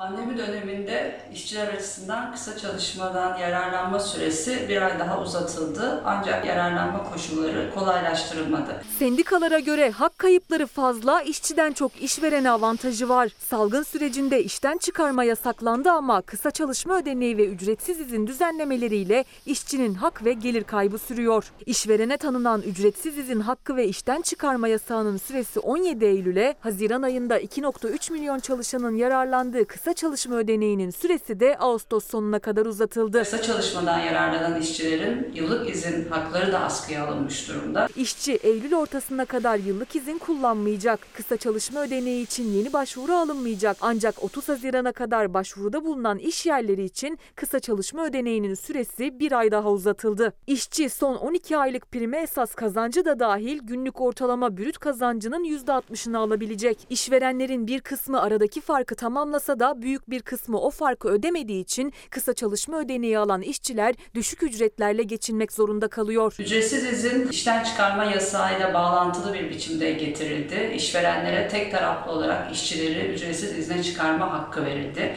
Pandemi 0.02 0.38
döneminde 0.38 1.22
işçiler 1.34 1.68
açısından 1.74 2.32
kısa 2.32 2.58
çalışmadan 2.58 3.38
yararlanma 3.38 4.00
süresi 4.00 4.70
bir 4.70 4.82
ay 4.82 5.00
daha 5.00 5.22
uzatıldı. 5.22 6.02
Ancak 6.06 6.46
yararlanma 6.46 7.12
koşulları 7.12 7.74
kolaylaştırılmadı. 7.76 8.84
Sendikalara 9.00 9.60
göre 9.60 9.92
hak 9.92 10.20
kayıpları 10.20 10.68
fazla, 10.68 11.22
işçiden 11.22 11.74
çok 11.74 12.02
işverene 12.02 12.52
avantajı 12.52 13.10
var. 13.10 13.30
Salgın 13.50 13.84
sürecinde 13.84 14.44
işten 14.44 14.78
çıkarma 14.78 15.24
yasaklandı 15.24 15.92
ama 15.92 16.22
kısa 16.22 16.52
çalışma 16.52 16.98
ödeneği 16.98 17.38
ve 17.38 17.46
ücretsiz 17.46 18.00
izin 18.00 18.28
düzenlemeleriyle 18.28 19.26
işçinin 19.46 19.94
hak 19.94 20.26
ve 20.26 20.34
gelir 20.34 20.64
kaybı 20.64 20.98
sürüyor. 20.98 21.52
İşverene 21.66 22.18
tanınan 22.18 22.62
ücretsiz 22.62 23.18
izin 23.18 23.40
hakkı 23.40 23.76
ve 23.76 23.88
işten 23.88 24.22
çıkarma 24.22 24.68
yasağının 24.68 25.18
süresi 25.18 25.60
17 25.60 26.06
Eylül'e, 26.06 26.56
Haziran 26.60 27.02
ayında 27.02 27.42
2.3 27.42 28.14
milyon 28.14 28.40
çalışanın 28.40 28.96
yararlandığı 28.96 29.66
kısa 29.66 29.91
çalışma 29.94 30.36
ödeneğinin 30.36 30.90
süresi 30.90 31.40
de 31.40 31.58
Ağustos 31.58 32.06
sonuna 32.06 32.40
kadar 32.40 32.66
uzatıldı. 32.66 33.20
Kısa 33.20 33.42
çalışmadan 33.42 34.00
yararlanan 34.00 34.62
işçilerin 34.62 35.32
yıllık 35.34 35.70
izin 35.70 36.10
hakları 36.10 36.52
da 36.52 36.60
askıya 36.60 37.08
alınmış 37.08 37.50
durumda. 37.50 37.88
İşçi 37.96 38.34
Eylül 38.34 38.76
ortasına 38.76 39.26
kadar 39.26 39.58
yıllık 39.58 39.96
izin 39.96 40.18
kullanmayacak. 40.18 41.00
Kısa 41.14 41.38
çalışma 41.38 41.82
ödeneği 41.82 42.24
için 42.24 42.44
yeni 42.54 42.74
başvuru 42.74 43.14
alınmayacak. 43.14 43.78
Ancak 43.82 44.24
30 44.24 44.50
Haziran'a 44.50 44.92
kadar 44.92 45.34
başvuruda 45.34 45.86
bulunan 45.86 46.18
iş 46.18 46.46
yerleri 46.46 46.84
için 46.84 47.20
kısa 47.36 47.60
çalışma 47.60 48.06
ödeneğinin 48.06 48.54
süresi 48.54 49.20
bir 49.20 49.32
ay 49.32 49.52
daha 49.52 49.72
uzatıldı. 49.72 50.34
İşçi 50.48 50.90
son 50.90 51.16
12 51.16 51.58
aylık 51.58 51.92
prime 51.92 52.18
esas 52.18 52.56
kazancı 52.56 53.06
da 53.06 53.20
dahil 53.20 53.60
günlük 53.64 54.02
ortalama 54.02 54.58
brüt 54.58 54.78
kazancının 54.78 55.44
%60'ını 55.44 56.18
alabilecek. 56.18 56.88
İşverenlerin 56.90 57.68
bir 57.68 57.80
kısmı 57.80 58.22
aradaki 58.22 58.62
farkı 58.62 58.96
tamamlasa 58.96 59.60
da 59.60 59.81
büyük 59.82 60.10
bir 60.10 60.22
kısmı 60.22 60.60
o 60.60 60.70
farkı 60.70 61.08
ödemediği 61.08 61.64
için 61.64 61.94
kısa 62.10 62.34
çalışma 62.34 62.80
ödeneği 62.80 63.18
alan 63.18 63.42
işçiler 63.42 63.96
düşük 64.16 64.44
ücretlerle 64.44 65.04
geçinmek 65.04 65.52
zorunda 65.52 65.88
kalıyor. 65.88 66.36
Ücretsiz 66.40 66.86
izin 66.86 67.28
işten 67.28 67.64
çıkarma 67.64 68.06
yasağıyla 68.06 68.74
bağlantılı 68.74 69.34
bir 69.34 69.50
biçimde 69.50 69.92
getirildi. 69.92 70.74
İşverenlere 70.76 71.48
tek 71.48 71.72
taraflı 71.72 72.12
olarak 72.12 72.56
işçileri 72.56 73.08
ücretsiz 73.14 73.58
izne 73.58 73.84
çıkarma 73.84 74.34
hakkı 74.34 74.66
verildi. 74.66 75.16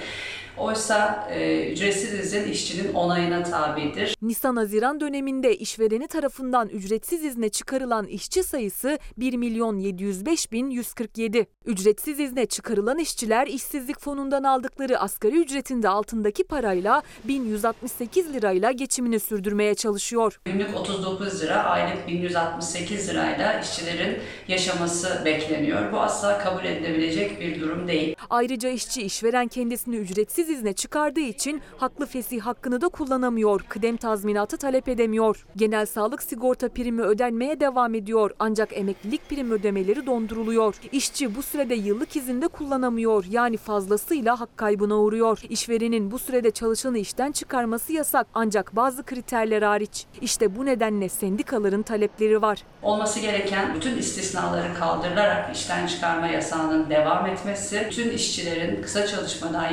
Oysa 0.59 1.29
e, 1.33 1.73
ücretsiz 1.73 2.15
izin 2.15 2.53
işçinin 2.53 2.95
onayına 2.95 3.43
tabidir. 3.43 4.17
Nisan-Haziran 4.23 5.01
döneminde 5.01 5.57
işvereni 5.57 6.09
tarafından 6.09 6.69
ücretsiz 6.69 7.25
izne 7.25 7.49
çıkarılan 7.49 8.07
işçi 8.07 8.43
sayısı 8.43 8.99
1 9.17 9.37
milyon 9.37 9.79
705 9.79 10.53
bin 10.53 10.71
147. 10.71 11.47
Ücretsiz 11.67 12.21
izne 12.21 12.47
çıkarılan 12.47 12.99
işçiler 12.99 13.47
işsizlik 13.47 14.01
fonundan 14.01 14.45
aldıkları 14.45 14.99
asgari 14.99 15.41
ücretin 15.41 15.83
de 15.83 15.89
altındaki 15.89 16.45
parayla 16.45 17.03
1168 17.25 18.35
lirayla 18.35 18.73
geçimini 18.73 19.21
sürdürmeye 19.21 19.75
çalışıyor. 19.75 20.41
Günlük 20.45 20.77
39 20.77 21.43
lira, 21.43 21.65
aylık 21.65 22.09
1168 22.09 23.09
lirayla 23.09 23.61
işçilerin 23.61 24.19
yaşaması 24.49 25.23
bekleniyor. 25.25 25.93
Bu 25.93 26.01
asla 26.01 26.39
kabul 26.39 26.65
edilebilecek 26.65 27.41
bir 27.41 27.61
durum 27.61 27.89
değil. 27.89 28.17
Ayrıca 28.31 28.69
işçi 28.69 29.03
işveren 29.03 29.49
kendisini 29.49 29.97
ücretsiz 29.97 30.44
8 30.45 30.57
izne 30.59 30.73
çıkardığı 30.73 31.21
için 31.21 31.63
haklı 31.77 32.07
fesih 32.07 32.41
hakkını 32.41 32.81
da 32.81 32.89
kullanamıyor. 32.89 33.61
Kıdem 33.69 33.97
tazminatı 33.97 34.57
talep 34.57 34.89
edemiyor. 34.89 35.47
Genel 35.57 35.87
sağlık 35.87 36.23
sigorta 36.23 36.69
primi 36.69 37.03
ödenmeye 37.03 37.61
devam 37.61 37.95
ediyor 37.95 38.31
ancak 38.39 38.77
emeklilik 38.79 39.29
prim 39.29 39.51
ödemeleri 39.51 40.07
donduruluyor. 40.07 40.75
İşçi 40.93 41.37
bu 41.37 41.43
sürede 41.43 41.75
yıllık 41.75 42.17
izinde 42.17 42.49
kullanamıyor 42.49 43.25
yani 43.31 43.57
fazlasıyla 43.57 44.41
hak 44.41 44.57
kaybına 44.57 44.97
uğruyor. 44.97 45.39
İşverenin 45.49 46.11
bu 46.11 46.19
sürede 46.19 46.51
çalışanı 46.51 46.99
işten 46.99 47.33
çıkarması 47.33 47.93
yasak 47.93 48.27
ancak 48.35 48.77
bazı 48.77 49.03
kriterler 49.03 49.63
hariç. 49.63 50.07
İşte 50.21 50.57
bu 50.57 50.67
nedenle 50.67 51.09
sendikaların 51.09 51.83
talepleri 51.83 52.43
var. 52.43 52.63
Olması 52.83 53.21
gereken 53.21 53.75
bütün 53.75 53.99
istisnaları 53.99 54.75
kaldırılarak 54.75 55.57
işten 55.57 55.87
çıkarma 55.87 56.27
yasağının 56.27 56.91
devam 56.91 57.27
etmesi, 57.27 57.87
bütün 57.91 58.11
işçilerin 58.11 58.83
kısa 58.83 59.07
çalışmadan 59.07 59.73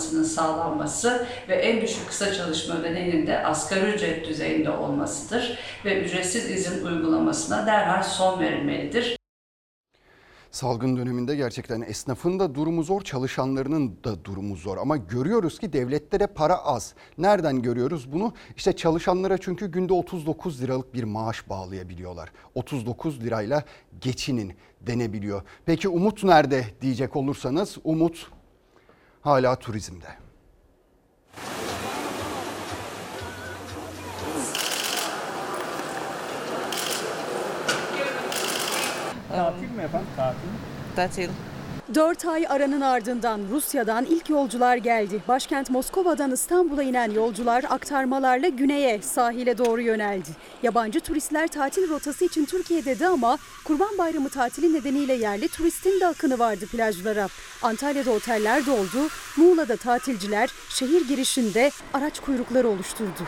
yararlanmasının 0.00 0.24
sağlanması 0.24 1.26
ve 1.48 1.54
en 1.54 1.82
düşük 1.82 2.08
kısa 2.08 2.34
çalışma 2.34 2.74
ödeneğinin 2.74 3.26
de 3.26 3.46
asgari 3.46 3.90
ücret 3.90 4.28
düzeyinde 4.28 4.70
olmasıdır 4.70 5.58
ve 5.84 6.04
ücretsiz 6.04 6.50
izin 6.50 6.86
uygulamasına 6.86 7.66
derhal 7.66 8.02
son 8.02 8.40
verilmelidir. 8.40 9.20
Salgın 10.50 10.96
döneminde 10.96 11.36
gerçekten 11.36 11.80
esnafın 11.80 12.38
da 12.38 12.54
durumu 12.54 12.82
zor, 12.82 13.02
çalışanlarının 13.02 13.96
da 14.04 14.24
durumu 14.24 14.56
zor. 14.56 14.78
Ama 14.78 14.96
görüyoruz 14.96 15.58
ki 15.58 15.72
devlette 15.72 16.20
de 16.20 16.26
para 16.26 16.56
az. 16.56 16.94
Nereden 17.18 17.62
görüyoruz 17.62 18.12
bunu? 18.12 18.32
İşte 18.56 18.72
çalışanlara 18.72 19.38
çünkü 19.38 19.70
günde 19.70 19.92
39 19.92 20.62
liralık 20.62 20.94
bir 20.94 21.04
maaş 21.04 21.48
bağlayabiliyorlar. 21.48 22.32
39 22.54 23.20
lirayla 23.20 23.64
geçinin 24.00 24.52
denebiliyor. 24.80 25.42
Peki 25.66 25.88
umut 25.88 26.24
nerede 26.24 26.64
diyecek 26.80 27.16
olursanız 27.16 27.78
umut 27.84 28.30
hala 29.20 29.56
turizmde. 29.56 30.06
Tatil 39.28 39.70
mi 39.70 39.82
efendim? 39.82 40.06
Tatil. 40.16 40.38
Tatil. 40.96 41.30
4 41.94 42.24
ay 42.24 42.46
aranın 42.48 42.80
ardından 42.80 43.40
Rusya'dan 43.50 44.04
ilk 44.04 44.30
yolcular 44.30 44.76
geldi. 44.76 45.22
Başkent 45.28 45.70
Moskova'dan 45.70 46.30
İstanbul'a 46.30 46.82
inen 46.82 47.10
yolcular 47.10 47.64
aktarmalarla 47.68 48.48
güneye, 48.48 49.02
sahile 49.02 49.58
doğru 49.58 49.80
yöneldi. 49.80 50.28
Yabancı 50.62 51.00
turistler 51.00 51.48
tatil 51.48 51.88
rotası 51.88 52.24
için 52.24 52.44
Türkiye'deydi 52.44 53.06
ama 53.06 53.38
Kurban 53.64 53.98
Bayramı 53.98 54.28
tatili 54.28 54.74
nedeniyle 54.74 55.14
yerli 55.14 55.48
turistin 55.48 56.00
de 56.00 56.06
akını 56.06 56.38
vardı 56.38 56.66
plajlara. 56.66 57.28
Antalya'da 57.62 58.10
oteller 58.10 58.66
doldu, 58.66 59.08
Muğla'da 59.36 59.76
tatilciler 59.76 60.50
şehir 60.68 61.08
girişinde 61.08 61.70
araç 61.94 62.20
kuyrukları 62.20 62.68
oluşturdu. 62.68 63.22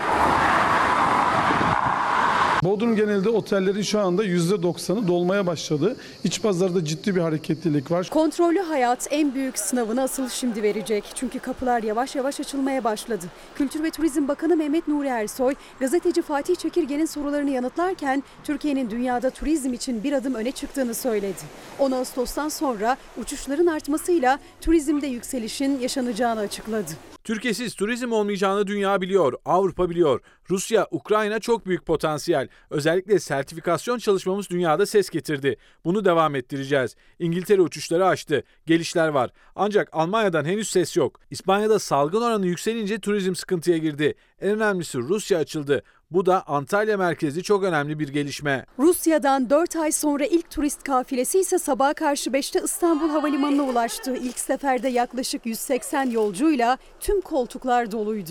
Bodrum 2.62 2.96
genelinde 2.96 3.28
otellerin 3.28 3.82
şu 3.82 4.00
anda 4.00 4.24
%90'ı 4.24 5.08
dolmaya 5.08 5.46
başladı. 5.46 5.96
İç 6.24 6.42
pazarda 6.42 6.84
ciddi 6.84 7.16
bir 7.16 7.20
hareketlilik 7.20 7.90
var. 7.90 8.08
Kontrollü 8.10 8.60
hayat 8.60 9.08
en 9.10 9.34
büyük 9.34 9.58
sınavını 9.58 10.02
asıl 10.02 10.28
şimdi 10.28 10.62
verecek. 10.62 11.04
Çünkü 11.14 11.38
kapılar 11.38 11.82
yavaş 11.82 12.16
yavaş 12.16 12.40
açılmaya 12.40 12.84
başladı. 12.84 13.26
Kültür 13.54 13.82
ve 13.82 13.90
Turizm 13.90 14.28
Bakanı 14.28 14.56
Mehmet 14.56 14.88
Nuri 14.88 15.08
Ersoy, 15.08 15.54
gazeteci 15.80 16.22
Fatih 16.22 16.56
Çekirge'nin 16.56 17.06
sorularını 17.06 17.50
yanıtlarken 17.50 18.22
Türkiye'nin 18.44 18.90
dünyada 18.90 19.30
turizm 19.30 19.72
için 19.72 20.04
bir 20.04 20.12
adım 20.12 20.34
öne 20.34 20.52
çıktığını 20.52 20.94
söyledi. 20.94 21.42
10 21.78 21.92
Ağustos'tan 21.92 22.48
sonra 22.48 22.96
uçuşların 23.20 23.66
artmasıyla 23.66 24.38
turizmde 24.60 25.06
yükselişin 25.06 25.80
yaşanacağını 25.80 26.40
açıkladı. 26.40 26.90
Türkiye'siz 27.24 27.74
turizm 27.74 28.12
olmayacağını 28.12 28.66
dünya 28.66 29.00
biliyor, 29.00 29.32
Avrupa 29.44 29.90
biliyor. 29.90 30.20
Rusya, 30.50 30.86
Ukrayna 30.90 31.40
çok 31.40 31.66
büyük 31.66 31.86
potansiyel. 31.86 32.48
Özellikle 32.70 33.18
sertifikasyon 33.18 33.98
çalışmamız 33.98 34.50
dünyada 34.50 34.86
ses 34.86 35.10
getirdi. 35.10 35.56
Bunu 35.84 36.04
devam 36.04 36.34
ettireceğiz. 36.34 36.96
İngiltere 37.18 37.60
uçuşları 37.60 38.06
açtı. 38.06 38.42
Gelişler 38.66 39.08
var. 39.08 39.30
Ancak 39.56 39.88
Almanya'dan 39.92 40.44
henüz 40.44 40.70
ses 40.70 40.96
yok. 40.96 41.20
İspanya'da 41.30 41.78
salgın 41.78 42.22
oranı 42.22 42.46
yükselince 42.46 42.98
turizm 42.98 43.34
sıkıntıya 43.34 43.78
girdi. 43.78 44.14
En 44.40 44.50
önemlisi 44.50 44.98
Rusya 44.98 45.38
açıldı. 45.38 45.82
Bu 46.12 46.26
da 46.26 46.42
Antalya 46.46 46.96
merkezli 46.96 47.42
çok 47.42 47.64
önemli 47.64 47.98
bir 47.98 48.08
gelişme. 48.08 48.66
Rusya'dan 48.78 49.50
4 49.50 49.76
ay 49.76 49.92
sonra 49.92 50.24
ilk 50.24 50.50
turist 50.50 50.82
kafilesi 50.82 51.38
ise 51.38 51.58
sabaha 51.58 51.94
karşı 51.94 52.30
5'te 52.30 52.60
İstanbul 52.64 53.08
Havalimanı'na 53.08 53.62
ulaştı. 53.62 54.16
İlk 54.16 54.38
seferde 54.38 54.88
yaklaşık 54.88 55.46
180 55.46 56.10
yolcuyla 56.10 56.78
tüm 57.00 57.20
koltuklar 57.20 57.92
doluydu. 57.92 58.30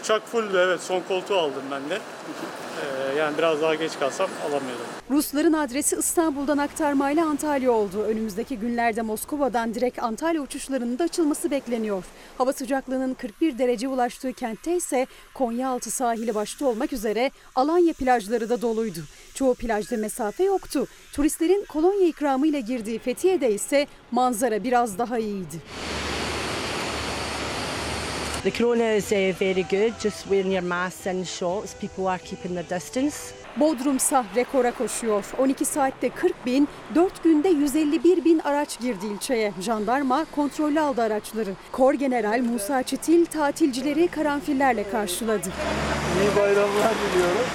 Uçak 0.00 0.28
fulldü 0.28 0.56
evet 0.56 0.80
son 0.80 1.00
koltuğu 1.00 1.38
aldım 1.38 1.62
ben 1.70 1.90
de. 1.90 1.98
Ee, 3.12 3.18
yani 3.18 3.38
biraz 3.38 3.62
daha 3.62 3.74
geç 3.74 3.92
kalsam 3.98 4.30
alamıyordum. 4.42 4.86
Rusların 5.10 5.52
adresi 5.52 5.96
İstanbul'dan 5.96 6.58
aktarmayla 6.58 7.26
Antalya 7.26 7.70
oldu. 7.72 8.02
Önümüzdeki 8.02 8.58
günlerde 8.58 9.02
Moskova'dan 9.02 9.74
direkt 9.74 10.02
Antalya 10.02 10.40
uçuşlarının 10.42 10.98
da 10.98 11.04
açılması 11.04 11.50
bekleniyor. 11.50 12.04
Hava 12.38 12.52
sıcaklığının 12.52 13.14
41 13.14 13.58
derece 13.58 13.88
ulaştığı 13.88 14.32
kentte 14.32 14.76
ise 14.76 15.06
Konyaaltı 15.34 15.90
sahili 15.90 16.34
başta 16.34 16.66
olmak 16.66 16.92
üzere 16.92 17.30
Alanya 17.54 17.92
plajları 17.92 18.48
da 18.48 18.62
doluydu. 18.62 19.00
Çoğu 19.34 19.54
plajda 19.54 19.96
mesafe 19.96 20.44
yoktu. 20.44 20.86
Turistlerin 21.12 21.64
kolonya 21.68 22.06
ikramıyla 22.06 22.58
girdiği 22.58 22.98
Fethiye'de 22.98 23.54
ise 23.54 23.86
manzara 24.10 24.64
biraz 24.64 24.98
daha 24.98 25.18
iyiydi. 25.18 25.56
The 28.44 28.50
corona 28.50 28.96
is 28.96 29.12
uh, 29.12 29.32
very 29.40 29.62
good, 29.62 29.92
just 30.00 30.26
wearing 30.26 30.50
your 30.50 30.62
masks 30.62 31.06
in 31.06 31.24
shops, 31.24 31.74
people 31.80 32.08
are 32.08 32.18
keeping 32.18 32.54
their 32.54 32.64
distance. 32.64 33.32
Bodrum'sa 33.56 34.24
rekora 34.36 34.72
koşuyor. 34.72 35.24
12 35.38 35.64
saatte 35.64 36.10
40 36.10 36.46
bin, 36.46 36.68
4 36.94 37.22
günde 37.24 37.48
151 37.48 38.24
bin 38.24 38.38
araç 38.38 38.80
girdi 38.80 39.06
ilçeye. 39.06 39.52
Jandarma 39.60 40.26
kontrollü 40.34 40.80
aldı 40.80 41.02
araçları. 41.02 41.50
Kor 41.72 41.94
General 41.94 42.40
Musa 42.40 42.82
Çetil 42.82 43.26
tatilcileri 43.26 44.08
karanfillerle 44.08 44.90
karşıladı. 44.90 45.48
İyi 46.22 46.36
bayramlar 46.36 46.94
diliyorum. 46.94 47.46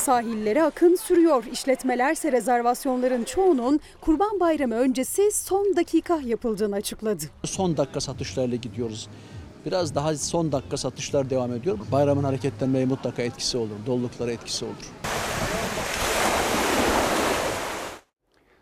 Sahillere 0.00 0.62
akın 0.62 0.94
sürüyor. 0.94 1.44
İşletmelerse 1.52 2.32
rezervasyonların 2.32 3.24
çoğunun 3.24 3.80
Kurban 4.00 4.40
Bayramı 4.40 4.74
öncesi 4.74 5.32
son 5.32 5.76
dakika 5.76 6.20
yapıldığını 6.24 6.74
açıkladı. 6.74 7.24
Son 7.44 7.76
dakika 7.76 8.00
satışlarla 8.00 8.56
gidiyoruz. 8.56 9.08
Biraz 9.66 9.94
daha 9.94 10.16
son 10.16 10.52
dakika 10.52 10.76
satışlar 10.76 11.30
devam 11.30 11.52
ediyor. 11.52 11.78
Bayramın 11.92 12.24
hareketlenmeye 12.24 12.86
mutlaka 12.86 13.22
etkisi 13.22 13.58
olur. 13.58 13.76
Doluluklara 13.86 14.32
etkisi 14.32 14.64
olur. 14.64 14.90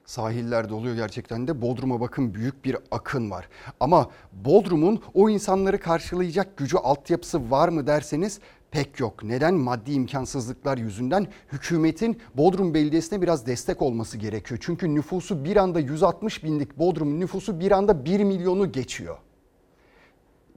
Sahiller 0.06 0.68
doluyor 0.68 0.94
gerçekten 0.94 1.48
de 1.48 1.62
Bodrum'a 1.62 2.00
bakın 2.00 2.34
büyük 2.34 2.64
bir 2.64 2.76
akın 2.90 3.30
var. 3.30 3.48
Ama 3.80 4.10
Bodrum'un 4.32 5.02
o 5.14 5.30
insanları 5.30 5.80
karşılayacak 5.80 6.56
gücü 6.56 6.76
altyapısı 6.76 7.50
var 7.50 7.68
mı 7.68 7.86
derseniz 7.86 8.40
pek 8.70 9.00
yok. 9.00 9.22
Neden? 9.22 9.54
Maddi 9.54 9.92
imkansızlıklar 9.92 10.78
yüzünden 10.78 11.26
hükümetin 11.52 12.20
Bodrum 12.34 12.74
Belediyesi'ne 12.74 13.22
biraz 13.22 13.46
destek 13.46 13.82
olması 13.82 14.18
gerekiyor. 14.18 14.60
Çünkü 14.62 14.94
nüfusu 14.94 15.44
bir 15.44 15.56
anda 15.56 15.80
160 15.80 16.44
binlik 16.44 16.78
Bodrum'un 16.78 17.20
nüfusu 17.20 17.60
bir 17.60 17.70
anda 17.70 18.04
1 18.04 18.24
milyonu 18.24 18.72
geçiyor. 18.72 19.18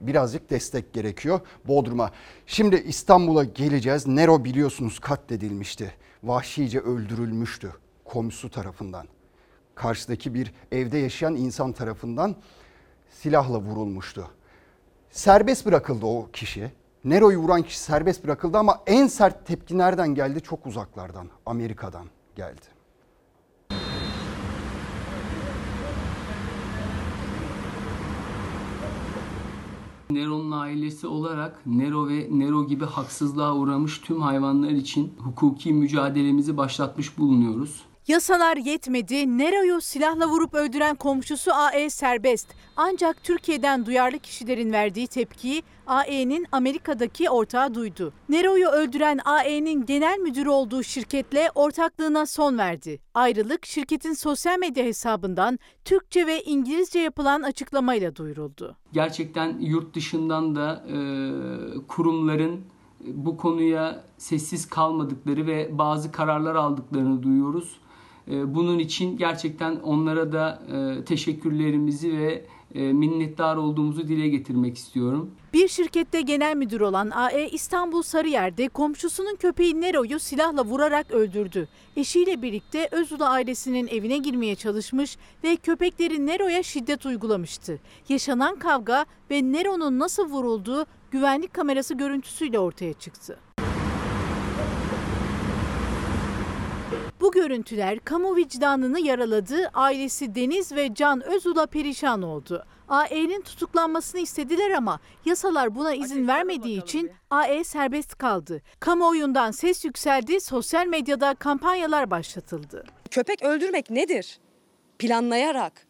Birazcık 0.00 0.50
destek 0.50 0.92
gerekiyor 0.92 1.40
Bodrum'a. 1.64 2.10
Şimdi 2.46 2.76
İstanbul'a 2.76 3.44
geleceğiz. 3.44 4.06
Nero 4.06 4.44
biliyorsunuz 4.44 4.98
katledilmişti. 4.98 5.94
Vahşice 6.22 6.80
öldürülmüştü 6.80 7.72
komşusu 8.04 8.50
tarafından. 8.50 9.06
Karşıdaki 9.74 10.34
bir 10.34 10.52
evde 10.72 10.98
yaşayan 10.98 11.36
insan 11.36 11.72
tarafından 11.72 12.36
silahla 13.10 13.58
vurulmuştu. 13.60 14.30
Serbest 15.10 15.66
bırakıldı 15.66 16.06
o 16.06 16.28
kişi. 16.32 16.72
Nero'yu 17.04 17.38
vuran 17.38 17.62
kişi 17.62 17.78
serbest 17.80 18.24
bırakıldı 18.24 18.58
ama 18.58 18.80
en 18.86 19.06
sert 19.06 19.46
tepki 19.46 19.78
nereden 19.78 20.14
geldi? 20.14 20.40
Çok 20.40 20.66
uzaklardan, 20.66 21.28
Amerika'dan 21.46 22.06
geldi. 22.36 22.60
Nero'nun 30.10 30.50
ailesi 30.50 31.06
olarak 31.06 31.66
Nero 31.66 32.08
ve 32.08 32.28
Nero 32.30 32.66
gibi 32.66 32.84
haksızlığa 32.84 33.54
uğramış 33.54 33.98
tüm 34.00 34.22
hayvanlar 34.22 34.70
için 34.70 35.14
hukuki 35.18 35.72
mücadelemizi 35.72 36.56
başlatmış 36.56 37.18
bulunuyoruz. 37.18 37.84
Yasalar 38.08 38.56
yetmedi. 38.56 39.38
Nero'yu 39.38 39.80
silahla 39.80 40.28
vurup 40.28 40.54
öldüren 40.54 40.96
komşusu 40.96 41.52
AE 41.52 41.90
serbest. 41.90 42.48
Ancak 42.76 43.24
Türkiye'den 43.24 43.86
duyarlı 43.86 44.18
kişilerin 44.18 44.72
verdiği 44.72 45.06
tepkiyi 45.06 45.62
AE'nin 45.86 46.46
Amerika'daki 46.52 47.30
ortağı 47.30 47.74
duydu. 47.74 48.12
Nero'yu 48.28 48.68
öldüren 48.68 49.20
AE'nin 49.24 49.86
genel 49.86 50.18
müdürü 50.18 50.48
olduğu 50.48 50.82
şirketle 50.82 51.50
ortaklığına 51.54 52.26
son 52.26 52.58
verdi. 52.58 53.00
Ayrılık 53.14 53.66
şirketin 53.66 54.12
sosyal 54.12 54.58
medya 54.58 54.84
hesabından 54.84 55.58
Türkçe 55.84 56.26
ve 56.26 56.42
İngilizce 56.42 56.98
yapılan 56.98 57.42
açıklamayla 57.42 58.16
duyuruldu. 58.16 58.76
Gerçekten 58.92 59.58
yurt 59.60 59.94
dışından 59.94 60.56
da 60.56 60.84
e, 60.88 60.96
kurumların 61.88 62.60
bu 63.06 63.36
konuya 63.36 64.04
sessiz 64.18 64.68
kalmadıkları 64.68 65.46
ve 65.46 65.78
bazı 65.78 66.12
kararlar 66.12 66.54
aldıklarını 66.54 67.22
duyuyoruz. 67.22 67.81
E, 68.28 68.54
bunun 68.54 68.78
için 68.78 69.16
gerçekten 69.16 69.76
onlara 69.76 70.32
da 70.32 70.62
e, 70.72 71.04
teşekkürlerimizi 71.04 72.18
ve 72.18 72.46
e, 72.74 72.92
minnettar 72.92 73.56
olduğumuzu 73.56 74.08
dile 74.08 74.28
getirmek 74.28 74.76
istiyorum. 74.76 75.30
Bir 75.52 75.68
şirkette 75.68 76.20
genel 76.20 76.56
müdür 76.56 76.80
olan 76.80 77.10
AE 77.10 77.48
İstanbul 77.48 78.02
Sarıyer'de 78.02 78.68
komşusunun 78.68 79.36
köpeği 79.36 79.80
Nero'yu 79.80 80.18
silahla 80.18 80.64
vurarak 80.64 81.10
öldürdü. 81.10 81.68
Eşiyle 81.96 82.42
birlikte 82.42 82.88
Özula 82.92 83.28
ailesinin 83.28 83.86
evine 83.86 84.18
girmeye 84.18 84.54
çalışmış 84.54 85.16
ve 85.44 85.56
köpekleri 85.56 86.26
Nero'ya 86.26 86.62
şiddet 86.62 87.06
uygulamıştı. 87.06 87.80
Yaşanan 88.08 88.56
kavga 88.58 89.06
ve 89.30 89.52
Nero'nun 89.52 89.98
nasıl 89.98 90.30
vurulduğu 90.30 90.86
güvenlik 91.10 91.54
kamerası 91.54 91.94
görüntüsüyle 91.94 92.58
ortaya 92.58 92.92
çıktı. 92.92 93.38
Bu 97.32 97.36
görüntüler 97.36 97.98
kamu 97.98 98.36
vicdanını 98.36 99.00
yaraladı. 99.00 99.70
Ailesi 99.74 100.34
Deniz 100.34 100.72
ve 100.72 100.94
Can 100.94 101.24
Özula 101.24 101.66
perişan 101.66 102.22
oldu. 102.22 102.64
AE'nin 102.88 103.40
tutuklanmasını 103.40 104.20
istediler 104.20 104.70
ama 104.70 105.00
yasalar 105.24 105.74
buna 105.74 105.94
izin 105.94 106.28
vermediği 106.28 106.82
için 106.82 107.10
AE 107.30 107.64
serbest 107.64 108.14
kaldı. 108.14 108.62
Kamuoyundan 108.80 109.50
ses 109.50 109.84
yükseldi, 109.84 110.40
sosyal 110.40 110.86
medyada 110.86 111.34
kampanyalar 111.34 112.10
başlatıldı. 112.10 112.84
Köpek 113.10 113.42
öldürmek 113.42 113.90
nedir? 113.90 114.38
Planlayarak. 114.98 115.86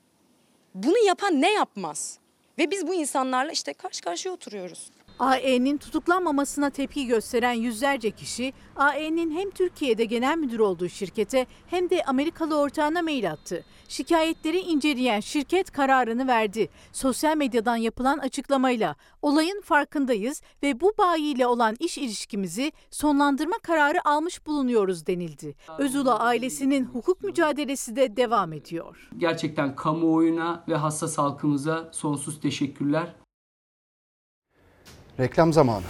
Bunu 0.74 1.06
yapan 1.06 1.40
ne 1.40 1.52
yapmaz? 1.52 2.18
Ve 2.58 2.70
biz 2.70 2.86
bu 2.86 2.94
insanlarla 2.94 3.52
işte 3.52 3.74
karşı 3.74 4.02
karşıya 4.02 4.34
oturuyoruz. 4.34 4.90
AE'nin 5.22 5.78
tutuklanmamasına 5.78 6.70
tepki 6.70 7.06
gösteren 7.06 7.52
yüzlerce 7.52 8.10
kişi 8.10 8.52
AE'nin 8.76 9.30
hem 9.30 9.50
Türkiye'de 9.50 10.04
genel 10.04 10.38
müdür 10.38 10.58
olduğu 10.58 10.88
şirkete 10.88 11.46
hem 11.66 11.90
de 11.90 12.02
Amerikalı 12.06 12.58
ortağına 12.58 13.02
mail 13.02 13.30
attı. 13.30 13.64
Şikayetleri 13.88 14.58
inceleyen 14.58 15.20
şirket 15.20 15.70
kararını 15.70 16.26
verdi. 16.26 16.68
Sosyal 16.92 17.36
medyadan 17.36 17.76
yapılan 17.76 18.18
açıklamayla 18.18 18.96
olayın 19.22 19.60
farkındayız 19.60 20.42
ve 20.62 20.80
bu 20.80 20.92
bayiyle 20.98 21.46
olan 21.46 21.76
iş 21.80 21.98
ilişkimizi 21.98 22.72
sonlandırma 22.90 23.56
kararı 23.62 24.08
almış 24.08 24.46
bulunuyoruz 24.46 25.06
denildi. 25.06 25.54
Özula 25.78 26.18
ailesinin 26.18 26.84
hukuk 26.84 27.22
mücadelesi 27.22 27.96
de 27.96 28.16
devam 28.16 28.52
ediyor. 28.52 29.10
Gerçekten 29.16 29.76
kamuoyuna 29.76 30.64
ve 30.68 30.76
hassas 30.76 31.18
halkımıza 31.18 31.88
sonsuz 31.92 32.40
teşekkürler. 32.40 33.21
Reklam 35.20 35.52
zamanı. 35.52 35.82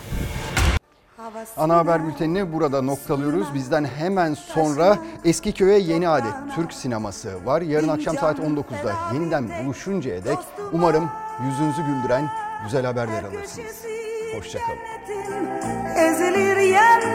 Ana 1.57 1.77
haber 1.77 2.07
bültenini 2.07 2.53
burada 2.53 2.83
noktalıyoruz. 2.83 3.55
Bizden 3.55 3.85
hemen 3.85 4.35
sonra 4.35 4.99
Eskiköy'e 5.25 5.79
Yeni 5.79 6.09
Adet 6.09 6.33
Türk 6.55 6.73
sineması 6.73 7.47
var. 7.47 7.63
Yarın 7.63 7.89
akşam 7.89 8.19
saat 8.19 8.39
19'da 8.39 8.95
yeniden 9.15 9.65
buluşuncaya 9.65 10.25
dek 10.25 10.39
umarım 10.73 11.11
yüzünüzü 11.45 11.83
güldüren 11.83 12.31
güzel 12.65 12.87
haberler 12.87 13.25
alırsınız. 13.25 13.85
Hoşçakalın. 14.37 14.79